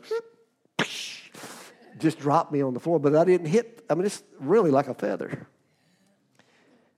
just 2.00 2.20
dropped 2.20 2.52
me 2.52 2.62
on 2.62 2.74
the 2.74 2.80
floor. 2.80 3.00
But 3.00 3.15
I 3.15 3.24
didn't 3.24 3.48
hit, 3.48 3.86
I 3.89 3.96
mean, 3.96 4.06
it's 4.06 4.24
really 4.39 4.72
like 4.72 4.88
a 4.88 4.94
feather. 4.94 5.48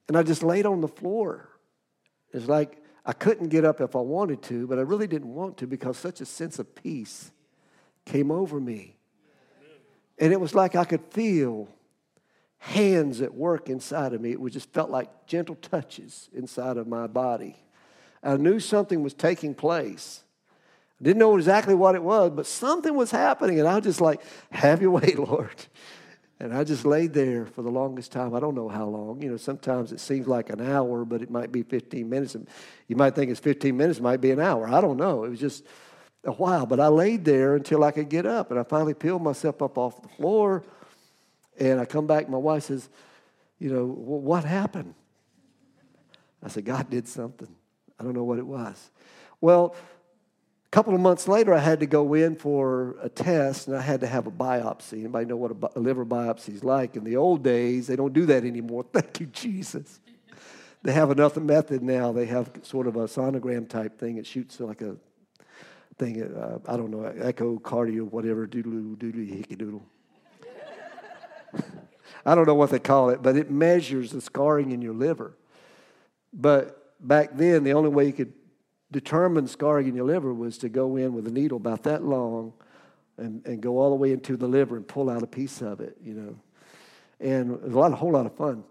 And 0.07 0.17
I 0.17 0.23
just 0.23 0.43
laid 0.43 0.65
on 0.65 0.81
the 0.81 0.87
floor. 0.87 1.49
It's 2.31 2.47
like 2.47 2.81
I 3.05 3.13
couldn't 3.13 3.49
get 3.49 3.65
up 3.65 3.81
if 3.81 3.95
I 3.95 3.99
wanted 3.99 4.41
to, 4.43 4.67
but 4.67 4.79
I 4.79 4.81
really 4.81 5.07
didn't 5.07 5.33
want 5.33 5.57
to 5.57 5.67
because 5.67 5.97
such 5.97 6.21
a 6.21 6.25
sense 6.25 6.59
of 6.59 6.73
peace 6.75 7.31
came 8.05 8.31
over 8.31 8.59
me. 8.59 8.97
And 10.19 10.31
it 10.31 10.39
was 10.39 10.55
like 10.55 10.75
I 10.75 10.85
could 10.85 11.03
feel 11.11 11.67
hands 12.57 13.21
at 13.21 13.33
work 13.33 13.69
inside 13.69 14.13
of 14.13 14.21
me. 14.21 14.31
It 14.31 14.39
was 14.39 14.53
just 14.53 14.71
felt 14.71 14.89
like 14.89 15.27
gentle 15.27 15.55
touches 15.55 16.29
inside 16.33 16.77
of 16.77 16.87
my 16.87 17.07
body. 17.07 17.62
I 18.23 18.37
knew 18.37 18.59
something 18.59 19.03
was 19.03 19.13
taking 19.13 19.53
place. 19.53 20.23
I 20.99 21.03
didn't 21.03 21.19
know 21.19 21.35
exactly 21.35 21.75
what 21.75 21.95
it 21.95 22.03
was, 22.03 22.31
but 22.31 22.45
something 22.45 22.95
was 22.95 23.11
happening. 23.11 23.59
And 23.59 23.67
I 23.67 23.75
was 23.75 23.83
just 23.83 24.01
like, 24.01 24.21
have 24.51 24.81
your 24.81 24.91
way, 24.91 25.13
Lord. 25.17 25.65
And 26.39 26.53
I 26.53 26.63
just 26.63 26.85
laid 26.85 27.13
there 27.13 27.45
for 27.45 27.61
the 27.61 27.69
longest 27.69 28.11
time. 28.11 28.33
I 28.33 28.39
don't 28.39 28.55
know 28.55 28.69
how 28.69 28.85
long. 28.85 29.21
You 29.21 29.31
know, 29.31 29.37
sometimes 29.37 29.91
it 29.91 29.99
seems 29.99 30.27
like 30.27 30.49
an 30.49 30.61
hour, 30.61 31.05
but 31.05 31.21
it 31.21 31.29
might 31.29 31.51
be 31.51 31.63
15 31.63 32.09
minutes. 32.09 32.35
And 32.35 32.47
You 32.87 32.95
might 32.95 33.15
think 33.15 33.31
it's 33.31 33.39
15 33.39 33.75
minutes, 33.75 33.99
it 33.99 34.01
might 34.01 34.21
be 34.21 34.31
an 34.31 34.39
hour. 34.39 34.67
I 34.67 34.81
don't 34.81 34.97
know. 34.97 35.23
It 35.25 35.29
was 35.29 35.39
just 35.39 35.63
a 36.23 36.31
while. 36.31 36.65
But 36.65 36.79
I 36.79 36.87
laid 36.87 37.25
there 37.25 37.55
until 37.55 37.83
I 37.83 37.91
could 37.91 38.09
get 38.09 38.25
up. 38.25 38.51
And 38.51 38.59
I 38.59 38.63
finally 38.63 38.93
peeled 38.93 39.21
myself 39.21 39.61
up 39.61 39.77
off 39.77 40.01
the 40.01 40.09
floor. 40.09 40.63
And 41.59 41.79
I 41.79 41.85
come 41.85 42.07
back. 42.07 42.27
My 42.29 42.37
wife 42.37 42.63
says, 42.63 42.89
You 43.59 43.73
know, 43.73 43.85
what 43.85 44.43
happened? 44.43 44.95
I 46.41 46.49
said, 46.49 46.65
God 46.65 46.89
did 46.89 47.07
something. 47.07 47.55
I 48.03 48.05
don't 48.05 48.15
know 48.15 48.25
what 48.25 48.37
it 48.37 48.45
was. 48.45 48.91
Well, 49.39 49.77
a 50.65 50.69
couple 50.71 50.93
of 50.93 50.99
months 50.99 51.29
later, 51.29 51.53
I 51.53 51.59
had 51.59 51.79
to 51.79 51.85
go 51.85 52.15
in 52.15 52.35
for 52.35 52.97
a 53.01 53.07
test 53.07 53.69
and 53.69 53.77
I 53.77 53.81
had 53.81 54.01
to 54.01 54.07
have 54.07 54.27
a 54.27 54.31
biopsy. 54.31 54.99
Anybody 54.99 55.25
know 55.25 55.37
what 55.37 55.51
a, 55.75 55.79
liver 55.79 56.05
biopsy 56.05 56.53
is 56.53 56.65
like? 56.65 56.97
In 56.97 57.05
the 57.05 57.15
old 57.15 57.45
days, 57.45 57.87
they 57.87 57.95
don't 57.95 58.11
do 58.11 58.25
that 58.25 58.43
anymore. 58.43 58.85
Thank 58.93 59.21
you, 59.21 59.27
Jesus. 59.27 60.01
They 60.81 60.91
have 60.91 61.11
another 61.11 61.39
method 61.39 61.81
now. 61.81 62.11
They 62.11 62.25
have 62.25 62.51
sort 62.63 62.87
of 62.87 62.97
a 62.97 63.05
sonogram 63.05 63.69
type 63.69 63.97
thing. 63.97 64.17
It 64.17 64.27
shoots 64.27 64.59
like 64.59 64.81
a 64.81 64.97
thing. 65.97 66.21
Uh, 66.21 66.59
I 66.67 66.75
don't 66.75 66.91
know, 66.91 67.09
echocardiogram, 67.09 68.11
whatever, 68.11 68.45
doodle 68.47 68.95
doodle 68.95 69.23
hickey 69.23 69.55
doodle. 69.55 69.85
I 72.25 72.35
don't 72.35 72.47
know 72.47 72.55
what 72.55 72.69
they 72.69 72.79
call 72.79 73.11
it, 73.11 73.21
but 73.21 73.37
it 73.37 73.49
measures 73.49 74.11
the 74.11 74.19
scarring 74.19 74.71
in 74.71 74.81
your 74.81 74.93
liver. 74.93 75.37
But 76.33 76.82
back 77.03 77.31
then, 77.33 77.63
the 77.63 77.73
only 77.73 77.89
way 77.89 78.05
you 78.05 78.13
could 78.13 78.33
determine 78.91 79.47
scarring 79.47 79.87
in 79.87 79.95
your 79.95 80.05
liver 80.05 80.33
was 80.33 80.57
to 80.59 80.69
go 80.69 80.95
in 80.95 81.13
with 81.13 81.27
a 81.27 81.31
needle 81.31 81.57
about 81.57 81.83
that 81.83 82.03
long 82.03 82.53
and, 83.17 83.45
and 83.45 83.61
go 83.61 83.79
all 83.79 83.89
the 83.89 83.95
way 83.95 84.11
into 84.11 84.37
the 84.37 84.47
liver 84.47 84.77
and 84.77 84.87
pull 84.87 85.09
out 85.09 85.23
a 85.23 85.27
piece 85.27 85.61
of 85.61 85.81
it, 85.81 85.97
you 86.01 86.13
know. 86.13 86.35
And 87.19 87.51
it 87.51 87.61
was 87.61 87.73
a, 87.73 87.79
lot, 87.79 87.91
a 87.91 87.95
whole 87.95 88.11
lot 88.11 88.25
of 88.25 88.35
fun. 88.35 88.63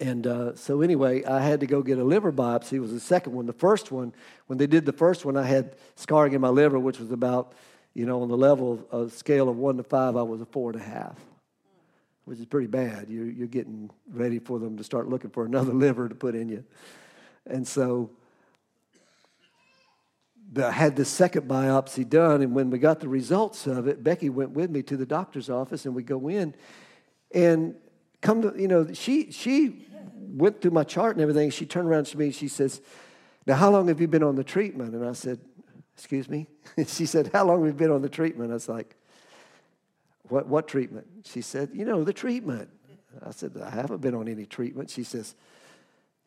And 0.00 0.26
uh, 0.26 0.54
so, 0.56 0.80
anyway, 0.80 1.24
I 1.24 1.40
had 1.40 1.60
to 1.60 1.66
go 1.66 1.82
get 1.82 1.98
a 1.98 2.04
liver 2.04 2.32
biopsy. 2.32 2.74
It 2.74 2.80
was 2.80 2.92
the 2.92 3.00
second 3.00 3.32
one. 3.32 3.46
The 3.46 3.52
first 3.52 3.92
one, 3.92 4.12
when 4.48 4.58
they 4.58 4.66
did 4.66 4.86
the 4.86 4.92
first 4.92 5.24
one, 5.24 5.36
I 5.36 5.44
had 5.44 5.76
scarring 5.94 6.32
in 6.32 6.40
my 6.40 6.48
liver, 6.48 6.78
which 6.78 6.98
was 6.98 7.12
about, 7.12 7.54
you 7.94 8.04
know, 8.04 8.22
on 8.22 8.28
the 8.28 8.36
level 8.36 8.84
of, 8.90 9.08
a 9.08 9.10
scale 9.10 9.48
of 9.48 9.56
one 9.56 9.76
to 9.76 9.84
five, 9.84 10.16
I 10.16 10.22
was 10.22 10.40
a 10.40 10.46
four 10.46 10.72
and 10.72 10.80
a 10.80 10.84
half, 10.84 11.16
which 12.24 12.38
is 12.40 12.46
pretty 12.46 12.66
bad. 12.66 13.08
You're, 13.08 13.30
you're 13.30 13.46
getting 13.46 13.88
ready 14.10 14.40
for 14.40 14.58
them 14.58 14.76
to 14.78 14.84
start 14.84 15.08
looking 15.08 15.30
for 15.30 15.44
another 15.44 15.72
liver 15.74 16.08
to 16.08 16.14
put 16.14 16.34
in 16.34 16.48
you. 16.48 16.64
And 17.46 17.66
so, 17.66 18.10
I 20.56 20.70
had 20.70 20.96
the 20.96 21.04
second 21.04 21.48
biopsy 21.48 22.08
done, 22.08 22.42
and 22.42 22.54
when 22.54 22.70
we 22.70 22.78
got 22.78 23.00
the 23.00 23.08
results 23.08 23.66
of 23.66 23.88
it, 23.88 24.04
Becky 24.04 24.30
went 24.30 24.50
with 24.50 24.70
me 24.70 24.82
to 24.82 24.96
the 24.96 25.06
doctor's 25.06 25.50
office, 25.50 25.84
and 25.84 25.94
we 25.94 26.02
go 26.02 26.28
in, 26.28 26.54
and 27.32 27.74
come 28.20 28.42
to, 28.42 28.54
you 28.56 28.68
know, 28.68 28.92
she, 28.92 29.30
she 29.32 29.86
went 30.34 30.60
through 30.60 30.70
my 30.70 30.84
chart 30.84 31.16
and 31.16 31.22
everything. 31.22 31.50
She 31.50 31.66
turned 31.66 31.88
around 31.88 32.06
to 32.06 32.18
me 32.18 32.26
and 32.26 32.34
she 32.34 32.48
says, 32.48 32.80
Now, 33.46 33.54
how 33.54 33.70
long 33.70 33.88
have 33.88 34.00
you 34.00 34.08
been 34.08 34.22
on 34.22 34.34
the 34.34 34.44
treatment? 34.44 34.94
And 34.94 35.06
I 35.06 35.12
said, 35.12 35.38
Excuse 35.96 36.28
me? 36.28 36.48
she 36.86 37.06
said, 37.06 37.30
How 37.32 37.44
long 37.44 37.64
have 37.64 37.74
you 37.74 37.78
been 37.78 37.90
on 37.90 38.02
the 38.02 38.08
treatment? 38.08 38.50
I 38.50 38.54
was 38.54 38.68
like, 38.68 38.96
What, 40.28 40.46
what 40.48 40.66
treatment? 40.66 41.06
She 41.24 41.42
said, 41.42 41.70
You 41.72 41.84
know, 41.84 42.02
the 42.02 42.12
treatment. 42.12 42.70
I 43.24 43.30
said, 43.30 43.52
I 43.62 43.70
haven't 43.70 44.00
been 44.00 44.14
on 44.14 44.26
any 44.26 44.46
treatment. 44.46 44.90
She 44.90 45.04
says, 45.04 45.34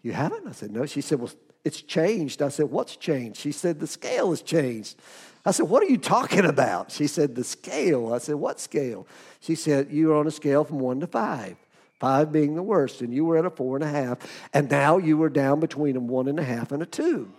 You 0.02 0.14
haven't? 0.14 0.48
I 0.48 0.52
said, 0.52 0.72
No. 0.72 0.86
She 0.86 1.02
said, 1.02 1.20
Well, 1.20 1.32
it's 1.64 1.82
changed. 1.82 2.42
I 2.42 2.50
said, 2.50 2.72
What's 2.72 2.96
changed? 2.96 3.40
She 3.40 3.52
said, 3.52 3.80
The 3.80 3.88
scale 3.88 4.30
has 4.30 4.42
changed. 4.42 4.98
I 5.46 5.52
said, 5.52 5.70
What 5.70 5.84
are 5.84 5.88
you 5.88 5.98
talking 5.98 6.46
about? 6.46 6.92
She 6.92 7.08
said, 7.08 7.36
The 7.36 7.44
scale. 7.44 8.14
I 8.14 8.20
said, 8.20 8.36
What 8.36 8.60
scale? 8.60 9.08
She 9.40 9.56
said, 9.56 9.90
You're 9.92 10.16
on 10.16 10.28
a 10.28 10.32
scale 10.32 10.64
from 10.64 10.80
one 10.80 11.00
to 11.00 11.08
five 11.08 11.58
five 12.00 12.32
being 12.32 12.56
the 12.56 12.64
worst, 12.64 13.02
and 13.02 13.14
you 13.14 13.26
were 13.26 13.38
at 13.38 13.46
a 13.46 13.50
four 13.50 13.76
and 13.76 13.84
a 13.84 13.90
half, 13.90 14.20
and 14.54 14.70
now 14.70 14.98
you 14.98 15.18
were 15.18 15.30
down 15.30 15.60
between 15.60 15.96
a 15.96 16.00
one 16.00 16.28
and 16.28 16.40
a 16.40 16.44
half 16.44 16.72
and 16.72 16.84
a 16.84 16.86
two, 16.86 17.32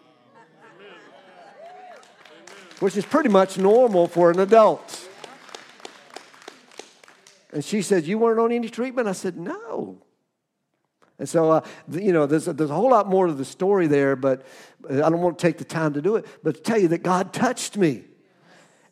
which 2.81 2.97
is 2.97 3.07
pretty 3.07 3.29
much 3.29 3.59
normal 3.59 4.07
for 4.07 4.31
an 4.31 4.41
adult. 4.41 5.09
And 7.53 7.65
she 7.65 7.83
said, 7.83 8.05
You 8.05 8.19
weren't 8.19 8.41
on 8.41 8.53
any 8.53 8.69
treatment? 8.69 9.09
I 9.09 9.13
said, 9.13 9.37
No. 9.37 9.99
And 11.19 11.29
so, 11.29 11.51
uh, 11.51 11.61
you 11.91 12.13
know, 12.13 12.27
there's 12.27 12.45
there's 12.45 12.71
a 12.71 12.75
whole 12.75 12.91
lot 12.91 13.09
more 13.09 13.27
to 13.27 13.33
the 13.33 13.45
story 13.45 13.87
there, 13.87 14.15
but 14.15 14.47
I 14.89 14.95
don't 14.95 15.21
want 15.21 15.39
to 15.39 15.43
take 15.43 15.59
the 15.59 15.65
time 15.65 15.95
to 15.95 16.03
do 16.03 16.17
it. 16.17 16.27
But 16.43 16.57
to 16.57 16.61
tell 16.61 16.79
you 16.79 16.89
that 16.89 17.03
God 17.03 17.33
touched 17.33 17.77
me. 17.77 18.05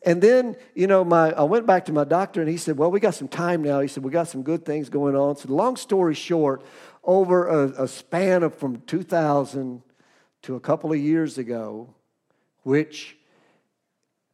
And 0.03 0.21
then, 0.21 0.55
you 0.75 0.87
know, 0.87 1.03
my, 1.03 1.31
I 1.31 1.43
went 1.43 1.65
back 1.65 1.85
to 1.85 1.91
my 1.91 2.03
doctor 2.03 2.39
and 2.39 2.49
he 2.49 2.57
said, 2.57 2.77
Well, 2.77 2.91
we 2.91 2.99
got 2.99 3.15
some 3.15 3.27
time 3.27 3.61
now. 3.61 3.79
He 3.79 3.87
said, 3.87 4.03
We 4.03 4.11
got 4.11 4.27
some 4.27 4.43
good 4.43 4.65
things 4.65 4.89
going 4.89 5.15
on. 5.15 5.35
So, 5.37 5.49
long 5.49 5.75
story 5.75 6.15
short, 6.15 6.63
over 7.03 7.47
a, 7.47 7.83
a 7.83 7.87
span 7.87 8.43
of 8.43 8.55
from 8.55 8.81
2000 8.81 9.81
to 10.43 10.55
a 10.55 10.59
couple 10.59 10.91
of 10.91 10.99
years 10.99 11.37
ago, 11.37 11.93
which, 12.63 13.17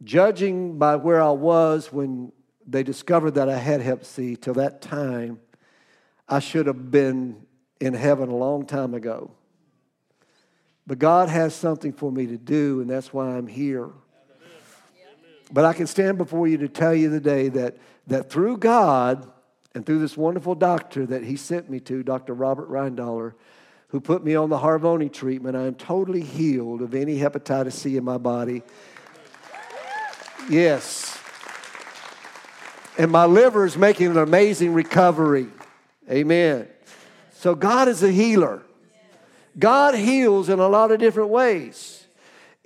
judging 0.04 0.78
by 0.78 0.96
where 0.96 1.22
I 1.22 1.32
was 1.32 1.92
when 1.92 2.32
they 2.68 2.84
discovered 2.84 3.32
that 3.32 3.50
I 3.50 3.58
had 3.58 3.82
hep 3.82 4.06
C 4.06 4.36
till 4.36 4.56
that 4.56 4.82
time, 4.82 5.40
I 6.28 6.40
should 6.40 6.68
have 6.68 6.92
been 6.92 7.46
in 7.80 7.94
heaven 7.94 8.30
a 8.30 8.36
long 8.36 8.66
time 8.66 8.94
ago. 8.94 9.32
But 10.86 11.00
God 11.00 11.30
has 11.30 11.56
something 11.56 11.94
for 11.94 12.12
me 12.12 12.28
to 12.28 12.38
do, 12.38 12.82
and 12.82 12.90
that's 12.90 13.14
why 13.14 13.30
I'm 13.30 13.48
here. 13.48 13.90
But 15.52 15.66
I 15.66 15.74
can 15.74 15.88
stand 15.88 16.18
before 16.18 16.48
you 16.48 16.58
to 16.58 16.68
tell 16.68 16.96
you 16.96 17.10
today 17.10 17.50
that, 17.50 17.78
that 18.08 18.30
through 18.30 18.58
God 18.58 19.30
and 19.76 19.86
through 19.86 20.00
this 20.00 20.18
wonderful 20.18 20.56
doctor 20.56 21.06
that 21.06 21.24
he 21.24 21.36
sent 21.36 21.70
me 21.70 21.80
to, 21.82 22.04
Dr. 22.04 22.34
Robert 22.34 22.70
Reindaller, 22.70 23.34
who 23.90 24.00
put 24.00 24.24
me 24.24 24.36
on 24.36 24.50
the 24.50 24.58
Harvoni 24.58 25.12
treatment, 25.12 25.56
I 25.56 25.64
am 25.64 25.76
totally 25.76 26.22
healed 26.22 26.82
of 26.82 26.96
any 26.96 27.20
hepatitis 27.20 27.74
C 27.74 27.96
in 27.96 28.04
my 28.04 28.18
body. 28.18 28.64
Yes. 30.50 31.18
And 32.98 33.12
my 33.12 33.26
liver 33.26 33.66
is 33.66 33.78
making 33.78 34.08
an 34.08 34.18
amazing 34.18 34.74
recovery. 34.74 35.48
Amen. 36.10 36.68
So 37.44 37.56
God 37.56 37.90
is 37.90 38.02
a 38.02 38.10
healer. 38.10 38.64
God 39.60 39.96
heals 39.96 40.48
in 40.48 40.60
a 40.60 40.68
lot 40.70 40.92
of 40.92 41.00
different 41.00 41.30
ways 41.30 42.08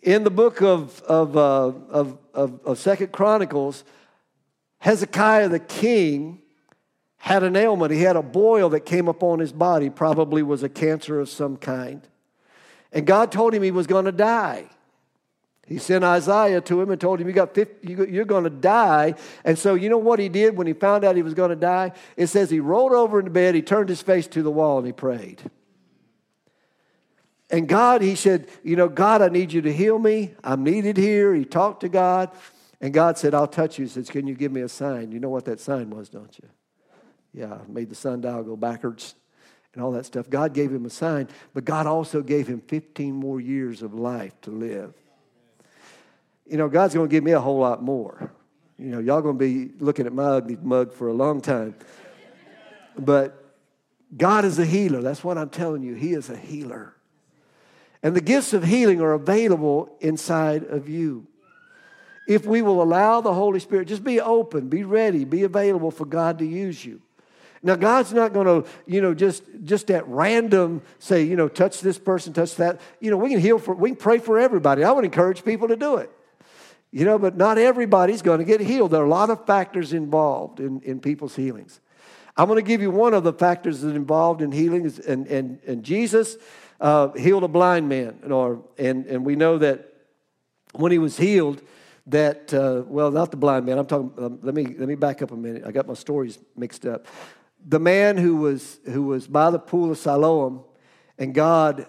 in 0.04 0.24
the 0.24 0.30
book 0.30 0.62
of, 0.62 1.02
of, 1.02 1.36
uh, 1.36 1.72
of, 1.90 2.20
of, 2.32 2.60
of 2.64 2.78
Second 2.78 3.12
Chronicles, 3.12 3.84
Hezekiah 4.78 5.50
the 5.50 5.58
king 5.58 6.44
had 7.18 7.42
an 7.42 7.56
ailment. 7.56 7.92
He 7.92 8.04
had 8.04 8.18
a 8.18 8.22
boil 8.22 8.70
that 8.70 8.82
came 8.82 9.08
upon 9.08 9.40
his 9.40 9.52
body, 9.52 9.90
probably 9.90 10.44
was 10.44 10.62
a 10.62 10.70
cancer 10.70 11.20
of 11.20 11.28
some 11.28 11.58
kind. 11.58 12.08
And 12.92 13.08
God 13.08 13.32
told 13.32 13.56
him 13.56 13.64
he 13.64 13.72
was 13.72 13.88
going 13.88 14.06
to 14.06 14.12
die. 14.12 14.70
He 15.68 15.80
sent 15.80 16.06
Isaiah 16.06 16.62
to 16.62 16.82
him 16.82 16.92
and 16.92 17.00
told 17.00 17.20
him, 17.20 17.28
you 17.28 17.34
got 17.34 17.54
50, 17.54 18.10
You're 18.10 18.26
going 18.26 18.46
to 18.46 18.50
die. 18.50 19.16
And 19.44 19.60
so, 19.60 19.76
you 19.76 19.90
know 19.90 19.98
what 19.98 20.18
he 20.18 20.30
did 20.30 20.56
when 20.56 20.66
he 20.66 20.74
found 20.74 21.04
out 21.04 21.18
he 21.18 21.22
was 21.22 21.34
going 21.34 21.50
to 21.50 21.58
die? 21.58 21.92
It 22.16 22.28
says 22.28 22.50
he 22.50 22.62
rolled 22.62 22.94
over 22.94 23.20
into 23.20 23.32
bed, 23.32 23.54
he 23.54 23.62
turned 23.62 23.90
his 23.90 24.02
face 24.02 24.28
to 24.28 24.42
the 24.42 24.52
wall, 24.52 24.78
and 24.78 24.88
he 24.88 24.94
prayed. 24.94 25.42
And 27.50 27.68
God, 27.68 28.02
he 28.02 28.16
said, 28.16 28.48
You 28.64 28.78
know, 28.78 28.88
God, 28.88 29.22
I 29.22 29.28
need 29.28 29.52
you 29.52 29.62
to 29.62 29.74
heal 29.74 30.00
me. 30.00 30.34
I'm 30.44 30.64
needed 30.64 30.96
here. 30.96 31.34
He 31.34 31.44
talked 31.44 31.82
to 31.82 31.90
God. 31.90 32.32
And 32.80 32.94
God 32.94 33.18
said, 33.18 33.34
I'll 33.34 33.48
touch 33.48 33.78
you. 33.78 33.86
He 33.86 33.92
says, 33.92 34.10
Can 34.10 34.26
you 34.26 34.36
give 34.36 34.54
me 34.54 34.62
a 34.62 34.70
sign? 34.70 35.12
You 35.12 35.20
know 35.20 35.30
what 35.30 35.46
that 35.46 35.60
sign 35.60 35.90
was, 35.90 36.08
don't 36.08 36.38
you? 36.42 36.48
Yeah, 37.34 37.58
made 37.68 37.90
the 37.90 37.96
sundial 37.96 38.44
go 38.44 38.56
backwards 38.56 39.16
and 39.74 39.84
all 39.84 39.92
that 39.92 40.06
stuff. 40.06 40.30
God 40.30 40.54
gave 40.54 40.72
him 40.72 40.86
a 40.86 40.90
sign, 40.90 41.28
but 41.54 41.66
God 41.66 41.88
also 41.88 42.22
gave 42.22 42.48
him 42.48 42.62
15 42.62 43.14
more 43.14 43.40
years 43.40 43.82
of 43.82 43.94
life 43.94 44.40
to 44.42 44.52
live. 44.52 44.94
You 46.50 46.58
know, 46.58 46.70
God's 46.70 46.94
going 46.94 47.08
to 47.08 47.12
give 47.12 47.24
me 47.24 47.32
a 47.32 47.40
whole 47.40 47.60
lot 47.60 47.84
more. 47.84 48.32
You 48.78 48.88
know, 48.88 49.00
y'all 49.00 49.22
going 49.22 49.38
to 49.38 49.44
be 49.44 49.74
looking 49.80 50.06
at 50.06 50.14
my 50.14 50.24
ugly 50.24 50.58
mug 50.62 50.94
for 50.94 51.08
a 51.08 51.14
long 51.14 51.42
time. 51.42 51.76
But 52.98 53.44
God 54.16 54.46
is 54.46 54.60
a 54.60 54.66
healer. 54.66 55.02
That's 55.02 55.24
what 55.24 55.38
I'm 55.38 55.50
telling 55.50 55.84
you. 55.84 55.96
He 55.96 56.14
is 56.14 56.30
a 56.30 56.38
healer. 56.38 56.94
And 58.04 58.16
the 58.16 58.22
gifts 58.22 58.54
of 58.54 58.64
healing 58.64 59.02
are 59.02 59.14
available 59.14 59.96
inside 60.00 60.64
of 60.64 60.88
you. 60.88 61.28
If 62.28 62.46
we 62.46 62.62
will 62.62 62.84
allow 62.84 63.22
the 63.22 63.34
Holy 63.34 63.60
Spirit, 63.60 63.88
just 63.88 64.04
be 64.04 64.20
open, 64.20 64.70
be 64.70 64.84
ready, 64.84 65.26
be 65.26 65.44
available 65.44 65.92
for 65.92 66.06
God 66.06 66.40
to 66.40 66.46
use 66.46 66.84
you. 66.86 67.02
Now, 67.64 67.76
God's 67.76 68.14
not 68.14 68.34
going 68.34 68.46
to, 68.46 68.70
you 68.86 69.02
know, 69.02 69.14
just 69.14 69.44
just 69.64 69.90
at 69.90 70.08
random 70.08 70.82
say, 71.00 71.24
you 71.24 71.36
know, 71.36 71.48
touch 71.48 71.82
this 71.82 71.98
person, 71.98 72.34
touch 72.34 72.56
that. 72.58 72.80
You 73.00 73.10
know, 73.10 73.18
we 73.18 73.30
can 73.30 73.40
heal 73.40 73.58
for, 73.58 73.74
we 73.74 73.90
can 73.90 73.98
pray 73.98 74.20
for 74.20 74.38
everybody. 74.38 74.84
I 74.84 74.92
would 74.92 75.06
encourage 75.06 75.44
people 75.44 75.70
to 75.70 75.76
do 75.76 75.98
it. 75.98 76.12
You 76.98 77.06
know, 77.06 77.20
but 77.20 77.38
not 77.38 77.60
everybody's 77.60 78.24
going 78.24 78.40
to 78.40 78.44
get 78.44 78.60
healed. 78.60 78.90
There 78.90 79.04
are 79.04 79.06
a 79.06 79.08
lot 79.08 79.30
of 79.30 79.46
factors 79.46 79.94
involved 79.94 80.60
in, 80.60 80.82
in 80.82 81.00
people's 81.00 81.36
healings. 81.36 81.80
I'm 82.36 82.48
going 82.48 82.58
to 82.58 82.68
give 82.68 82.82
you 82.82 82.90
one 82.90 83.14
of 83.14 83.24
the 83.24 83.34
factors 83.34 83.82
that 83.82 83.96
involved 83.96 84.42
in 84.42 84.52
healing, 84.52 84.92
and, 85.08 85.28
and, 85.28 85.60
and 85.68 85.84
Jesus 85.84 86.38
uh, 86.82 87.10
healed 87.12 87.44
a 87.44 87.48
blind 87.48 87.88
man, 87.88 88.32
or, 88.32 88.64
and, 88.80 89.06
and 89.06 89.24
we 89.24 89.36
know 89.36 89.60
that 89.60 89.94
when 90.74 90.92
he 90.92 90.98
was 90.98 91.18
healed, 91.18 91.62
that 92.08 92.52
uh, 92.52 92.82
well, 92.88 93.12
not 93.12 93.30
the 93.30 93.38
blind 93.38 93.68
man. 93.68 93.78
I'm 93.78 93.86
talking. 93.86 94.12
Um, 94.18 94.40
let 94.42 94.56
me 94.56 94.66
let 94.66 94.88
me 94.88 94.96
back 94.96 95.22
up 95.22 95.30
a 95.30 95.36
minute. 95.36 95.66
I 95.68 95.72
got 95.72 95.88
my 95.88 95.94
stories 95.94 96.40
mixed 96.56 96.88
up. 96.88 97.06
The 97.64 97.80
man 97.80 98.18
who 98.18 98.38
was 98.38 98.80
who 98.86 99.04
was 99.04 99.28
by 99.28 99.52
the 99.52 99.60
pool 99.60 99.92
of 99.92 100.00
Siloam, 100.00 100.64
and 101.20 101.36
God, 101.36 101.86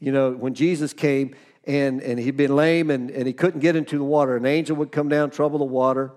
you 0.00 0.12
know, 0.12 0.32
when 0.32 0.52
Jesus 0.52 0.92
came 0.92 1.34
and 1.66 2.02
and 2.02 2.18
he'd 2.18 2.36
been 2.36 2.54
lame 2.54 2.90
and, 2.90 3.10
and 3.10 3.26
he 3.26 3.32
couldn't 3.32 3.60
get 3.60 3.76
into 3.76 3.98
the 3.98 4.04
water. 4.04 4.36
An 4.36 4.46
angel 4.46 4.76
would 4.76 4.92
come 4.92 5.08
down, 5.08 5.30
trouble 5.30 5.58
the 5.58 5.64
water, 5.64 6.12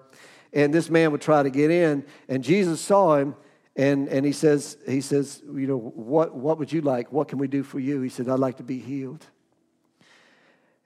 and 0.53 0.73
this 0.73 0.89
man 0.89 1.11
would 1.11 1.21
try 1.21 1.43
to 1.43 1.49
get 1.49 1.71
in. 1.71 2.05
And 2.27 2.43
Jesus 2.43 2.81
saw 2.81 3.17
him 3.17 3.35
and, 3.77 4.07
and 4.09 4.25
he 4.25 4.31
says, 4.31 4.75
he 4.87 5.01
says, 5.01 5.43
you 5.45 5.67
know, 5.67 5.77
what, 5.77 6.35
what 6.35 6.57
would 6.57 6.71
you 6.71 6.81
like? 6.81 7.11
What 7.11 7.27
can 7.27 7.37
we 7.37 7.47
do 7.47 7.61
for 7.61 7.79
you? 7.79 8.01
He 8.01 8.09
said, 8.09 8.27
I'd 8.27 8.39
like 8.39 8.57
to 8.57 8.63
be 8.63 8.79
healed. 8.79 9.23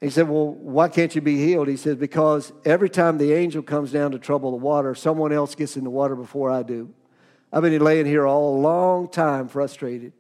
He 0.02 0.10
said, 0.10 0.28
Well, 0.28 0.48
why 0.48 0.90
can't 0.90 1.14
you 1.14 1.22
be 1.22 1.38
healed? 1.38 1.68
He 1.68 1.78
says, 1.78 1.96
Because 1.96 2.52
every 2.66 2.90
time 2.90 3.18
the 3.18 3.34
angel 3.34 3.62
comes 3.62 3.92
down 3.92 4.12
to 4.12 4.20
trouble 4.20 4.52
the 4.52 4.58
water, 4.58 4.96
someone 4.96 5.32
else 5.32 5.54
gets 5.56 5.78
in 5.78 5.84
the 5.84 5.92
water 5.92 6.16
before 6.16 6.50
I 6.50 6.64
do. 6.64 6.92
I've 7.54 7.62
been 7.62 7.82
laying 7.82 8.08
here 8.08 8.26
all 8.26 8.58
a 8.58 8.60
long 8.60 9.10
time 9.10 9.48
frustrated. 9.48 10.14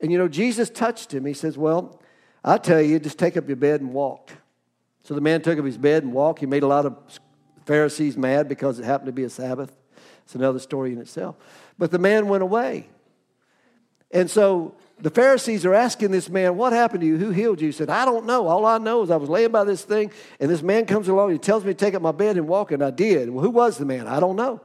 And 0.00 0.12
you 0.12 0.18
know, 0.18 0.28
Jesus 0.28 0.70
touched 0.70 1.12
him. 1.12 1.24
He 1.26 1.34
says, 1.34 1.58
Well, 1.58 2.00
I 2.46 2.58
tell 2.58 2.80
you, 2.80 3.00
just 3.00 3.18
take 3.18 3.36
up 3.36 3.48
your 3.48 3.56
bed 3.56 3.80
and 3.80 3.92
walk. 3.92 4.30
So 5.02 5.14
the 5.14 5.20
man 5.20 5.42
took 5.42 5.58
up 5.58 5.64
his 5.64 5.76
bed 5.76 6.04
and 6.04 6.12
walked. 6.12 6.38
He 6.38 6.46
made 6.46 6.62
a 6.62 6.68
lot 6.68 6.86
of 6.86 6.96
Pharisees 7.64 8.16
mad 8.16 8.48
because 8.48 8.78
it 8.78 8.84
happened 8.84 9.06
to 9.06 9.12
be 9.12 9.24
a 9.24 9.30
Sabbath. 9.30 9.76
It's 10.24 10.36
another 10.36 10.60
story 10.60 10.92
in 10.92 11.00
itself. 11.00 11.36
But 11.76 11.90
the 11.90 11.98
man 11.98 12.28
went 12.28 12.44
away. 12.44 12.88
And 14.12 14.30
so 14.30 14.76
the 15.00 15.10
Pharisees 15.10 15.66
are 15.66 15.74
asking 15.74 16.12
this 16.12 16.28
man, 16.28 16.56
What 16.56 16.72
happened 16.72 17.00
to 17.00 17.06
you? 17.06 17.18
Who 17.18 17.30
healed 17.30 17.60
you? 17.60 17.68
He 17.68 17.72
said, 17.72 17.90
I 17.90 18.04
don't 18.04 18.26
know. 18.26 18.46
All 18.46 18.64
I 18.64 18.78
know 18.78 19.02
is 19.02 19.10
I 19.10 19.16
was 19.16 19.28
laying 19.28 19.50
by 19.50 19.64
this 19.64 19.82
thing, 19.82 20.12
and 20.38 20.48
this 20.48 20.62
man 20.62 20.86
comes 20.86 21.08
along. 21.08 21.32
He 21.32 21.38
tells 21.38 21.64
me 21.64 21.72
to 21.72 21.78
take 21.78 21.94
up 21.94 22.02
my 22.02 22.12
bed 22.12 22.36
and 22.36 22.46
walk, 22.46 22.70
and 22.70 22.82
I 22.82 22.90
did. 22.90 23.28
Well, 23.28 23.44
who 23.44 23.50
was 23.50 23.78
the 23.78 23.84
man? 23.84 24.06
I 24.06 24.20
don't 24.20 24.36
know. 24.36 24.60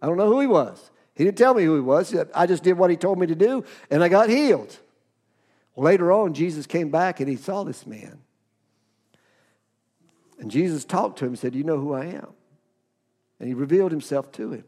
I 0.00 0.06
don't 0.06 0.16
know 0.16 0.26
who 0.26 0.40
he 0.40 0.46
was. 0.46 0.90
He 1.14 1.24
didn't 1.24 1.36
tell 1.36 1.52
me 1.52 1.64
who 1.64 1.74
he 1.74 1.80
was. 1.80 2.14
I 2.34 2.46
just 2.46 2.62
did 2.62 2.78
what 2.78 2.90
he 2.90 2.96
told 2.96 3.18
me 3.18 3.26
to 3.26 3.34
do, 3.34 3.64
and 3.90 4.02
I 4.02 4.08
got 4.08 4.30
healed. 4.30 4.76
Later 5.78 6.10
on, 6.10 6.34
Jesus 6.34 6.66
came 6.66 6.90
back 6.90 7.20
and 7.20 7.28
he 7.28 7.36
saw 7.36 7.62
this 7.62 7.86
man. 7.86 8.18
And 10.40 10.50
Jesus 10.50 10.84
talked 10.84 11.20
to 11.20 11.24
him 11.24 11.30
and 11.30 11.38
said, 11.38 11.54
You 11.54 11.62
know 11.62 11.78
who 11.78 11.94
I 11.94 12.06
am. 12.06 12.28
And 13.38 13.48
he 13.48 13.54
revealed 13.54 13.92
himself 13.92 14.32
to 14.32 14.50
him. 14.50 14.64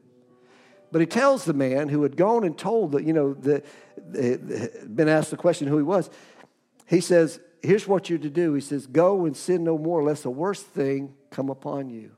But 0.93 1.01
he 1.01 1.07
tells 1.07 1.45
the 1.45 1.53
man 1.53 1.89
who 1.89 2.05
had 2.05 2.17
gone 2.17 2.45
and 2.45 2.57
told 2.57 2.93
that, 2.93 3.05
you 3.05 3.13
know, 3.13 3.35
the, 3.35 3.65
the, 3.97 4.87
been 4.89 5.09
asked 5.09 5.33
the 5.33 5.37
question 5.37 5.67
who 5.67 5.77
he 5.77 5.83
was. 5.83 6.11
He 6.87 7.01
says, 7.01 7.41
Here's 7.61 7.89
what 7.89 8.09
you're 8.09 8.19
to 8.21 8.31
do. 8.31 8.55
He 8.55 8.61
says, 8.61 8.87
Go 8.87 9.27
and 9.27 9.37
sin 9.37 9.65
no 9.65 9.77
more, 9.77 10.05
lest 10.05 10.25
a 10.25 10.31
worse 10.31 10.63
thing 10.63 11.15
come 11.31 11.51
upon 11.51 11.91
you. 11.91 12.13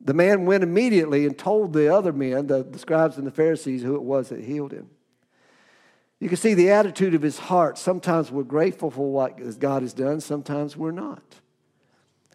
The 0.00 0.14
man 0.14 0.46
went 0.46 0.62
immediately 0.62 1.26
and 1.26 1.36
told 1.36 1.74
the 1.74 1.94
other 1.94 2.14
men, 2.14 2.46
the, 2.46 2.62
the 2.62 2.78
scribes 2.78 3.18
and 3.18 3.26
the 3.26 3.30
Pharisees, 3.30 3.82
who 3.82 3.94
it 3.94 4.02
was 4.02 4.30
that 4.30 4.42
healed 4.42 4.72
him. 4.72 4.88
You 6.20 6.28
can 6.28 6.36
see 6.36 6.52
the 6.52 6.70
attitude 6.70 7.14
of 7.14 7.22
his 7.22 7.38
heart. 7.38 7.78
Sometimes 7.78 8.30
we're 8.30 8.42
grateful 8.42 8.90
for 8.90 9.10
what 9.10 9.58
God 9.58 9.82
has 9.82 9.94
done, 9.94 10.20
sometimes 10.20 10.76
we're 10.76 10.90
not. 10.92 11.22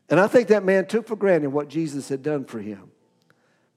And 0.10 0.20
I 0.20 0.28
think 0.28 0.50
that 0.50 0.64
man 0.64 0.86
took 0.86 1.08
for 1.08 1.16
granted 1.16 1.50
what 1.50 1.68
Jesus 1.68 2.10
had 2.10 2.22
done 2.22 2.46
for 2.46 2.60
him 2.60 2.92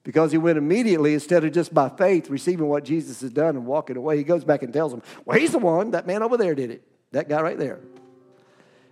because 0.02 0.32
he 0.32 0.38
went 0.38 0.58
immediately 0.58 1.14
instead 1.14 1.44
of 1.44 1.52
just 1.52 1.72
by 1.72 1.88
faith 1.88 2.28
receiving 2.28 2.66
what 2.66 2.84
Jesus 2.84 3.20
has 3.20 3.30
done 3.30 3.56
and 3.56 3.66
walking 3.66 3.96
away. 3.96 4.16
He 4.16 4.24
goes 4.24 4.44
back 4.44 4.62
and 4.62 4.72
tells 4.72 4.92
him, 4.92 5.02
Well, 5.24 5.38
he's 5.38 5.52
the 5.52 5.58
one. 5.58 5.92
That 5.92 6.06
man 6.06 6.22
over 6.22 6.36
there 6.36 6.54
did 6.54 6.70
it. 6.70 6.82
That 7.12 7.28
guy 7.28 7.40
right 7.40 7.58
there. 7.58 7.80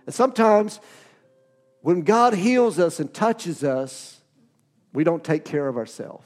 And 0.05 0.13
sometimes 0.13 0.79
when 1.81 2.01
God 2.01 2.33
heals 2.33 2.79
us 2.79 2.99
and 2.99 3.13
touches 3.13 3.63
us, 3.63 4.19
we 4.93 5.03
don't 5.03 5.23
take 5.23 5.45
care 5.45 5.67
of 5.67 5.77
ourselves. 5.77 6.25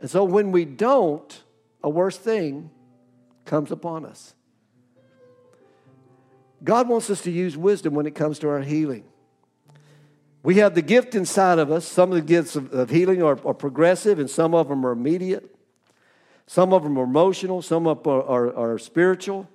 And 0.00 0.10
so 0.10 0.24
when 0.24 0.50
we 0.50 0.64
don't, 0.64 1.42
a 1.84 1.90
worse 1.90 2.16
thing 2.16 2.70
comes 3.44 3.70
upon 3.70 4.04
us. 4.04 4.34
God 6.64 6.88
wants 6.88 7.10
us 7.10 7.22
to 7.22 7.30
use 7.30 7.56
wisdom 7.56 7.94
when 7.94 8.06
it 8.06 8.14
comes 8.14 8.38
to 8.40 8.48
our 8.48 8.60
healing. 8.60 9.04
We 10.42 10.56
have 10.56 10.74
the 10.74 10.82
gift 10.82 11.14
inside 11.14 11.58
of 11.58 11.70
us. 11.70 11.86
Some 11.86 12.10
of 12.10 12.16
the 12.16 12.22
gifts 12.22 12.56
of, 12.56 12.72
of 12.72 12.90
healing 12.90 13.22
are, 13.22 13.38
are, 13.46 13.54
progressive, 13.54 14.18
and 14.18 14.28
some 14.28 14.54
of 14.54 14.68
them 14.68 14.84
are 14.84 14.92
immediate. 14.92 15.54
Some 16.46 16.72
of 16.72 16.82
them 16.82 16.98
are 16.98 17.04
emotional, 17.04 17.62
some 17.62 17.86
of 17.86 18.02
them 18.02 18.12
are, 18.12 18.22
are, 18.22 18.72
are 18.74 18.78
spiritual. 18.78 19.48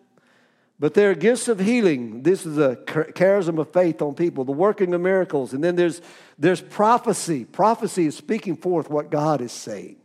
But 0.80 0.94
there 0.94 1.10
are 1.10 1.16
gifts 1.16 1.48
of 1.48 1.60
healing. 1.60 2.22
This 2.24 2.46
is 2.46 2.58
a 2.58 2.76
charism 2.76 3.60
of 3.60 3.74
faith 3.74 4.02
on 4.02 4.14
people, 4.14 4.46
the 4.46 4.52
working 4.52 4.94
of 4.94 5.02
miracles. 5.02 5.54
And 5.54 5.64
then 5.64 5.76
there's, 5.76 6.02
there's 6.38 6.62
prophecy. 6.62 7.46
Prophecy 7.46 8.06
is 8.06 8.16
speaking 8.16 8.56
forth 8.56 8.90
what 8.90 9.10
God 9.10 9.42
is 9.42 9.52
saying. 9.52 9.98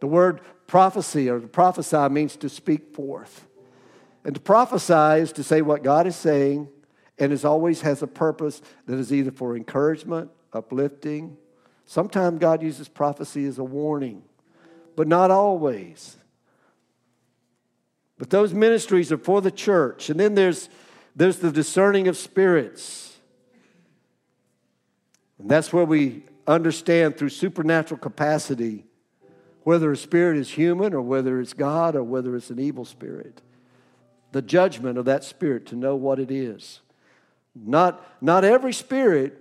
The 0.00 0.06
word 0.06 0.40
prophecy 0.66 1.28
or 1.28 1.40
to 1.40 1.46
prophesy 1.46 2.08
means 2.08 2.36
to 2.36 2.48
speak 2.48 2.94
forth. 2.94 3.46
And 4.24 4.34
to 4.34 4.40
prophesy 4.40 5.22
is 5.22 5.32
to 5.32 5.42
say 5.42 5.62
what 5.62 5.82
God 5.82 6.06
is 6.06 6.16
saying 6.16 6.68
and 7.18 7.32
it 7.32 7.44
always 7.44 7.82
has 7.82 8.02
a 8.02 8.06
purpose 8.06 8.60
that 8.86 8.98
is 8.98 9.12
either 9.12 9.30
for 9.30 9.56
encouragement, 9.56 10.30
uplifting. 10.52 11.36
Sometimes 11.86 12.40
God 12.40 12.62
uses 12.62 12.88
prophecy 12.88 13.44
as 13.46 13.58
a 13.58 13.64
warning, 13.64 14.22
but 14.96 15.06
not 15.06 15.30
always. 15.30 16.16
But 18.18 18.30
those 18.30 18.52
ministries 18.52 19.12
are 19.12 19.18
for 19.18 19.40
the 19.40 19.50
church. 19.50 20.10
And 20.10 20.18
then 20.18 20.34
there's, 20.34 20.68
there's 21.14 21.38
the 21.38 21.52
discerning 21.52 22.08
of 22.08 22.16
spirits. 22.16 23.16
And 25.38 25.48
that's 25.48 25.72
where 25.72 25.84
we 25.84 26.24
understand 26.46 27.16
through 27.16 27.30
supernatural 27.30 27.98
capacity 27.98 28.84
whether 29.64 29.90
a 29.90 29.96
spirit 29.96 30.38
is 30.38 30.50
human 30.50 30.94
or 30.94 31.00
whether 31.00 31.40
it's 31.40 31.52
God 31.52 31.96
or 31.96 32.04
whether 32.04 32.36
it's 32.36 32.50
an 32.50 32.60
evil 32.60 32.84
spirit. 32.84 33.42
The 34.32 34.42
judgment 34.42 34.98
of 34.98 35.06
that 35.06 35.24
spirit 35.24 35.66
to 35.66 35.76
know 35.76 35.96
what 35.96 36.18
it 36.18 36.30
is. 36.30 36.80
Not, 37.54 38.04
not 38.20 38.44
every 38.44 38.72
spirit 38.72 39.40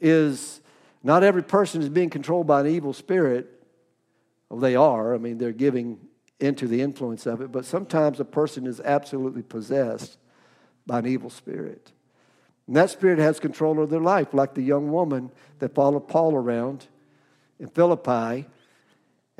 is, 0.00 0.60
not 1.02 1.22
every 1.22 1.42
person 1.42 1.82
is 1.82 1.88
being 1.88 2.10
controlled 2.10 2.46
by 2.46 2.60
an 2.60 2.66
evil 2.66 2.92
spirit. 2.92 3.46
Well, 4.48 4.60
they 4.60 4.74
are. 4.74 5.14
I 5.14 5.18
mean, 5.18 5.38
they're 5.38 5.52
giving 5.52 5.98
into 6.40 6.66
the 6.66 6.80
influence 6.80 7.26
of 7.26 7.40
it. 7.40 7.52
But 7.52 7.64
sometimes 7.64 8.18
a 8.18 8.24
person 8.24 8.66
is 8.66 8.80
absolutely 8.80 9.42
possessed 9.42 10.16
by 10.86 11.00
an 11.00 11.06
evil 11.06 11.30
spirit. 11.30 11.92
And 12.66 12.76
that 12.76 12.90
spirit 12.90 13.18
has 13.18 13.38
control 13.38 13.82
of 13.82 13.90
their 13.90 14.00
life, 14.00 14.32
like 14.32 14.54
the 14.54 14.62
young 14.62 14.90
woman 14.90 15.30
that 15.58 15.74
followed 15.74 16.08
Paul 16.08 16.34
around 16.34 16.86
in 17.58 17.68
Philippi. 17.68 18.46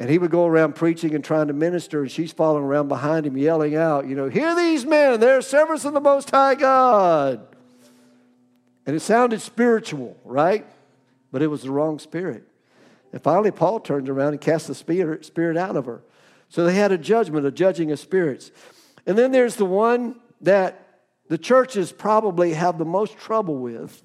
And 0.01 0.09
he 0.09 0.17
would 0.17 0.31
go 0.31 0.47
around 0.47 0.77
preaching 0.77 1.15
and 1.15 1.23
trying 1.23 1.49
to 1.49 1.53
minister, 1.53 2.01
and 2.01 2.11
she's 2.11 2.33
following 2.33 2.65
around 2.65 2.89
behind 2.89 3.27
him, 3.27 3.37
yelling 3.37 3.77
out, 3.77 4.09
You 4.09 4.17
know, 4.17 4.31
hear 4.31 4.57
these 4.57 4.87
men, 4.87 5.21
they're 5.21 5.43
servants 5.43 5.85
of 5.85 5.93
the 5.93 6.01
Most 6.01 6.31
High 6.31 6.55
God. 6.55 7.47
And 8.87 8.97
it 8.97 9.01
sounded 9.01 9.43
spiritual, 9.43 10.17
right? 10.25 10.65
But 11.31 11.43
it 11.43 11.49
was 11.49 11.65
the 11.65 11.71
wrong 11.71 11.99
spirit. 11.99 12.45
And 13.13 13.23
finally, 13.23 13.51
Paul 13.51 13.79
turned 13.79 14.09
around 14.09 14.33
and 14.33 14.41
cast 14.41 14.69
the 14.69 14.75
spirit, 14.75 15.27
spirit 15.27 15.59
out 15.59 15.77
of 15.77 15.85
her. 15.85 16.01
So 16.49 16.65
they 16.65 16.75
had 16.75 16.93
a 16.93 16.99
judgment, 16.99 17.45
a 17.45 17.51
judging 17.51 17.93
of 17.93 17.99
spirits. 17.99 18.51
And 19.05 19.19
then 19.19 19.33
there's 19.33 19.57
the 19.57 19.67
one 19.67 20.17
that 20.41 21.03
the 21.29 21.37
churches 21.37 21.93
probably 21.93 22.55
have 22.55 22.79
the 22.79 22.87
most 22.87 23.19
trouble 23.19 23.59
with, 23.59 24.03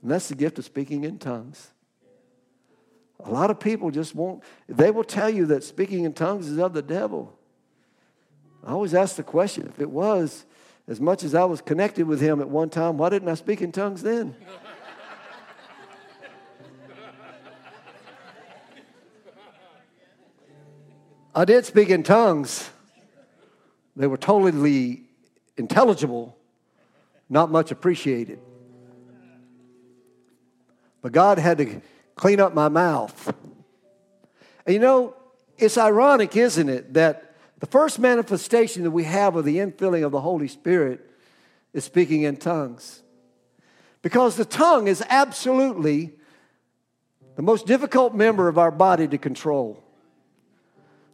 and 0.00 0.10
that's 0.10 0.28
the 0.28 0.34
gift 0.34 0.58
of 0.58 0.64
speaking 0.64 1.04
in 1.04 1.18
tongues. 1.18 1.72
A 3.24 3.30
lot 3.30 3.50
of 3.50 3.58
people 3.58 3.90
just 3.90 4.14
won't, 4.14 4.42
they 4.68 4.90
will 4.90 5.04
tell 5.04 5.28
you 5.28 5.46
that 5.46 5.64
speaking 5.64 6.04
in 6.04 6.12
tongues 6.12 6.48
is 6.48 6.58
of 6.58 6.72
the 6.72 6.82
devil. 6.82 7.36
I 8.64 8.70
always 8.70 8.94
ask 8.94 9.16
the 9.16 9.22
question 9.22 9.66
if 9.66 9.80
it 9.80 9.90
was, 9.90 10.44
as 10.86 11.00
much 11.00 11.22
as 11.22 11.34
I 11.34 11.44
was 11.44 11.60
connected 11.60 12.06
with 12.06 12.20
him 12.20 12.40
at 12.40 12.48
one 12.48 12.70
time, 12.70 12.96
why 12.96 13.10
didn't 13.10 13.28
I 13.28 13.34
speak 13.34 13.60
in 13.60 13.72
tongues 13.72 14.02
then? 14.02 14.34
I 21.34 21.44
did 21.44 21.66
speak 21.66 21.90
in 21.90 22.02
tongues. 22.02 22.68
They 23.94 24.06
were 24.06 24.16
totally 24.16 25.02
intelligible, 25.56 26.36
not 27.28 27.50
much 27.50 27.70
appreciated. 27.70 28.40
But 31.02 31.12
God 31.12 31.38
had 31.38 31.58
to 31.58 31.80
clean 32.18 32.40
up 32.40 32.52
my 32.52 32.68
mouth. 32.68 33.34
And 34.66 34.74
you 34.74 34.80
know, 34.80 35.14
it's 35.56 35.78
ironic, 35.78 36.36
isn't 36.36 36.68
it, 36.68 36.94
that 36.94 37.34
the 37.60 37.66
first 37.66 37.98
manifestation 37.98 38.82
that 38.82 38.90
we 38.90 39.04
have 39.04 39.36
of 39.36 39.44
the 39.44 39.56
infilling 39.56 40.04
of 40.04 40.12
the 40.12 40.20
Holy 40.20 40.48
Spirit 40.48 41.08
is 41.72 41.84
speaking 41.84 42.22
in 42.22 42.36
tongues. 42.36 43.02
Because 44.02 44.36
the 44.36 44.44
tongue 44.44 44.88
is 44.88 45.02
absolutely 45.08 46.12
the 47.36 47.42
most 47.42 47.66
difficult 47.66 48.14
member 48.14 48.48
of 48.48 48.58
our 48.58 48.70
body 48.70 49.08
to 49.08 49.18
control. 49.18 49.82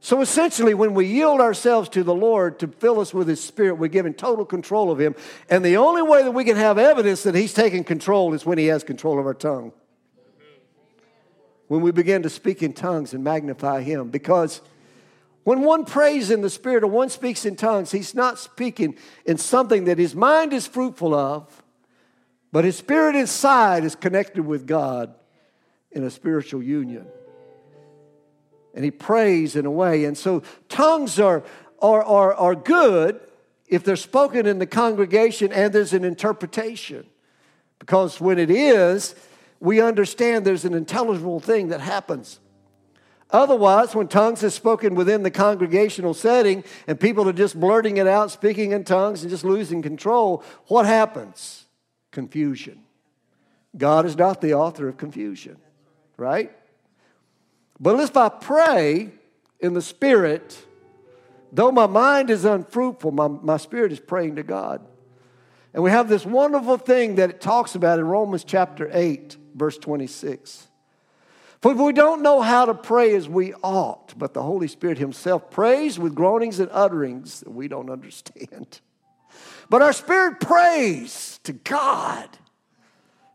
So 0.00 0.20
essentially, 0.20 0.74
when 0.74 0.92
we 0.92 1.06
yield 1.06 1.40
ourselves 1.40 1.88
to 1.90 2.02
the 2.02 2.14
Lord 2.14 2.58
to 2.58 2.68
fill 2.68 3.00
us 3.00 3.14
with 3.14 3.26
His 3.26 3.42
Spirit, 3.42 3.76
we're 3.76 3.88
given 3.88 4.12
total 4.12 4.44
control 4.44 4.90
of 4.90 5.00
Him. 5.00 5.14
And 5.48 5.64
the 5.64 5.78
only 5.78 6.02
way 6.02 6.22
that 6.22 6.32
we 6.32 6.44
can 6.44 6.56
have 6.56 6.76
evidence 6.76 7.22
that 7.22 7.34
He's 7.34 7.54
taking 7.54 7.84
control 7.84 8.34
is 8.34 8.44
when 8.44 8.58
He 8.58 8.66
has 8.66 8.84
control 8.84 9.18
of 9.18 9.24
our 9.24 9.34
tongue. 9.34 9.72
When 11.68 11.80
we 11.80 11.92
begin 11.92 12.22
to 12.22 12.30
speak 12.30 12.62
in 12.62 12.72
tongues 12.72 13.14
and 13.14 13.24
magnify 13.24 13.82
Him. 13.82 14.10
Because 14.10 14.60
when 15.44 15.60
one 15.60 15.84
prays 15.84 16.30
in 16.30 16.40
the 16.40 16.50
Spirit 16.50 16.84
or 16.84 16.88
one 16.88 17.10
speaks 17.10 17.44
in 17.44 17.54
tongues, 17.54 17.90
he's 17.90 18.14
not 18.14 18.38
speaking 18.38 18.96
in 19.26 19.36
something 19.36 19.84
that 19.84 19.98
his 19.98 20.14
mind 20.14 20.54
is 20.54 20.66
fruitful 20.66 21.14
of, 21.14 21.62
but 22.50 22.64
his 22.64 22.76
spirit 22.76 23.14
inside 23.14 23.84
is 23.84 23.94
connected 23.94 24.46
with 24.46 24.66
God 24.66 25.14
in 25.90 26.02
a 26.02 26.10
spiritual 26.10 26.62
union. 26.62 27.06
And 28.74 28.84
he 28.84 28.90
prays 28.90 29.54
in 29.54 29.66
a 29.66 29.70
way. 29.70 30.04
And 30.04 30.16
so 30.16 30.42
tongues 30.68 31.20
are, 31.20 31.44
are, 31.80 32.02
are, 32.02 32.34
are 32.34 32.54
good 32.54 33.20
if 33.66 33.84
they're 33.84 33.96
spoken 33.96 34.46
in 34.46 34.58
the 34.58 34.66
congregation 34.66 35.52
and 35.52 35.72
there's 35.72 35.92
an 35.92 36.04
interpretation. 36.04 37.06
Because 37.78 38.20
when 38.20 38.38
it 38.38 38.50
is, 38.50 39.14
we 39.64 39.80
understand 39.80 40.44
there's 40.44 40.66
an 40.66 40.74
intelligible 40.74 41.40
thing 41.40 41.68
that 41.68 41.80
happens. 41.80 42.38
Otherwise, 43.30 43.94
when 43.94 44.06
tongues 44.06 44.42
is 44.42 44.54
spoken 44.54 44.94
within 44.94 45.22
the 45.22 45.30
congregational 45.30 46.12
setting 46.12 46.62
and 46.86 47.00
people 47.00 47.28
are 47.28 47.32
just 47.32 47.58
blurting 47.58 47.96
it 47.96 48.06
out, 48.06 48.30
speaking 48.30 48.72
in 48.72 48.84
tongues, 48.84 49.22
and 49.22 49.30
just 49.30 49.42
losing 49.42 49.80
control, 49.80 50.44
what 50.66 50.84
happens? 50.84 51.64
Confusion. 52.10 52.82
God 53.76 54.04
is 54.04 54.16
not 54.16 54.40
the 54.40 54.54
author 54.54 54.86
of 54.86 54.98
confusion, 54.98 55.56
right? 56.18 56.52
But 57.80 57.98
if 57.98 58.16
I 58.16 58.28
pray 58.28 59.10
in 59.58 59.72
the 59.72 59.82
Spirit, 59.82 60.62
though 61.50 61.72
my 61.72 61.86
mind 61.86 62.28
is 62.28 62.44
unfruitful, 62.44 63.12
my, 63.12 63.28
my 63.28 63.56
spirit 63.56 63.92
is 63.92 63.98
praying 63.98 64.36
to 64.36 64.42
God. 64.42 64.86
And 65.72 65.82
we 65.82 65.90
have 65.90 66.08
this 66.08 66.24
wonderful 66.24 66.76
thing 66.76 67.16
that 67.16 67.30
it 67.30 67.40
talks 67.40 67.74
about 67.74 67.98
in 67.98 68.06
Romans 68.06 68.44
chapter 68.44 68.88
8, 68.92 69.38
verse 69.54 69.78
26. 69.78 70.68
For 71.60 71.72
we 71.72 71.94
don't 71.94 72.22
know 72.22 72.42
how 72.42 72.66
to 72.66 72.74
pray 72.74 73.14
as 73.14 73.26
we 73.26 73.54
ought, 73.62 74.12
but 74.18 74.34
the 74.34 74.42
Holy 74.42 74.68
Spirit 74.68 74.98
Himself 74.98 75.50
prays 75.50 75.98
with 75.98 76.14
groanings 76.14 76.60
and 76.60 76.68
utterings 76.70 77.40
that 77.40 77.50
we 77.50 77.68
don't 77.68 77.88
understand. 77.88 78.80
But 79.70 79.80
our 79.80 79.94
spirit 79.94 80.40
prays 80.40 81.40
to 81.44 81.54
God. 81.54 82.28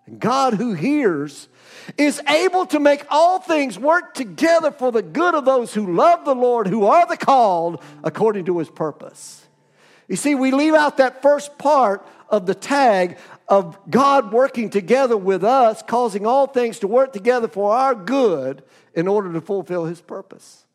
And 0.05 0.19
God, 0.19 0.53
who 0.53 0.73
hears, 0.73 1.49
is 1.97 2.21
able 2.27 2.65
to 2.67 2.79
make 2.79 3.03
all 3.09 3.39
things 3.39 3.79
work 3.79 4.13
together 4.13 4.71
for 4.71 4.91
the 4.91 5.01
good 5.01 5.33
of 5.35 5.45
those 5.45 5.73
who 5.73 5.95
love 5.95 6.25
the 6.25 6.35
Lord, 6.35 6.67
who 6.67 6.85
are 6.85 7.07
the 7.07 7.17
called 7.17 7.81
according 8.03 8.45
to 8.45 8.59
His 8.59 8.69
purpose. 8.69 9.47
You 10.07 10.15
see, 10.15 10.35
we 10.35 10.51
leave 10.51 10.73
out 10.73 10.97
that 10.97 11.21
first 11.21 11.57
part 11.57 12.05
of 12.29 12.45
the 12.45 12.55
tag 12.55 13.17
of 13.49 13.77
God 13.89 14.31
working 14.31 14.69
together 14.69 15.17
with 15.17 15.43
us, 15.43 15.81
causing 15.81 16.25
all 16.25 16.47
things 16.47 16.79
to 16.79 16.87
work 16.87 17.11
together 17.11 17.47
for 17.47 17.75
our 17.75 17.95
good 17.95 18.63
in 18.93 19.07
order 19.07 19.33
to 19.33 19.41
fulfill 19.41 19.85
His 19.85 19.99
purpose. 19.99 20.65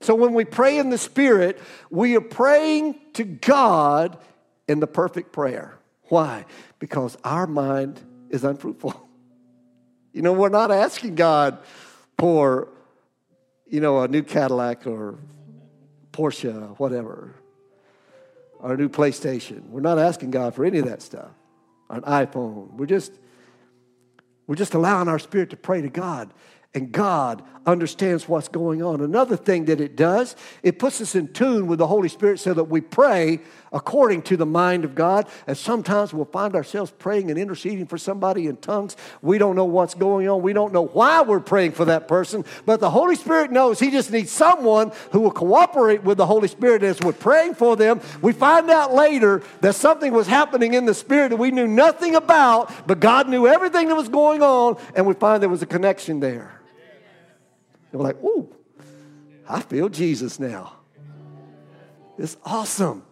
So 0.00 0.14
when 0.14 0.32
we 0.32 0.44
pray 0.44 0.78
in 0.78 0.88
the 0.90 0.96
Spirit, 0.96 1.60
we 1.90 2.16
are 2.16 2.22
praying 2.22 2.98
to 3.14 3.24
God 3.24 4.16
in 4.66 4.80
the 4.80 4.86
perfect 4.86 5.32
prayer. 5.32 5.76
Why? 6.04 6.46
Because 6.78 7.18
our 7.22 7.46
mind 7.46 8.00
is 8.30 8.44
unfruitful. 8.44 9.08
You 10.12 10.22
know, 10.22 10.32
we're 10.32 10.48
not 10.48 10.72
asking 10.72 11.14
God 11.14 11.58
for, 12.18 12.66
you 13.68 13.80
know, 13.80 14.00
a 14.00 14.08
new 14.08 14.24
Cadillac 14.24 14.84
or 14.84 15.20
Porsche, 16.10 16.76
whatever 16.80 17.32
or 18.60 18.74
a 18.74 18.76
new 18.76 18.88
PlayStation. 18.88 19.68
We're 19.70 19.80
not 19.80 19.98
asking 19.98 20.30
God 20.30 20.54
for 20.54 20.64
any 20.64 20.78
of 20.78 20.86
that 20.86 21.02
stuff, 21.02 21.30
an 21.90 22.02
iPhone. 22.02 22.72
We're 22.72 22.86
just, 22.86 23.12
we're 24.46 24.56
just 24.56 24.74
allowing 24.74 25.08
our 25.08 25.18
spirit 25.18 25.50
to 25.50 25.56
pray 25.56 25.82
to 25.82 25.88
God 25.88 26.32
and 26.74 26.92
God 26.92 27.42
understands 27.66 28.28
what's 28.28 28.48
going 28.48 28.82
on. 28.82 29.00
Another 29.00 29.36
thing 29.36 29.64
that 29.66 29.80
it 29.80 29.96
does, 29.96 30.36
it 30.62 30.78
puts 30.78 31.00
us 31.00 31.14
in 31.14 31.32
tune 31.32 31.66
with 31.66 31.78
the 31.78 31.86
Holy 31.86 32.08
Spirit 32.08 32.38
so 32.38 32.54
that 32.54 32.64
we 32.64 32.80
pray 32.80 33.40
according 33.72 34.22
to 34.22 34.36
the 34.36 34.46
mind 34.46 34.84
of 34.84 34.94
God. 34.94 35.26
And 35.46 35.56
sometimes 35.56 36.12
we'll 36.12 36.24
find 36.24 36.54
ourselves 36.54 36.92
praying 36.98 37.30
and 37.30 37.38
interceding 37.38 37.86
for 37.86 37.98
somebody 37.98 38.46
in 38.46 38.56
tongues. 38.56 38.96
We 39.22 39.38
don't 39.38 39.56
know 39.56 39.64
what's 39.64 39.94
going 39.94 40.28
on. 40.28 40.42
We 40.42 40.52
don't 40.52 40.72
know 40.72 40.86
why 40.86 41.22
we're 41.22 41.40
praying 41.40 41.72
for 41.72 41.84
that 41.86 42.08
person, 42.08 42.44
but 42.66 42.80
the 42.80 42.90
Holy 42.90 43.16
Spirit 43.16 43.50
knows 43.50 43.78
He 43.78 43.90
just 43.90 44.10
needs 44.10 44.30
someone 44.30 44.92
who 45.12 45.20
will 45.20 45.30
cooperate 45.30 46.02
with 46.02 46.18
the 46.18 46.26
Holy 46.26 46.48
Spirit 46.48 46.82
as 46.82 47.00
we're 47.00 47.12
praying 47.12 47.54
for 47.54 47.76
them. 47.76 48.00
We 48.22 48.32
find 48.32 48.70
out 48.70 48.92
later 48.92 49.42
that 49.60 49.74
something 49.74 50.12
was 50.12 50.26
happening 50.26 50.74
in 50.74 50.86
the 50.86 50.94
Spirit 50.94 51.30
that 51.30 51.36
we 51.36 51.50
knew 51.50 51.68
nothing 51.68 52.14
about, 52.14 52.86
but 52.86 53.00
God 53.00 53.28
knew 53.28 53.46
everything 53.46 53.88
that 53.88 53.96
was 53.96 54.08
going 54.08 54.42
on, 54.42 54.78
and 54.94 55.06
we 55.06 55.14
find 55.14 55.42
there 55.42 55.48
was 55.48 55.62
a 55.62 55.66
connection 55.66 56.20
there. 56.20 56.60
And 57.92 58.00
we're 58.00 58.06
like, 58.06 58.22
ooh, 58.22 58.48
I 59.48 59.60
feel 59.60 59.88
Jesus 59.88 60.38
now. 60.38 60.74
It's 62.18 62.36
awesome. 62.44 63.02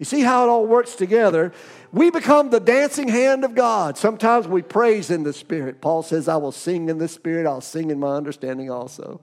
You 0.00 0.06
see 0.06 0.22
how 0.22 0.44
it 0.44 0.48
all 0.48 0.66
works 0.66 0.94
together? 0.94 1.52
We 1.92 2.10
become 2.10 2.48
the 2.48 2.58
dancing 2.58 3.06
hand 3.06 3.44
of 3.44 3.54
God. 3.54 3.98
Sometimes 3.98 4.48
we 4.48 4.62
praise 4.62 5.10
in 5.10 5.24
the 5.24 5.34
Spirit. 5.34 5.82
Paul 5.82 6.02
says, 6.02 6.26
I 6.26 6.36
will 6.36 6.52
sing 6.52 6.88
in 6.88 6.96
the 6.96 7.06
Spirit, 7.06 7.46
I'll 7.46 7.60
sing 7.60 7.90
in 7.90 8.00
my 8.00 8.16
understanding 8.16 8.70
also. 8.70 9.20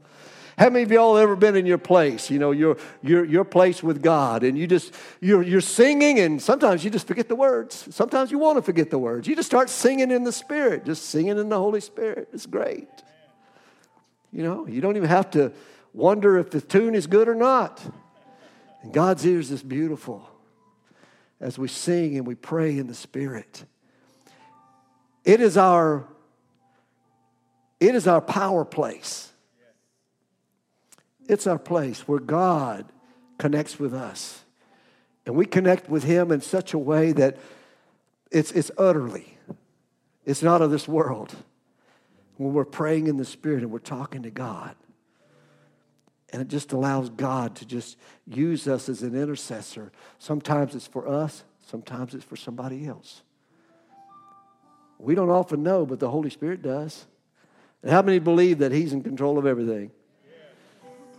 How 0.56 0.70
many 0.70 0.84
of 0.84 0.92
y'all 0.92 1.18
ever 1.18 1.36
been 1.36 1.56
in 1.56 1.66
your 1.66 1.80
place? 1.80 2.30
You 2.30 2.38
know, 2.38 2.52
your, 2.52 2.78
your, 3.02 3.26
your 3.26 3.44
place 3.44 3.82
with 3.82 4.04
God, 4.04 4.44
and 4.44 4.56
you 4.56 4.68
just, 4.68 4.94
you're, 5.20 5.42
you're 5.42 5.62
singing, 5.62 6.20
and 6.20 6.40
sometimes 6.40 6.84
you 6.84 6.92
just 6.92 7.08
forget 7.08 7.28
the 7.28 7.36
words. 7.36 7.88
Sometimes 7.90 8.30
you 8.30 8.38
want 8.38 8.60
to 8.60 8.62
forget 8.62 8.92
the 8.92 9.00
words. 9.00 9.28
You 9.28 9.36
just 9.36 9.48
start 9.48 9.72
singing 9.72 10.12
in 10.12 10.26
the 10.26 10.32
Spirit, 10.32 10.86
just 10.86 11.06
singing 11.06 11.40
in 11.40 11.50
the 11.50 11.58
Holy 11.58 11.82
Spirit. 11.82 12.30
It's 12.34 12.46
great. 12.46 12.88
You 14.32 14.44
know, 14.44 14.68
you 14.68 14.80
don't 14.80 14.96
even 14.96 15.10
have 15.10 15.32
to 15.32 15.54
wonder 15.92 16.38
if 16.38 16.52
the 16.52 16.62
tune 16.62 16.94
is 16.94 17.08
good 17.08 17.28
or 17.28 17.36
not. 17.36 17.82
And 18.84 18.94
God's 18.94 19.26
ears 19.26 19.50
is 19.50 19.64
beautiful 19.64 20.30
as 21.40 21.58
we 21.58 21.68
sing 21.68 22.18
and 22.18 22.26
we 22.26 22.36
pray 22.36 22.78
in 22.78 22.88
the 22.88 22.94
Spirit. 22.94 23.66
It 25.24 25.42
is 25.42 25.58
our 25.58 26.08
it 27.80 27.94
is 27.94 28.08
our 28.08 28.22
power 28.22 28.66
place. 28.66 29.32
It's 31.28 31.46
our 31.46 31.60
place 31.60 32.08
where 32.08 32.20
God 32.20 32.86
connects 33.38 33.80
with 33.80 33.94
us. 33.94 34.44
And 35.26 35.36
we 35.36 35.46
connect 35.46 35.90
with 35.90 36.04
Him 36.04 36.32
in 36.32 36.42
such 36.42 36.74
a 36.74 36.78
way 36.78 37.12
that 37.12 37.38
it's, 38.32 38.52
it's 38.52 38.72
utterly, 38.78 39.38
it's 40.26 40.42
not 40.42 40.62
of 40.62 40.72
this 40.72 40.88
world 40.88 41.36
when 42.38 42.54
we're 42.54 42.66
praying 42.66 43.08
in 43.08 43.18
the 43.18 43.26
Spirit 43.26 43.64
and 43.64 43.72
we're 43.72 43.80
talking 43.80 44.24
to 44.24 44.32
God. 44.32 44.76
And 46.34 46.42
it 46.42 46.50
just 46.50 46.74
allows 46.74 47.10
God 47.10 47.56
to 47.56 47.66
just 47.66 47.98
use 48.26 48.68
us 48.68 48.90
as 48.90 49.02
an 49.02 49.16
intercessor. 49.16 49.92
Sometimes 50.20 50.76
it's 50.76 50.88
for 50.88 51.08
us, 51.08 51.44
sometimes 51.66 52.14
it's 52.14 52.26
for 52.26 52.36
somebody 52.36 52.86
else. 52.86 53.22
We 55.00 55.16
don't 55.16 55.30
often 55.30 55.64
know, 55.64 55.86
but 55.86 56.00
the 56.00 56.10
Holy 56.10 56.30
Spirit 56.30 56.62
does. 56.62 57.06
And 57.82 57.92
how 57.92 58.02
many 58.02 58.20
believe 58.20 58.60
that 58.60 58.72
He's 58.72 58.94
in 58.94 59.04
control 59.04 59.38
of 59.38 59.46
everything? 59.46 59.92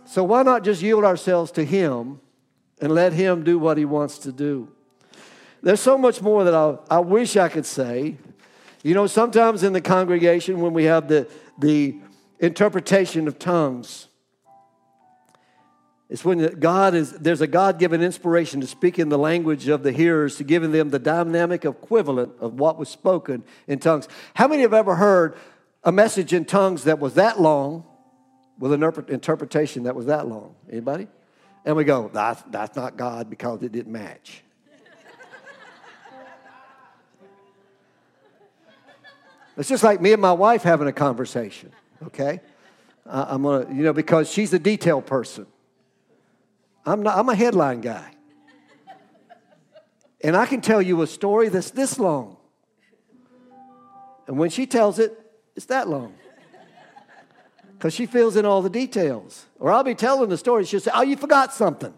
So 0.05 0.23
why 0.23 0.43
not 0.43 0.63
just 0.63 0.81
yield 0.81 1.05
ourselves 1.05 1.51
to 1.51 1.63
Him 1.63 2.19
and 2.81 2.93
let 2.93 3.13
Him 3.13 3.43
do 3.43 3.57
what 3.57 3.77
He 3.77 3.85
wants 3.85 4.19
to 4.19 4.31
do? 4.31 4.69
There's 5.61 5.79
so 5.79 5.97
much 5.97 6.21
more 6.21 6.43
that 6.43 6.53
I, 6.53 6.77
I 6.89 6.99
wish 6.99 7.35
I 7.37 7.49
could 7.49 7.65
say, 7.65 8.17
you 8.83 8.93
know, 8.93 9.07
sometimes 9.07 9.63
in 9.63 9.73
the 9.73 9.81
congregation, 9.81 10.61
when 10.61 10.73
we 10.73 10.85
have 10.85 11.07
the, 11.07 11.27
the 11.57 11.97
interpretation 12.39 13.27
of 13.27 13.37
tongues, 13.37 14.08
it's 16.09 16.25
when 16.25 16.59
God 16.59 16.95
is, 16.95 17.11
there's 17.11 17.41
a 17.41 17.47
God 17.47 17.77
given 17.77 18.01
inspiration 18.01 18.61
to 18.61 18.67
speak 18.67 18.97
in 18.97 19.09
the 19.09 19.17
language 19.17 19.67
of 19.67 19.83
the 19.83 19.91
hearers, 19.91 20.37
to 20.37 20.43
giving 20.43 20.71
them 20.71 20.89
the 20.89 20.97
dynamic 20.97 21.65
equivalent 21.65 22.33
of 22.39 22.55
what 22.55 22.79
was 22.79 22.89
spoken 22.89 23.43
in 23.67 23.77
tongues. 23.77 24.07
How 24.33 24.47
many 24.47 24.63
have 24.63 24.73
ever 24.73 24.95
heard 24.95 25.37
a 25.83 25.91
message 25.91 26.33
in 26.33 26.45
tongues 26.45 26.85
that 26.85 26.97
was 26.97 27.13
that 27.13 27.39
long 27.39 27.83
with 28.57 28.73
an 28.73 28.83
interpretation 29.07 29.83
that 29.83 29.95
was 29.95 30.07
that 30.07 30.27
long? 30.27 30.55
Anybody? 30.71 31.07
And 31.63 31.75
we 31.75 31.83
go, 31.83 32.09
that's, 32.11 32.41
that's 32.49 32.75
not 32.75 32.97
God 32.97 33.29
because 33.29 33.61
it 33.61 33.71
didn't 33.71 33.91
match. 33.91 34.43
It's 39.57 39.69
just 39.69 39.83
like 39.83 40.01
me 40.01 40.13
and 40.13 40.21
my 40.21 40.31
wife 40.31 40.63
having 40.63 40.87
a 40.87 40.93
conversation, 40.93 41.73
okay? 42.07 42.39
Uh, 43.05 43.25
I'm 43.27 43.43
gonna, 43.43 43.67
you 43.75 43.83
know, 43.83 43.91
because 43.91 44.31
she's 44.31 44.53
a 44.53 44.59
detail 44.59 45.01
person. 45.01 45.45
I'm 46.85 47.03
not, 47.03 47.17
I'm 47.17 47.29
a 47.29 47.35
headline 47.35 47.81
guy. 47.81 48.11
And 50.21 50.35
I 50.35 50.45
can 50.45 50.61
tell 50.61 50.81
you 50.81 51.01
a 51.01 51.07
story 51.07 51.49
that's 51.49 51.71
this 51.71 51.97
long. 51.97 52.37
And 54.27 54.37
when 54.37 54.49
she 54.49 54.67
tells 54.67 54.99
it, 54.99 55.17
it's 55.55 55.65
that 55.67 55.87
long. 55.87 56.13
Because 57.77 57.93
she 57.93 58.05
fills 58.05 58.35
in 58.35 58.45
all 58.45 58.61
the 58.61 58.69
details. 58.69 59.45
Or 59.59 59.71
I'll 59.71 59.83
be 59.83 59.95
telling 59.95 60.29
the 60.29 60.37
story, 60.37 60.65
she'll 60.65 60.81
say, 60.81 60.91
Oh, 60.93 61.01
you 61.01 61.15
forgot 61.15 61.53
something. 61.53 61.93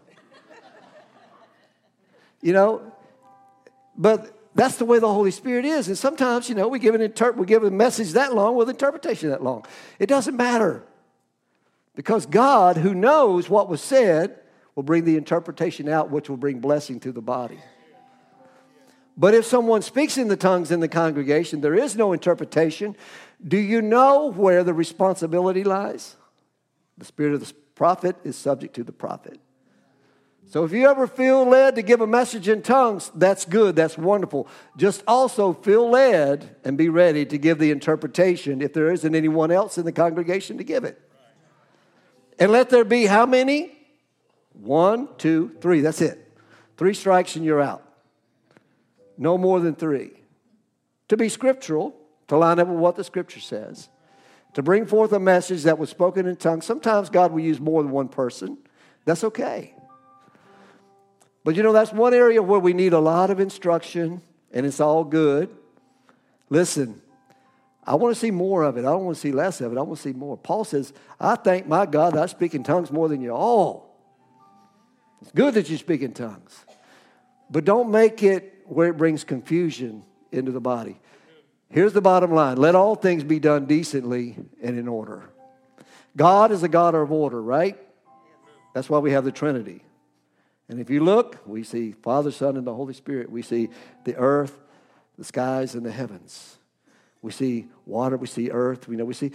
You 2.40 2.52
know? 2.52 2.92
But 3.96 4.32
that's 4.54 4.76
the 4.76 4.84
way 4.84 4.98
the 4.98 5.12
Holy 5.12 5.30
Spirit 5.30 5.64
is. 5.64 5.88
And 5.88 5.98
sometimes, 5.98 6.48
you 6.48 6.54
know, 6.54 6.68
we 6.68 6.78
give 6.78 6.94
an 6.94 7.00
inter- 7.00 7.32
we 7.32 7.46
give 7.46 7.64
a 7.64 7.70
message 7.70 8.12
that 8.12 8.34
long 8.34 8.56
with 8.56 8.68
interpretation 8.68 9.30
that 9.30 9.42
long. 9.42 9.64
It 9.98 10.06
doesn't 10.06 10.36
matter. 10.36 10.84
Because 11.94 12.26
God, 12.26 12.76
who 12.76 12.94
knows 12.94 13.50
what 13.50 13.68
was 13.68 13.80
said, 13.80 14.38
will 14.74 14.82
bring 14.82 15.04
the 15.04 15.16
interpretation 15.16 15.88
out, 15.88 16.10
which 16.10 16.28
will 16.28 16.36
bring 16.36 16.60
blessing 16.60 17.00
to 17.00 17.12
the 17.12 17.22
body. 17.22 17.58
But 19.16 19.34
if 19.34 19.44
someone 19.44 19.82
speaks 19.82 20.16
in 20.16 20.28
the 20.28 20.36
tongues 20.36 20.70
in 20.70 20.80
the 20.80 20.88
congregation, 20.88 21.60
there 21.60 21.74
is 21.74 21.96
no 21.96 22.12
interpretation. 22.12 22.96
Do 23.46 23.58
you 23.58 23.82
know 23.82 24.32
where 24.32 24.64
the 24.64 24.72
responsibility 24.72 25.64
lies? 25.64 26.16
The 26.96 27.04
spirit 27.04 27.34
of 27.34 27.46
the 27.46 27.52
prophet 27.74 28.16
is 28.24 28.36
subject 28.36 28.74
to 28.76 28.84
the 28.84 28.92
prophet. 28.92 29.38
So 30.48 30.64
if 30.64 30.72
you 30.72 30.88
ever 30.88 31.06
feel 31.06 31.44
led 31.46 31.76
to 31.76 31.82
give 31.82 32.00
a 32.00 32.06
message 32.06 32.48
in 32.48 32.62
tongues, 32.62 33.10
that's 33.14 33.44
good, 33.44 33.76
that's 33.76 33.96
wonderful. 33.96 34.48
Just 34.76 35.02
also 35.06 35.52
feel 35.52 35.88
led 35.88 36.56
and 36.64 36.76
be 36.76 36.88
ready 36.88 37.24
to 37.26 37.38
give 37.38 37.58
the 37.58 37.70
interpretation 37.70 38.60
if 38.60 38.72
there 38.72 38.90
isn't 38.90 39.14
anyone 39.14 39.50
else 39.50 39.78
in 39.78 39.84
the 39.84 39.92
congregation 39.92 40.58
to 40.58 40.64
give 40.64 40.84
it. 40.84 41.00
And 42.38 42.50
let 42.50 42.70
there 42.70 42.84
be 42.84 43.06
how 43.06 43.24
many? 43.24 43.72
One, 44.54 45.08
two, 45.18 45.56
three. 45.60 45.80
That's 45.80 46.00
it. 46.00 46.18
Three 46.76 46.94
strikes 46.94 47.36
and 47.36 47.44
you're 47.44 47.60
out. 47.60 47.82
No 49.18 49.38
more 49.38 49.60
than 49.60 49.74
three. 49.74 50.12
To 51.08 51.16
be 51.16 51.28
scriptural, 51.28 51.94
to 52.28 52.36
line 52.36 52.58
up 52.58 52.68
with 52.68 52.78
what 52.78 52.96
the 52.96 53.04
scripture 53.04 53.40
says, 53.40 53.88
to 54.54 54.62
bring 54.62 54.86
forth 54.86 55.12
a 55.12 55.20
message 55.20 55.64
that 55.64 55.78
was 55.78 55.90
spoken 55.90 56.26
in 56.26 56.36
tongues. 56.36 56.64
Sometimes 56.64 57.10
God 57.10 57.32
will 57.32 57.40
use 57.40 57.60
more 57.60 57.82
than 57.82 57.92
one 57.92 58.08
person. 58.08 58.58
That's 59.04 59.24
okay. 59.24 59.74
But 61.44 61.56
you 61.56 61.62
know, 61.62 61.72
that's 61.72 61.92
one 61.92 62.14
area 62.14 62.42
where 62.42 62.60
we 62.60 62.72
need 62.72 62.92
a 62.92 63.00
lot 63.00 63.30
of 63.30 63.40
instruction, 63.40 64.22
and 64.52 64.64
it's 64.64 64.80
all 64.80 65.04
good. 65.04 65.50
Listen, 66.50 67.00
I 67.84 67.96
want 67.96 68.14
to 68.14 68.20
see 68.20 68.30
more 68.30 68.62
of 68.62 68.76
it. 68.76 68.80
I 68.80 68.90
don't 68.90 69.04
want 69.04 69.16
to 69.16 69.20
see 69.20 69.32
less 69.32 69.60
of 69.60 69.72
it. 69.72 69.78
I 69.78 69.82
want 69.82 69.96
to 69.98 70.02
see 70.02 70.12
more. 70.12 70.36
Paul 70.36 70.64
says, 70.64 70.92
I 71.18 71.34
thank 71.34 71.66
my 71.66 71.84
God 71.84 72.14
that 72.14 72.22
I 72.22 72.26
speak 72.26 72.54
in 72.54 72.62
tongues 72.62 72.92
more 72.92 73.08
than 73.08 73.20
you 73.20 73.30
all. 73.30 73.91
It's 75.22 75.30
good 75.30 75.54
that 75.54 75.70
you 75.70 75.76
speak 75.78 76.02
in 76.02 76.12
tongues. 76.12 76.66
But 77.48 77.64
don't 77.64 77.90
make 77.90 78.22
it 78.22 78.64
where 78.66 78.88
it 78.88 78.96
brings 78.96 79.24
confusion 79.24 80.04
into 80.32 80.50
the 80.50 80.60
body. 80.60 81.00
Here's 81.70 81.92
the 81.92 82.00
bottom 82.00 82.32
line 82.32 82.56
let 82.56 82.74
all 82.74 82.96
things 82.96 83.24
be 83.24 83.38
done 83.38 83.66
decently 83.66 84.36
and 84.62 84.78
in 84.78 84.88
order. 84.88 85.30
God 86.16 86.52
is 86.52 86.62
a 86.62 86.68
God 86.68 86.94
of 86.94 87.10
order, 87.10 87.40
right? 87.40 87.78
That's 88.74 88.90
why 88.90 88.98
we 88.98 89.12
have 89.12 89.24
the 89.24 89.32
Trinity. 89.32 89.84
And 90.68 90.80
if 90.80 90.90
you 90.90 91.04
look, 91.04 91.38
we 91.46 91.62
see 91.62 91.92
Father, 91.92 92.30
Son, 92.30 92.56
and 92.56 92.66
the 92.66 92.74
Holy 92.74 92.94
Spirit. 92.94 93.30
We 93.30 93.42
see 93.42 93.68
the 94.04 94.16
earth, 94.16 94.58
the 95.18 95.24
skies, 95.24 95.74
and 95.74 95.84
the 95.84 95.90
heavens. 95.90 96.58
We 97.20 97.30
see 97.30 97.68
water, 97.86 98.16
we 98.16 98.26
see 98.26 98.50
earth, 98.50 98.88
we 98.88 98.96
know 98.96 99.04
we 99.04 99.14
see, 99.14 99.30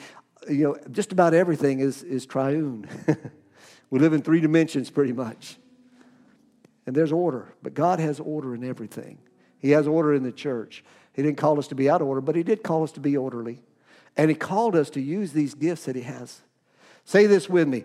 you 0.49 0.63
know, 0.63 0.77
just 0.91 1.11
about 1.11 1.33
everything 1.33 1.79
is, 1.79 2.03
is 2.03 2.25
triune. 2.25 2.88
we 3.89 3.99
live 3.99 4.13
in 4.13 4.21
three 4.21 4.41
dimensions 4.41 4.89
pretty 4.89 5.13
much. 5.13 5.57
And 6.88 6.95
there's 6.95 7.11
order, 7.11 7.53
but 7.61 7.73
God 7.73 7.99
has 7.99 8.19
order 8.19 8.55
in 8.55 8.63
everything. 8.63 9.19
He 9.59 9.71
has 9.71 9.88
order 9.88 10.13
in 10.13 10.23
the 10.23 10.31
church. 10.31 10.85
He 11.13 11.21
didn't 11.21 11.38
call 11.38 11.59
us 11.59 11.67
to 11.67 11.75
be 11.75 11.89
out 11.89 12.01
of 12.01 12.07
order, 12.07 12.21
but 12.21 12.35
He 12.35 12.43
did 12.43 12.63
call 12.63 12.83
us 12.83 12.93
to 12.93 13.01
be 13.01 13.17
orderly. 13.17 13.61
And 14.15 14.29
He 14.29 14.35
called 14.35 14.75
us 14.75 14.89
to 14.91 15.01
use 15.01 15.33
these 15.33 15.53
gifts 15.53 15.85
that 15.85 15.97
He 15.97 16.03
has. 16.03 16.41
Say 17.03 17.27
this 17.27 17.49
with 17.49 17.67
me 17.67 17.83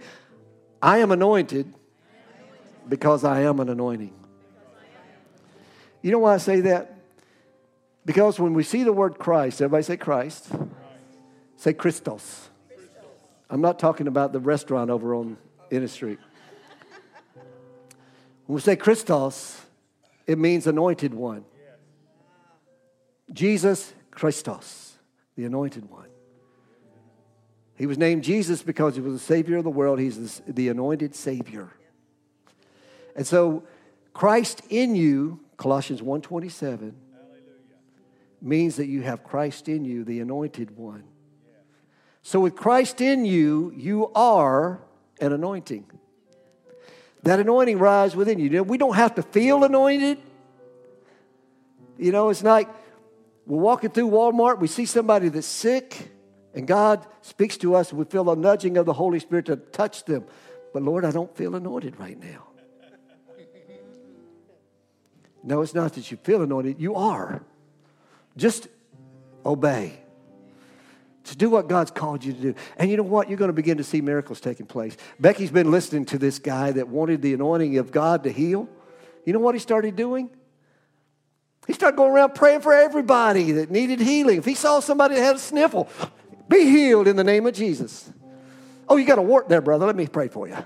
I 0.80 0.98
am 0.98 1.10
anointed 1.10 1.74
because 2.88 3.24
I 3.24 3.40
am 3.40 3.58
an 3.58 3.68
anointing. 3.68 4.14
You 6.00 6.12
know 6.12 6.20
why 6.20 6.34
I 6.34 6.38
say 6.38 6.60
that? 6.62 6.96
Because 8.04 8.38
when 8.38 8.54
we 8.54 8.62
see 8.62 8.84
the 8.84 8.92
word 8.92 9.18
Christ, 9.18 9.60
everybody 9.60 9.82
say 9.82 9.96
Christ. 9.96 10.48
Say 11.56 11.72
Christos. 11.72 12.50
I'm 13.50 13.60
not 13.60 13.78
talking 13.78 14.06
about 14.06 14.32
the 14.32 14.40
restaurant 14.40 14.90
over 14.90 15.14
on 15.14 15.36
Inner 15.70 15.88
Street. 15.88 16.18
When 18.52 18.56
we 18.56 18.60
say 18.60 18.76
Christos, 18.76 19.58
it 20.26 20.36
means 20.36 20.66
anointed 20.66 21.14
one. 21.14 21.46
Jesus 23.32 23.94
Christos, 24.10 24.92
the 25.36 25.46
anointed 25.46 25.88
one. 25.88 26.10
He 27.78 27.86
was 27.86 27.96
named 27.96 28.22
Jesus 28.22 28.62
because 28.62 28.94
he 28.94 29.00
was 29.00 29.14
the 29.14 29.18
Savior 29.18 29.56
of 29.56 29.64
the 29.64 29.70
world. 29.70 29.98
He's 29.98 30.42
the 30.46 30.68
anointed 30.68 31.14
Savior. 31.14 31.70
And 33.16 33.26
so 33.26 33.64
Christ 34.12 34.60
in 34.68 34.96
you, 34.96 35.40
Colossians 35.56 36.02
1.27, 36.02 36.92
means 38.42 38.76
that 38.76 38.86
you 38.86 39.00
have 39.00 39.24
Christ 39.24 39.66
in 39.66 39.86
you, 39.86 40.04
the 40.04 40.20
anointed 40.20 40.76
one. 40.76 41.04
So 42.20 42.38
with 42.38 42.54
Christ 42.54 43.00
in 43.00 43.24
you, 43.24 43.72
you 43.74 44.12
are 44.14 44.82
an 45.22 45.32
anointing. 45.32 45.86
That 47.22 47.38
anointing 47.40 47.78
rises 47.78 48.16
within 48.16 48.38
you. 48.38 48.44
you 48.44 48.50
know, 48.50 48.62
we 48.62 48.78
don't 48.78 48.96
have 48.96 49.14
to 49.14 49.22
feel 49.22 49.62
anointed. 49.64 50.18
You 51.98 52.10
know, 52.10 52.30
it's 52.30 52.42
like 52.42 52.68
we're 53.46 53.60
walking 53.60 53.90
through 53.90 54.10
Walmart, 54.10 54.58
we 54.58 54.66
see 54.66 54.86
somebody 54.86 55.28
that's 55.28 55.46
sick, 55.46 56.10
and 56.54 56.66
God 56.66 57.06
speaks 57.20 57.56
to 57.58 57.74
us, 57.74 57.90
and 57.90 57.98
we 57.98 58.04
feel 58.04 58.24
the 58.24 58.34
nudging 58.34 58.76
of 58.76 58.86
the 58.86 58.92
Holy 58.92 59.18
Spirit 59.18 59.46
to 59.46 59.56
touch 59.56 60.04
them. 60.04 60.24
But 60.72 60.82
Lord, 60.82 61.04
I 61.04 61.10
don't 61.10 61.34
feel 61.36 61.54
anointed 61.54 61.98
right 61.98 62.18
now. 62.18 62.48
No, 65.44 65.60
it's 65.60 65.74
not 65.74 65.94
that 65.94 66.10
you 66.10 66.16
feel 66.18 66.42
anointed, 66.42 66.80
you 66.80 66.94
are. 66.94 67.42
Just 68.36 68.68
obey. 69.44 70.01
To 71.24 71.36
do 71.36 71.50
what 71.50 71.68
God's 71.68 71.90
called 71.90 72.24
you 72.24 72.32
to 72.32 72.40
do. 72.40 72.54
And 72.76 72.90
you 72.90 72.96
know 72.96 73.04
what? 73.04 73.28
You're 73.28 73.38
going 73.38 73.48
to 73.48 73.54
begin 73.54 73.78
to 73.78 73.84
see 73.84 74.00
miracles 74.00 74.40
taking 74.40 74.66
place. 74.66 74.96
Becky's 75.20 75.52
been 75.52 75.70
listening 75.70 76.04
to 76.06 76.18
this 76.18 76.38
guy 76.38 76.72
that 76.72 76.88
wanted 76.88 77.22
the 77.22 77.32
anointing 77.34 77.78
of 77.78 77.92
God 77.92 78.24
to 78.24 78.32
heal. 78.32 78.68
You 79.24 79.32
know 79.32 79.38
what 79.38 79.54
he 79.54 79.60
started 79.60 79.94
doing? 79.94 80.30
He 81.68 81.74
started 81.74 81.96
going 81.96 82.10
around 82.12 82.34
praying 82.34 82.62
for 82.62 82.72
everybody 82.72 83.52
that 83.52 83.70
needed 83.70 84.00
healing. 84.00 84.38
If 84.38 84.44
he 84.44 84.56
saw 84.56 84.80
somebody 84.80 85.14
that 85.14 85.22
had 85.22 85.36
a 85.36 85.38
sniffle, 85.38 85.88
be 86.48 86.64
healed 86.64 87.06
in 87.06 87.14
the 87.14 87.22
name 87.22 87.46
of 87.46 87.54
Jesus. 87.54 88.10
Oh, 88.88 88.96
you 88.96 89.06
got 89.06 89.18
a 89.18 89.22
wart 89.22 89.48
there, 89.48 89.60
brother. 89.60 89.86
Let 89.86 89.94
me 89.94 90.08
pray 90.08 90.26
for 90.26 90.48
you. 90.48 90.56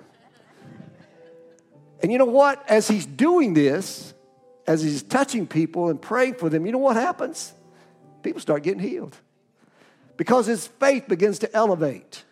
And 2.02 2.10
you 2.10 2.16
know 2.16 2.24
what? 2.24 2.66
As 2.68 2.88
he's 2.88 3.04
doing 3.04 3.52
this, 3.52 4.14
as 4.66 4.82
he's 4.82 5.02
touching 5.02 5.46
people 5.46 5.90
and 5.90 6.00
praying 6.00 6.34
for 6.34 6.48
them, 6.48 6.64
you 6.64 6.72
know 6.72 6.78
what 6.78 6.96
happens? 6.96 7.52
People 8.22 8.40
start 8.40 8.62
getting 8.62 8.80
healed 8.80 9.16
because 10.16 10.46
his 10.46 10.66
faith 10.66 11.08
begins 11.08 11.38
to 11.40 11.54
elevate. 11.54 12.24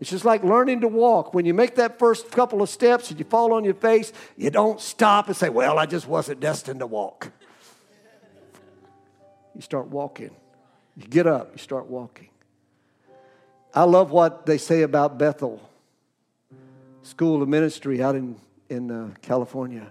It's 0.00 0.10
just 0.10 0.24
like 0.24 0.44
learning 0.44 0.82
to 0.82 0.88
walk. 0.88 1.34
When 1.34 1.44
you 1.44 1.54
make 1.54 1.74
that 1.76 1.98
first 1.98 2.30
couple 2.30 2.62
of 2.62 2.68
steps 2.68 3.10
and 3.10 3.18
you 3.18 3.24
fall 3.24 3.52
on 3.52 3.64
your 3.64 3.74
face, 3.74 4.12
you 4.36 4.50
don't 4.50 4.80
stop 4.80 5.26
and 5.26 5.36
say, 5.36 5.48
Well, 5.48 5.78
I 5.78 5.86
just 5.86 6.06
wasn't 6.06 6.40
destined 6.40 6.80
to 6.80 6.86
walk. 6.86 7.32
You 9.54 9.62
start 9.62 9.88
walking. 9.88 10.30
You 10.96 11.06
get 11.06 11.26
up, 11.26 11.50
you 11.52 11.58
start 11.58 11.86
walking. 11.86 12.28
I 13.74 13.84
love 13.84 14.10
what 14.10 14.46
they 14.46 14.58
say 14.58 14.82
about 14.82 15.18
Bethel 15.18 15.60
School 17.02 17.42
of 17.42 17.48
Ministry 17.48 18.02
out 18.02 18.14
in, 18.14 18.36
in 18.68 18.90
uh, 18.90 19.10
California. 19.22 19.88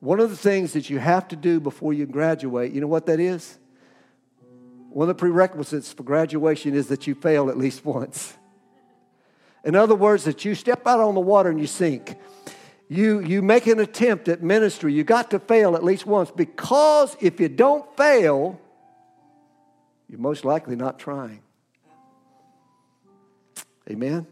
One 0.00 0.20
of 0.20 0.30
the 0.30 0.36
things 0.36 0.72
that 0.72 0.90
you 0.90 0.98
have 0.98 1.28
to 1.28 1.36
do 1.36 1.60
before 1.60 1.92
you 1.92 2.06
graduate, 2.06 2.72
you 2.72 2.80
know 2.80 2.86
what 2.86 3.06
that 3.06 3.20
is? 3.20 3.58
One 4.92 5.08
of 5.08 5.16
the 5.16 5.18
prerequisites 5.18 5.90
for 5.90 6.02
graduation 6.02 6.74
is 6.74 6.88
that 6.88 7.06
you 7.06 7.14
fail 7.14 7.48
at 7.48 7.56
least 7.56 7.84
once. 7.84 8.34
In 9.64 9.74
other 9.74 9.94
words, 9.94 10.24
that 10.24 10.44
you 10.44 10.54
step 10.54 10.86
out 10.86 11.00
on 11.00 11.14
the 11.14 11.20
water 11.20 11.48
and 11.48 11.58
you 11.58 11.66
sink. 11.66 12.16
You, 12.88 13.20
you 13.20 13.40
make 13.40 13.66
an 13.66 13.80
attempt 13.80 14.28
at 14.28 14.42
ministry. 14.42 14.92
You 14.92 15.02
got 15.02 15.30
to 15.30 15.38
fail 15.38 15.76
at 15.76 15.82
least 15.82 16.04
once 16.04 16.30
because 16.30 17.16
if 17.20 17.40
you 17.40 17.48
don't 17.48 17.96
fail, 17.96 18.60
you're 20.08 20.20
most 20.20 20.44
likely 20.44 20.76
not 20.76 20.98
trying. 20.98 21.40
Amen? 23.90 24.26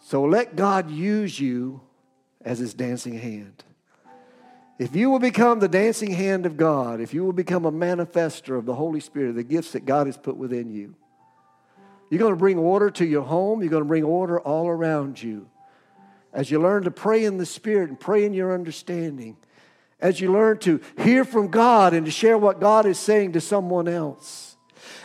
So 0.00 0.24
let 0.24 0.56
God 0.56 0.90
use 0.90 1.38
you 1.38 1.80
as 2.40 2.58
his 2.58 2.74
dancing 2.74 3.18
hand. 3.18 3.62
If 4.84 4.94
you 4.94 5.08
will 5.08 5.18
become 5.18 5.60
the 5.60 5.68
dancing 5.68 6.10
hand 6.10 6.44
of 6.44 6.58
God, 6.58 7.00
if 7.00 7.14
you 7.14 7.24
will 7.24 7.32
become 7.32 7.64
a 7.64 7.72
manifester 7.72 8.58
of 8.58 8.66
the 8.66 8.74
Holy 8.74 9.00
Spirit, 9.00 9.34
the 9.34 9.42
gifts 9.42 9.72
that 9.72 9.86
God 9.86 10.06
has 10.06 10.18
put 10.18 10.36
within 10.36 10.70
you, 10.70 10.94
you're 12.10 12.18
going 12.18 12.34
to 12.34 12.38
bring 12.38 12.58
order 12.58 12.90
to 12.90 13.06
your 13.06 13.22
home. 13.22 13.62
You're 13.62 13.70
going 13.70 13.82
to 13.82 13.88
bring 13.88 14.04
order 14.04 14.38
all 14.38 14.68
around 14.68 15.22
you. 15.22 15.48
As 16.34 16.50
you 16.50 16.60
learn 16.60 16.82
to 16.82 16.90
pray 16.90 17.24
in 17.24 17.38
the 17.38 17.46
Spirit 17.46 17.88
and 17.88 17.98
pray 17.98 18.26
in 18.26 18.34
your 18.34 18.52
understanding, 18.52 19.38
as 20.00 20.20
you 20.20 20.30
learn 20.30 20.58
to 20.58 20.82
hear 20.98 21.24
from 21.24 21.48
God 21.48 21.94
and 21.94 22.04
to 22.04 22.12
share 22.12 22.36
what 22.36 22.60
God 22.60 22.84
is 22.84 22.98
saying 22.98 23.32
to 23.32 23.40
someone 23.40 23.88
else, 23.88 24.54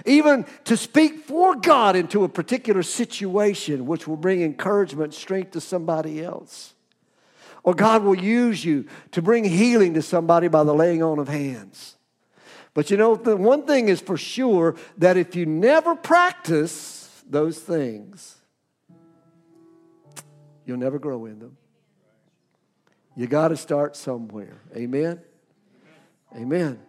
even 0.06 0.46
to 0.66 0.76
speak 0.76 1.24
for 1.24 1.56
God 1.56 1.96
into 1.96 2.26
a 2.26 2.28
particular 2.28 2.84
situation, 2.84 3.86
which 3.86 4.10
will 4.10 4.18
bring 4.18 4.42
encouragement, 4.42 5.14
strength 5.14 5.52
to 5.52 5.62
somebody 5.62 6.22
else. 6.22 6.74
Or 7.64 7.74
God 7.74 8.04
will 8.04 8.18
use 8.18 8.64
you 8.64 8.86
to 9.12 9.22
bring 9.22 9.44
healing 9.44 9.94
to 9.96 10.02
somebody 10.02 10.48
by 10.48 10.64
the 10.64 10.74
laying 10.74 11.04
on 11.04 11.20
of 11.20 11.28
hands. 11.28 11.98
But 12.74 12.90
you 12.90 12.98
know, 12.98 13.16
the 13.16 13.36
one 13.36 13.66
thing 13.66 13.90
is 13.90 14.00
for 14.00 14.18
sure 14.18 14.76
that 14.98 15.18
if 15.18 15.36
you 15.36 15.46
never 15.46 15.96
practice 15.96 17.24
those 17.30 17.60
things, 17.60 18.36
you'll 20.66 20.78
never 20.78 21.00
grow 21.00 21.26
in 21.26 21.40
them. 21.40 21.58
You 23.16 23.28
got 23.28 23.50
to 23.50 23.58
start 23.58 23.96
somewhere. 23.96 24.62
Amen? 24.76 25.20
Amen. 26.36 26.80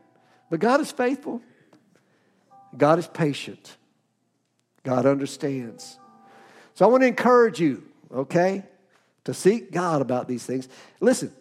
But 0.51 0.61
God 0.61 0.81
is 0.81 0.93
faithful, 0.93 1.43
God 2.77 2.99
is 2.99 3.09
patient, 3.09 3.77
God 4.85 5.07
understands. 5.07 5.99
So 6.75 6.85
I 6.85 6.89
want 6.89 7.03
to 7.03 7.07
encourage 7.09 7.61
you, 7.61 7.83
okay? 8.13 8.65
To 9.25 9.35
seek 9.35 9.73
God 9.73 10.03
about 10.03 10.29
these 10.29 10.45
things. 10.45 10.69
Listen, 11.01 11.33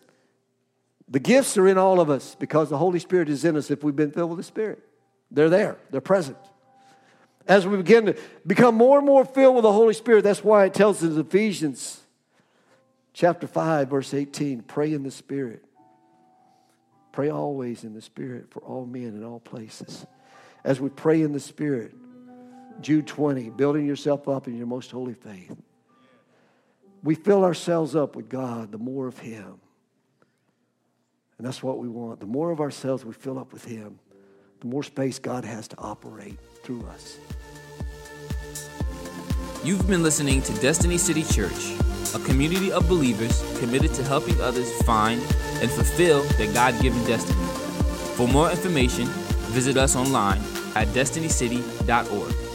the 1.08 1.20
gifts 1.20 1.58
are 1.58 1.68
in 1.68 1.78
all 1.78 2.00
of 2.00 2.10
us 2.10 2.36
because 2.36 2.70
the 2.70 2.78
Holy 2.78 3.00
Spirit 3.00 3.30
is 3.30 3.44
in 3.46 3.56
us 3.56 3.72
if 3.72 3.84
we've 3.84 3.96
been 3.96 4.12
filled 4.12 4.30
with 4.30 4.38
the 4.38 4.44
Spirit. 4.44 4.80
They're 5.32 5.50
there, 5.50 5.78
they're 5.92 6.02
present. 6.02 6.38
As 7.48 7.66
we 7.66 7.78
begin 7.78 8.08
to 8.08 8.18
become 8.46 8.76
more 8.76 8.98
and 8.98 9.08
more 9.08 9.26
filled 9.26 9.56
with 9.56 9.64
the 9.64 9.72
Holy 9.72 9.94
Spirit, 9.94 10.24
that's 10.24 10.44
why 10.44 10.66
it 10.66 10.74
tells 10.74 11.04
us 11.04 11.12
in 11.12 11.20
Ephesians 11.20 12.00
chapter 13.14 13.48
5, 13.48 13.90
verse 13.90 14.14
18 14.14 14.62
pray 14.64 14.94
in 14.94 15.04
the 15.04 15.12
Spirit. 15.12 15.64
Pray 17.12 17.30
always 17.30 17.84
in 17.84 17.94
the 17.94 18.02
Spirit 18.02 18.52
for 18.52 18.60
all 18.62 18.86
men 18.86 19.08
in 19.08 19.24
all 19.24 19.40
places. 19.40 20.06
As 20.64 20.80
we 20.80 20.90
pray 20.90 21.22
in 21.22 21.34
the 21.34 21.40
Spirit, 21.40 21.94
Jude 22.82 23.08
20, 23.08 23.50
building 23.50 23.86
yourself 23.86 24.28
up 24.28 24.48
in 24.48 24.56
your 24.58 24.68
most 24.68 24.92
holy 24.92 25.16
faith. 25.16 25.56
We 27.04 27.16
fill 27.16 27.44
ourselves 27.44 27.96
up 27.96 28.16
with 28.16 28.30
God, 28.30 28.72
the 28.72 28.78
more 28.78 29.08
of 29.08 29.20
Him. 29.20 29.60
And 31.38 31.48
that's 31.48 31.64
what 31.64 31.80
we 31.80 31.88
want. 31.88 32.20
The 32.20 32.26
more 32.26 32.52
of 32.52 32.60
ourselves 32.60 33.06
we 33.06 33.14
fill 33.14 33.40
up 33.40 33.54
with 33.54 33.64
Him, 33.64 34.00
the 34.60 34.68
more 34.68 34.84
space 34.84 35.20
God 35.20 35.46
has 35.46 35.68
to 35.70 35.78
operate 35.78 36.38
through 36.64 36.86
us. 36.88 37.18
You've 39.64 39.88
been 39.88 40.04
listening 40.04 40.42
to 40.44 40.54
Destiny 40.56 40.98
City 40.98 41.24
Church, 41.24 41.76
a 42.14 42.20
community 42.20 42.72
of 42.72 42.88
believers 42.90 43.42
committed 43.60 43.94
to 43.94 44.04
helping 44.04 44.40
others 44.42 44.82
find 44.84 45.22
and 45.62 45.70
fulfill 45.70 46.24
their 46.38 46.52
God 46.54 46.80
given 46.82 47.04
destiny. 47.06 47.46
For 48.16 48.28
more 48.28 48.50
information, 48.52 49.06
visit 49.52 49.78
us 49.78 49.96
online 49.96 50.40
at 50.76 50.88
destinycity.org. 50.90 52.49